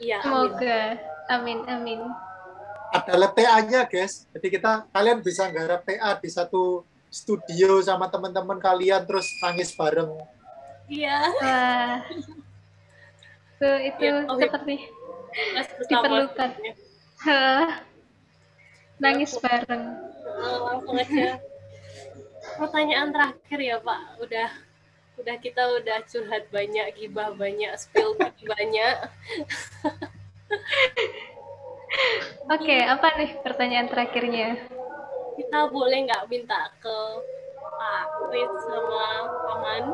Iya, 0.00 0.20
amin. 0.20 0.24
Semoga. 0.24 0.80
Amin 1.28 1.58
amin. 1.68 2.00
Ada 2.88 3.12
lab 3.20 3.32
TA-nya 3.36 3.84
guys. 3.84 4.24
Jadi 4.32 4.46
kita 4.48 4.88
kalian 4.92 5.20
bisa 5.20 5.48
nggarap 5.48 5.84
TA 5.84 6.16
di 6.16 6.30
satu 6.32 6.84
studio 7.08 7.80
sama 7.84 8.08
teman-teman 8.08 8.56
kalian 8.60 9.04
terus 9.04 9.28
nangis 9.44 9.72
bareng. 9.76 10.12
Iya. 10.88 11.18
Wah, 11.40 12.00
Tuh, 13.58 13.76
itu 13.82 14.04
Ya, 14.06 14.22
oh, 14.24 14.38
iya. 14.38 14.46
seperti 14.46 14.74
bersama. 15.58 15.88
Diperlukan. 15.90 16.50
Nangis 19.02 19.32
bareng. 19.36 19.84
Eh, 20.38 20.58
langsung 20.62 20.96
aja. 20.96 21.42
Pertanyaan 22.56 23.08
terakhir 23.12 23.58
ya 23.60 23.76
Pak. 23.82 24.00
Udah 24.22 24.48
udah 25.18 25.36
kita 25.42 25.62
udah 25.82 25.98
curhat 26.06 26.46
banyak, 26.54 26.86
gibah 26.94 27.34
banyak, 27.34 27.74
spill 27.74 28.14
banyak. 28.54 28.96
Oke, 32.48 32.76
apa 32.84 33.16
nih 33.16 33.30
pertanyaan 33.40 33.88
terakhirnya? 33.88 34.56
Kita 35.36 35.68
boleh 35.72 36.04
nggak 36.04 36.28
minta 36.28 36.68
ke 36.80 36.98
Pak 37.56 38.04
Chris 38.28 38.52
sama 38.66 39.28
Paman 39.46 39.84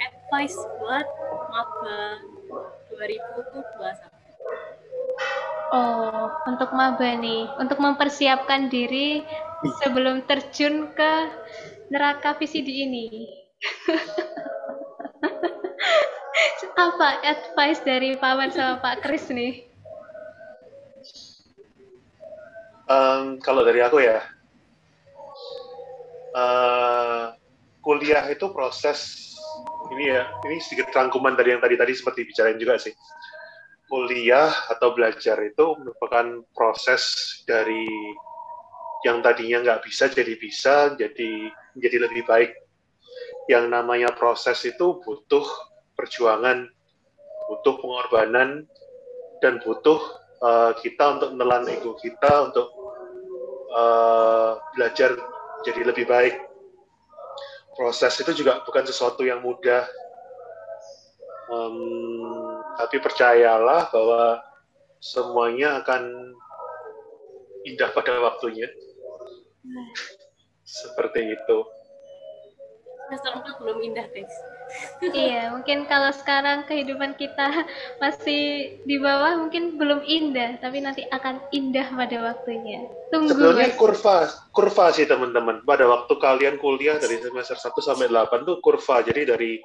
advice 0.00 0.58
buat 0.80 1.06
maba 1.52 2.20
2021. 2.96 4.18
Oh, 5.68 6.32
untuk 6.48 6.72
maba 6.72 7.12
nih, 7.20 7.44
untuk 7.60 7.76
mempersiapkan 7.76 8.72
diri 8.72 9.20
sebelum 9.84 10.24
terjun 10.24 10.88
ke 10.96 11.12
neraka 11.92 12.32
VCD 12.40 12.88
ini. 12.88 13.08
Apa 16.78 17.20
advice 17.26 17.82
dari 17.84 18.16
Paman 18.16 18.54
sama 18.54 18.80
Pak 18.80 19.02
Kris 19.04 19.28
nih? 19.28 19.67
Em, 22.88 23.36
kalau 23.44 23.68
dari 23.68 23.84
aku 23.84 24.00
ya, 24.00 24.24
eh, 26.32 27.26
kuliah 27.84 28.24
itu 28.32 28.48
proses 28.48 29.28
ini 29.92 30.08
ya, 30.08 30.24
ini 30.48 30.56
sedikit 30.56 30.88
rangkuman 30.96 31.36
dari 31.36 31.52
yang 31.52 31.60
tadi 31.60 31.76
tadi 31.76 31.92
seperti 31.92 32.24
bicarain 32.24 32.56
juga 32.56 32.80
sih. 32.80 32.96
Kuliah 33.88 34.48
atau 34.72 34.96
belajar 34.96 35.36
itu 35.44 35.76
merupakan 35.80 36.44
proses 36.56 37.12
dari 37.44 37.84
yang 39.04 39.20
tadinya 39.20 39.64
nggak 39.64 39.84
bisa 39.84 40.08
jadi 40.08 40.34
bisa, 40.40 40.96
jadi 40.96 41.52
menjadi 41.76 42.08
lebih 42.08 42.24
baik. 42.24 42.56
Yang 43.52 43.64
namanya 43.68 44.16
proses 44.16 44.64
itu 44.64 45.00
butuh 45.04 45.44
perjuangan, 45.92 46.68
butuh 47.52 47.74
pengorbanan, 47.80 48.64
dan 49.44 49.60
butuh 49.60 50.00
eh, 50.40 50.72
kita 50.80 51.20
untuk 51.20 51.36
menelan 51.36 51.68
ego 51.68 51.96
kita 52.00 52.48
untuk 52.48 52.77
eh, 53.68 54.52
belajar 54.76 55.10
jadi 55.64 55.80
lebih 55.84 56.08
baik. 56.08 56.36
Proses 57.78 58.18
itu 58.18 58.42
juga 58.42 58.64
bukan 58.66 58.82
sesuatu 58.82 59.22
yang 59.22 59.38
mudah, 59.38 59.86
Em, 61.48 61.76
tapi 62.76 63.00
percayalah 63.00 63.88
bahwa 63.88 64.36
semuanya 65.00 65.80
akan 65.80 66.36
indah 67.64 67.88
pada 67.96 68.20
waktunya. 68.20 68.68
Seperti 70.68 71.32
itu. 71.32 71.58
Semester 73.08 73.32
4 73.40 73.60
belum 73.64 73.78
indah, 73.80 74.04
guys. 74.12 74.36
Iya, 75.00 75.48
mungkin 75.54 75.88
kalau 75.88 76.12
sekarang 76.12 76.68
kehidupan 76.68 77.16
kita 77.16 77.64
masih 78.02 78.76
di 78.84 78.96
bawah 79.00 79.40
mungkin 79.40 79.80
belum 79.80 80.04
indah, 80.04 80.60
tapi 80.60 80.84
nanti 80.84 81.04
akan 81.08 81.40
indah 81.52 81.88
pada 81.92 82.16
waktunya. 82.32 82.84
Tunggu 83.08 83.32
Sebenarnya 83.32 83.72
guys. 83.72 83.80
kurva, 83.80 84.16
kurva 84.52 84.86
sih 84.92 85.08
teman-teman. 85.08 85.64
Pada 85.64 85.88
waktu 85.88 86.12
kalian 86.20 86.60
kuliah 86.60 87.00
dari 87.00 87.16
semester 87.20 87.56
1 87.56 87.72
sampai 87.80 88.06
8 88.12 88.44
tuh 88.44 88.60
kurva. 88.60 89.00
Jadi 89.00 89.24
dari 89.24 89.56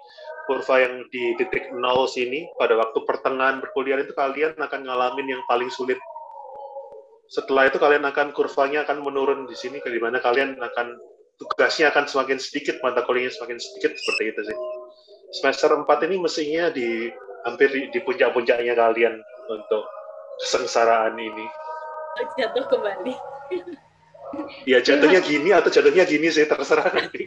kurva 0.47 0.75
yang 0.79 1.03
di 1.11 1.35
titik 1.39 1.71
nol 1.75 2.07
sini, 2.07 2.47
pada 2.55 2.79
waktu 2.79 3.03
pertengahan 3.03 3.59
berkuliah 3.59 3.99
itu 3.99 4.15
kalian 4.15 4.55
akan 4.55 4.81
ngalamin 4.87 5.35
yang 5.35 5.43
paling 5.47 5.67
sulit. 5.71 5.99
Setelah 7.27 7.67
itu 7.67 7.81
kalian 7.81 8.05
akan 8.05 8.31
kurvanya 8.35 8.85
akan 8.85 9.01
menurun 9.01 9.49
di 9.49 9.55
sini, 9.57 9.81
ke 9.81 9.89
di 9.89 9.97
mana 9.97 10.21
kalian 10.21 10.59
akan 10.59 10.95
tugasnya 11.41 11.89
akan 11.89 12.05
semakin 12.05 12.37
sedikit, 12.37 12.77
mata 12.85 13.01
kuliahnya 13.03 13.33
semakin 13.33 13.57
sedikit 13.57 13.97
seperti 13.97 14.23
itu 14.31 14.41
sih. 14.53 14.57
Semester 15.33 15.73
4 15.73 16.05
ini 16.05 16.15
mestinya 16.21 16.69
di 16.69 17.09
hampir 17.43 17.67
di, 17.73 17.81
di 17.89 17.99
puncak-puncaknya 18.05 18.77
kalian 18.77 19.17
untuk 19.49 19.83
kesengsaraan 20.45 21.17
ini. 21.17 21.45
Jatuh 22.37 22.65
kembali. 22.69 23.13
Ya 24.65 24.81
jatuhnya 24.81 25.21
gini 25.21 25.53
atau 25.53 25.69
jatuhnya 25.69 26.05
gini 26.09 26.29
sih 26.33 26.45
terserah 26.45 26.89
nanti. 26.89 27.25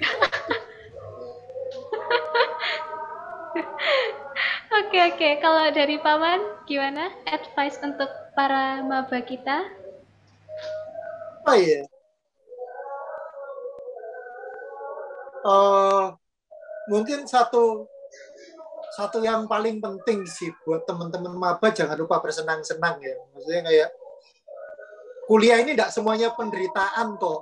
Oke 4.76 4.98
oke, 5.12 5.28
kalau 5.40 5.66
dari 5.72 5.98
Paman 6.02 6.66
gimana 6.68 7.11
advice 7.26 7.78
untuk 7.82 8.11
para 8.36 8.82
maba 8.84 9.18
kita? 9.24 9.66
apa 11.46 11.62
ya? 11.62 11.86
Eh, 15.46 16.04
mungkin 16.90 17.22
satu 17.30 17.86
satu 18.97 19.20
yang 19.20 19.44
paling 19.44 19.76
penting 19.76 20.24
sih 20.24 20.49
buat 20.64 20.88
teman-teman 20.88 21.36
maba 21.36 21.68
jangan 21.68 22.01
lupa 22.01 22.16
bersenang-senang 22.24 22.97
ya. 23.05 23.12
Maksudnya 23.36 23.62
kayak 23.68 23.88
kuliah 25.28 25.61
ini 25.61 25.76
tidak 25.76 25.92
semuanya 25.92 26.32
penderitaan 26.32 27.20
kok. 27.20 27.40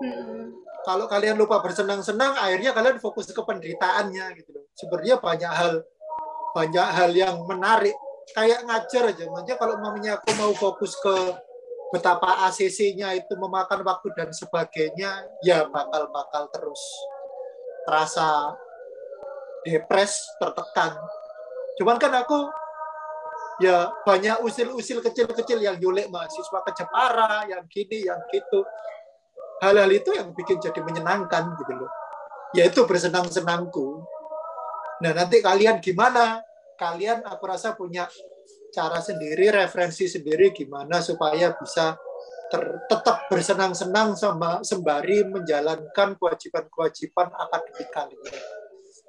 Hmm. 0.00 0.56
Kalau 0.88 1.04
kalian 1.04 1.36
lupa 1.36 1.60
bersenang-senang, 1.60 2.40
akhirnya 2.40 2.72
kalian 2.72 2.96
fokus 2.96 3.28
ke 3.28 3.42
penderitaannya 3.44 4.24
gitu 4.40 4.56
loh. 4.56 4.64
Sebenarnya 4.72 5.20
banyak 5.20 5.52
hal 5.52 5.72
banyak 6.56 6.88
hal 6.88 7.10
yang 7.12 7.36
menarik. 7.44 7.92
Kayak 8.32 8.64
ngajar 8.64 9.12
aja. 9.12 9.24
Maksudnya 9.28 9.56
kalau 9.60 9.76
mamanya 9.84 10.16
aku 10.16 10.32
mau 10.40 10.52
fokus 10.56 10.96
ke 10.96 11.16
betapa 11.92 12.48
ACC-nya 12.48 13.12
itu 13.16 13.32
memakan 13.36 13.84
waktu 13.84 14.08
dan 14.16 14.32
sebagainya, 14.32 15.24
ya 15.44 15.68
bakal-bakal 15.68 16.48
terus 16.52 16.80
terasa 17.88 18.56
depres, 19.66 20.26
tertekan. 20.38 20.98
Cuman 21.78 21.96
kan 21.98 22.12
aku 22.14 22.50
ya 23.58 23.90
banyak 24.06 24.42
usil-usil 24.42 25.02
kecil-kecil 25.02 25.58
yang 25.62 25.78
nyulik 25.78 26.10
mahasiswa 26.10 26.58
ke 26.62 26.70
Jepara, 26.74 27.46
yang 27.50 27.66
gini, 27.66 28.06
yang 28.06 28.18
gitu. 28.30 28.62
Hal-hal 29.58 29.90
itu 29.90 30.14
yang 30.14 30.30
bikin 30.34 30.62
jadi 30.62 30.78
menyenangkan 30.82 31.58
gitu 31.58 31.72
loh. 31.74 31.90
Yaitu 32.54 32.86
bersenang-senangku. 32.86 34.02
Nah 35.02 35.12
nanti 35.14 35.42
kalian 35.42 35.82
gimana? 35.82 36.42
Kalian 36.78 37.26
aku 37.26 37.42
rasa 37.46 37.74
punya 37.74 38.06
cara 38.70 39.02
sendiri, 39.02 39.50
referensi 39.50 40.06
sendiri 40.06 40.54
gimana 40.54 41.02
supaya 41.02 41.50
bisa 41.58 41.98
ter- 42.48 42.86
tetap 42.86 43.26
bersenang-senang 43.26 44.14
sama 44.14 44.62
sembari 44.62 45.26
menjalankan 45.26 46.14
kewajiban-kewajiban 46.16 47.28
akademik 47.34 47.88
kalian. 47.90 48.38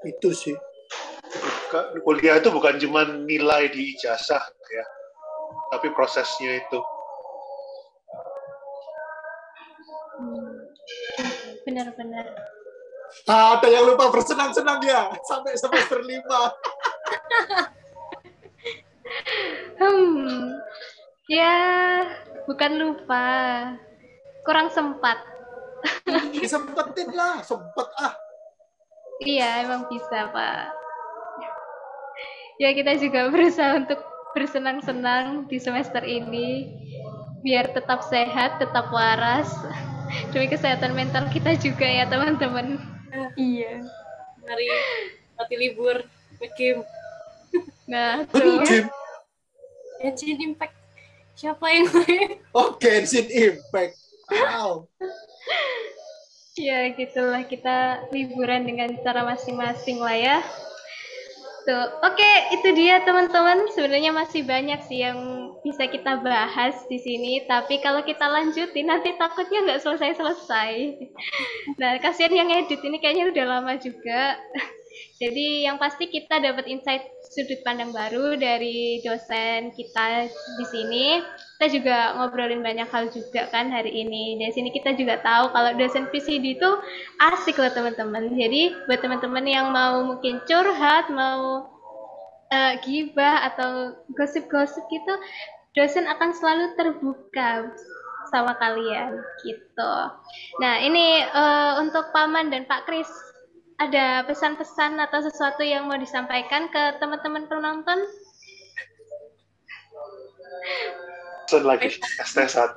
Itu 0.08 0.32
sih. 0.32 0.56
Kuliah 2.02 2.42
itu 2.42 2.50
bukan 2.50 2.82
cuma 2.82 3.06
nilai 3.06 3.70
di 3.70 3.94
ijazah 3.94 4.42
ya, 4.74 4.86
tapi 5.70 5.94
prosesnya 5.94 6.58
itu. 6.66 6.80
Hmm. 10.18 10.66
Benar-benar. 11.70 12.26
Ah, 13.30 13.58
ada 13.58 13.68
yang 13.70 13.86
lupa 13.86 14.10
bersenang-senang 14.10 14.82
ya 14.82 15.14
sampai 15.30 15.54
semester 15.54 16.02
lima. 16.02 16.42
Hmm. 19.78 20.58
Ya, 21.30 21.58
bukan 22.50 22.72
lupa. 22.82 23.26
Kurang 24.42 24.74
sempat. 24.74 25.22
Disempetin 26.34 27.14
lah, 27.14 27.46
sempet 27.46 27.88
ah. 28.02 28.18
Iya, 29.20 29.68
emang 29.68 29.88
bisa, 29.92 30.32
Pak. 30.32 30.64
Ya, 32.60 32.72
kita 32.76 32.96
juga 33.00 33.28
berusaha 33.34 33.80
untuk 33.80 34.00
bersenang-senang 34.36 35.48
di 35.52 35.58
semester 35.60 36.04
ini 36.06 36.72
biar 37.44 37.72
tetap 37.72 38.04
sehat, 38.08 38.60
tetap 38.60 38.92
waras. 38.92 39.52
Demi 40.32 40.48
kesehatan 40.48 40.96
mental 40.96 41.28
kita 41.32 41.56
juga 41.60 41.86
ya, 41.88 42.08
teman-teman. 42.08 42.80
Iya. 43.36 43.84
Hari 44.48 44.68
mati 45.36 45.56
libur, 45.56 46.04
game, 46.58 46.82
Nah, 47.92 48.24
tuh. 48.28 48.64
Genshin 50.00 50.40
Impact. 50.40 50.76
Siapa 51.36 51.66
yang 51.72 51.88
main? 51.92 52.40
Oh, 52.56 52.76
Genshin 52.80 53.28
Impact. 53.28 53.96
Wow. 54.32 54.88
Ya, 56.60 56.92
gitulah 56.92 57.48
kita 57.48 58.12
liburan 58.12 58.68
dengan 58.68 58.92
cara 59.00 59.24
masing-masing 59.24 60.04
lah 60.04 60.18
ya. 60.20 60.38
Tuh, 61.64 61.86
oke, 62.04 62.32
itu 62.60 62.68
dia 62.76 63.00
teman-teman. 63.08 63.72
Sebenarnya 63.72 64.12
masih 64.12 64.44
banyak 64.44 64.84
sih 64.84 65.00
yang 65.08 65.20
bisa 65.64 65.88
kita 65.88 66.20
bahas 66.20 66.76
di 66.92 67.00
sini, 67.00 67.48
tapi 67.48 67.80
kalau 67.80 68.04
kita 68.04 68.28
lanjutin 68.28 68.92
nanti 68.92 69.16
takutnya 69.16 69.64
nggak 69.72 69.82
selesai-selesai. 69.84 71.00
Nah, 71.80 72.00
kasihan 72.04 72.36
yang 72.36 72.52
edit 72.52 72.84
ini 72.84 73.00
kayaknya 73.00 73.32
udah 73.32 73.46
lama 73.48 73.74
juga. 73.80 74.36
Jadi 75.20 75.68
yang 75.68 75.76
pasti 75.76 76.08
kita 76.08 76.40
dapat 76.40 76.64
insight 76.72 77.04
sudut 77.28 77.60
pandang 77.68 77.92
baru 77.92 78.40
dari 78.40 79.04
dosen 79.04 79.76
kita 79.76 80.32
di 80.32 80.66
sini. 80.72 81.06
Kita 81.60 81.68
juga 81.76 81.98
ngobrolin 82.16 82.64
banyak 82.64 82.88
hal 82.88 83.12
juga 83.12 83.52
kan 83.52 83.68
hari 83.68 83.92
ini. 84.00 84.40
Dari 84.40 84.56
sini 84.56 84.72
kita 84.72 84.96
juga 84.96 85.20
tahu 85.20 85.52
kalau 85.52 85.76
dosen 85.76 86.08
VCD 86.08 86.56
itu 86.56 86.70
asik 87.20 87.60
loh 87.60 87.72
teman-teman. 87.76 88.32
Jadi 88.32 88.72
buat 88.88 89.04
teman-teman 89.04 89.44
yang 89.44 89.76
mau 89.76 90.08
mungkin 90.08 90.40
curhat, 90.48 91.12
mau 91.12 91.68
uh, 92.48 92.74
gibah 92.88 93.44
atau 93.52 94.00
gosip-gosip 94.16 94.88
gitu, 94.88 95.14
dosen 95.76 96.08
akan 96.08 96.32
selalu 96.32 96.66
terbuka 96.80 97.76
sama 98.30 98.56
kalian 98.56 99.20
gitu. 99.44 99.94
Nah 100.62 100.74
ini 100.80 101.26
uh, 101.28 101.82
untuk 101.82 102.14
Paman 102.14 102.54
dan 102.54 102.64
Pak 102.70 102.86
Kris 102.86 103.10
ada 103.80 104.28
pesan-pesan 104.28 105.00
atau 105.00 105.24
sesuatu 105.24 105.64
yang 105.64 105.88
mau 105.88 105.96
disampaikan 105.96 106.68
ke 106.68 107.00
teman-teman 107.00 107.48
penonton? 107.48 108.00
Pesan 111.48 111.64
lagi 111.64 111.96
ST1. 112.20 112.76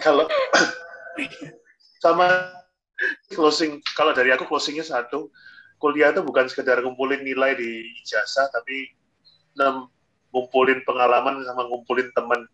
Kalau 0.00 0.30
sama 1.98 2.54
closing, 3.34 3.82
kalau 3.98 4.14
dari 4.14 4.30
aku 4.30 4.46
closingnya 4.46 4.86
satu, 4.86 5.28
kuliah 5.82 6.14
itu 6.14 6.22
bukan 6.22 6.46
sekedar 6.46 6.78
ngumpulin 6.80 7.26
nilai 7.26 7.58
di 7.58 7.84
ijazah, 8.06 8.48
tapi 8.54 8.94
ngumpulin 10.30 10.86
pengalaman 10.86 11.42
sama 11.42 11.66
ngumpulin 11.66 12.14
teman. 12.14 12.46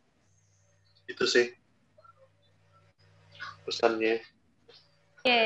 Itu 1.05 1.29
sih 1.29 1.53
pesannya. 3.69 4.25
Oke. 5.21 5.43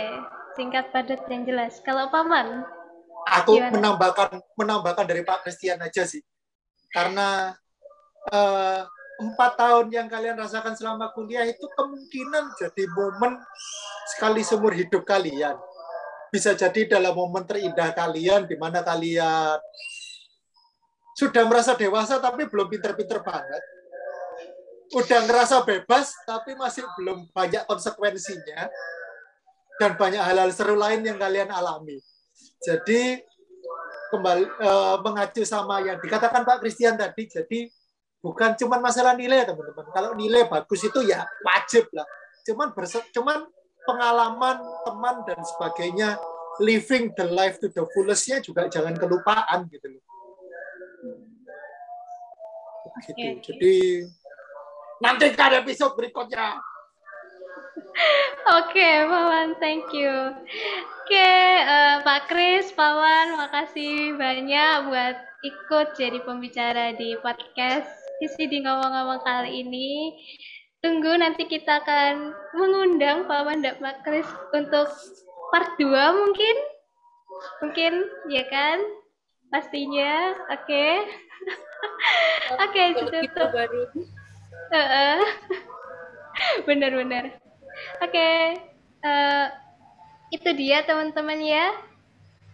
Singkat 0.55 0.95
padat 0.95 1.27
dan 1.27 1.43
jelas. 1.43 1.83
Kalau 1.83 2.15
paman, 2.15 2.63
aku 3.27 3.59
gimana? 3.59 3.75
menambahkan 3.75 4.39
menambahkan 4.55 5.03
dari 5.03 5.27
Pak 5.27 5.43
Christian 5.43 5.83
aja 5.83 6.07
sih, 6.07 6.23
karena 6.95 7.59
uh, 8.31 8.87
empat 9.19 9.59
tahun 9.59 9.91
yang 9.91 10.07
kalian 10.07 10.39
rasakan 10.39 10.79
selama 10.79 11.11
kuliah 11.11 11.43
itu 11.43 11.67
kemungkinan 11.75 12.55
jadi 12.55 12.87
momen 12.87 13.35
sekali 14.15 14.47
seumur 14.47 14.71
hidup 14.79 15.03
kalian. 15.03 15.59
Bisa 16.31 16.55
jadi 16.55 16.87
dalam 16.87 17.19
momen 17.19 17.43
terindah 17.43 17.91
kalian, 17.91 18.47
di 18.47 18.55
mana 18.55 18.87
kalian 18.87 19.59
sudah 21.19 21.51
merasa 21.51 21.75
dewasa 21.75 22.23
tapi 22.23 22.47
belum 22.47 22.71
pinter-pinter 22.71 23.27
banget. 23.27 23.63
Udah 24.95 25.27
ngerasa 25.27 25.67
bebas 25.67 26.15
tapi 26.23 26.55
masih 26.55 26.87
belum 26.95 27.27
banyak 27.35 27.67
konsekuensinya 27.67 28.71
dan 29.81 29.99
banyak 29.99 30.23
hal-hal 30.23 30.51
seru 30.55 30.79
lain 30.79 31.03
yang 31.03 31.19
kalian 31.19 31.51
alami. 31.51 31.99
Jadi 32.63 33.19
kembali 34.15 34.45
eh, 34.47 34.97
mengacu 35.03 35.43
sama 35.43 35.83
yang 35.83 35.99
dikatakan 35.99 36.47
Pak 36.47 36.63
Christian 36.63 36.95
tadi, 36.95 37.27
jadi 37.27 37.67
bukan 38.23 38.57
cuma 38.57 38.79
masalah 38.79 39.19
nilai 39.19 39.45
teman-teman. 39.45 39.87
Kalau 39.91 40.11
nilai 40.15 40.47
bagus 40.47 40.81
itu 40.87 41.01
ya 41.05 41.27
wajib 41.43 41.91
lah. 41.93 42.07
Cuman 42.47 42.73
berse 42.73 43.03
cuman 43.13 43.45
pengalaman 43.85 44.63
teman 44.87 45.17
dan 45.29 45.41
sebagainya, 45.45 46.17
living 46.63 47.13
the 47.19 47.27
life 47.29 47.61
to 47.61 47.69
the 47.69 47.85
fullest-nya 47.93 48.41
juga 48.41 48.71
jangan 48.71 48.95
kelupaan 48.97 49.67
gitu 49.69 49.87
loh. 49.93 50.03
Gitu. 53.05 53.43
Jadi 53.43 53.77
nantikan 55.03 55.61
episode 55.61 55.99
berikutnya. 55.99 56.74
Oke, 57.95 58.75
okay, 58.75 59.07
Pawan, 59.07 59.55
thank 59.63 59.87
you. 59.95 60.11
Oke, 60.35 61.15
okay, 61.15 61.63
uh, 61.63 61.71
eh, 61.71 61.97
Pak 62.03 62.27
Kris, 62.27 62.75
Pawan, 62.75 63.39
makasih 63.39 64.19
banyak 64.19 64.91
buat 64.91 65.17
ikut 65.47 65.95
jadi 65.95 66.19
pembicara 66.27 66.91
di 66.99 67.15
podcast 67.23 67.87
di 68.19 68.59
ngomong-ngomong 68.67 69.23
kali 69.23 69.63
ini. 69.63 70.11
Tunggu 70.83 71.15
nanti 71.15 71.47
kita 71.47 71.87
akan 71.87 72.35
mengundang 72.59 73.31
Pawan 73.31 73.63
dan 73.63 73.79
Pak 73.79 74.03
Kris 74.03 74.27
untuk 74.51 74.91
part 75.55 75.79
2 75.79 75.87
mungkin. 75.95 76.57
Mungkin, 77.63 77.93
ya 78.27 78.43
kan? 78.51 78.83
Pastinya, 79.55 80.35
oke. 80.51 80.67
Okay. 80.67 80.93
oke, 82.59 82.75
okay, 82.75 82.87
tutup. 82.99 83.55
Baru. 83.55 83.87
Uh, 84.75 85.23
bener-bener. 86.67 87.44
Oke, 88.03 88.11
okay. 88.11 88.41
uh, 89.05 89.09
eh, 89.09 89.47
itu 90.33 90.51
dia 90.57 90.83
teman-teman 90.85 91.41
ya. 91.41 91.73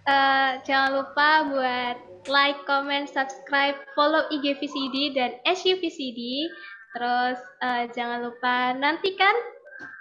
Uh, 0.09 0.59
jangan 0.65 1.01
lupa 1.03 1.29
buat 1.49 1.97
like, 2.29 2.61
comment, 2.69 3.09
subscribe, 3.09 3.77
follow 3.97 4.27
IG 4.33 4.59
VCD 4.61 5.17
dan 5.17 5.37
SU 5.49 5.79
VCD. 5.81 6.51
Terus 6.97 7.39
uh, 7.63 7.85
jangan 7.95 8.27
lupa 8.27 8.75
nantikan 8.75 9.37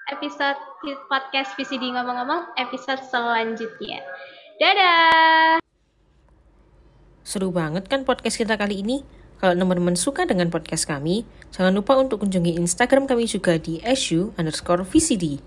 episode 0.09 0.57
podcast 1.05 1.53
VCD 1.53 1.93
ngomong-ngomong 1.93 2.57
episode 2.57 2.99
selanjutnya. 3.05 4.01
Dadah. 4.57 5.61
Seru 7.21 7.53
banget 7.53 7.85
kan 7.85 8.01
podcast 8.03 8.41
kita 8.41 8.57
kali 8.57 8.81
ini? 8.81 9.18
Kalau 9.39 9.55
teman-teman 9.55 9.95
suka 9.95 10.27
dengan 10.27 10.51
podcast 10.51 10.83
kami, 10.83 11.23
jangan 11.55 11.71
lupa 11.71 11.95
untuk 11.95 12.27
kunjungi 12.27 12.59
Instagram 12.59 13.07
kami 13.07 13.23
juga 13.23 13.55
di 13.55 13.79
SU 13.87 14.35
underscore 14.35 14.83
VCD. 14.83 15.39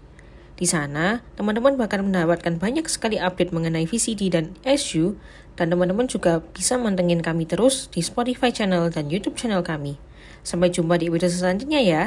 Di 0.56 0.66
sana, 0.68 1.20
teman-teman 1.36 1.76
bakal 1.76 2.00
mendapatkan 2.00 2.56
banyak 2.56 2.88
sekali 2.88 3.20
update 3.20 3.52
mengenai 3.52 3.84
VCD 3.84 4.32
dan 4.32 4.56
SU, 4.64 5.20
dan 5.60 5.68
teman-teman 5.68 6.08
juga 6.08 6.40
bisa 6.56 6.80
mantengin 6.80 7.20
kami 7.20 7.44
terus 7.44 7.92
di 7.92 8.00
Spotify 8.00 8.48
channel 8.48 8.88
dan 8.88 9.12
YouTube 9.12 9.36
channel 9.36 9.60
kami. 9.60 10.00
Sampai 10.40 10.72
jumpa 10.72 10.96
di 10.96 11.12
episode 11.12 11.36
selanjutnya 11.36 11.84
ya. 11.84 12.02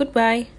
Goodbye. 0.00 0.55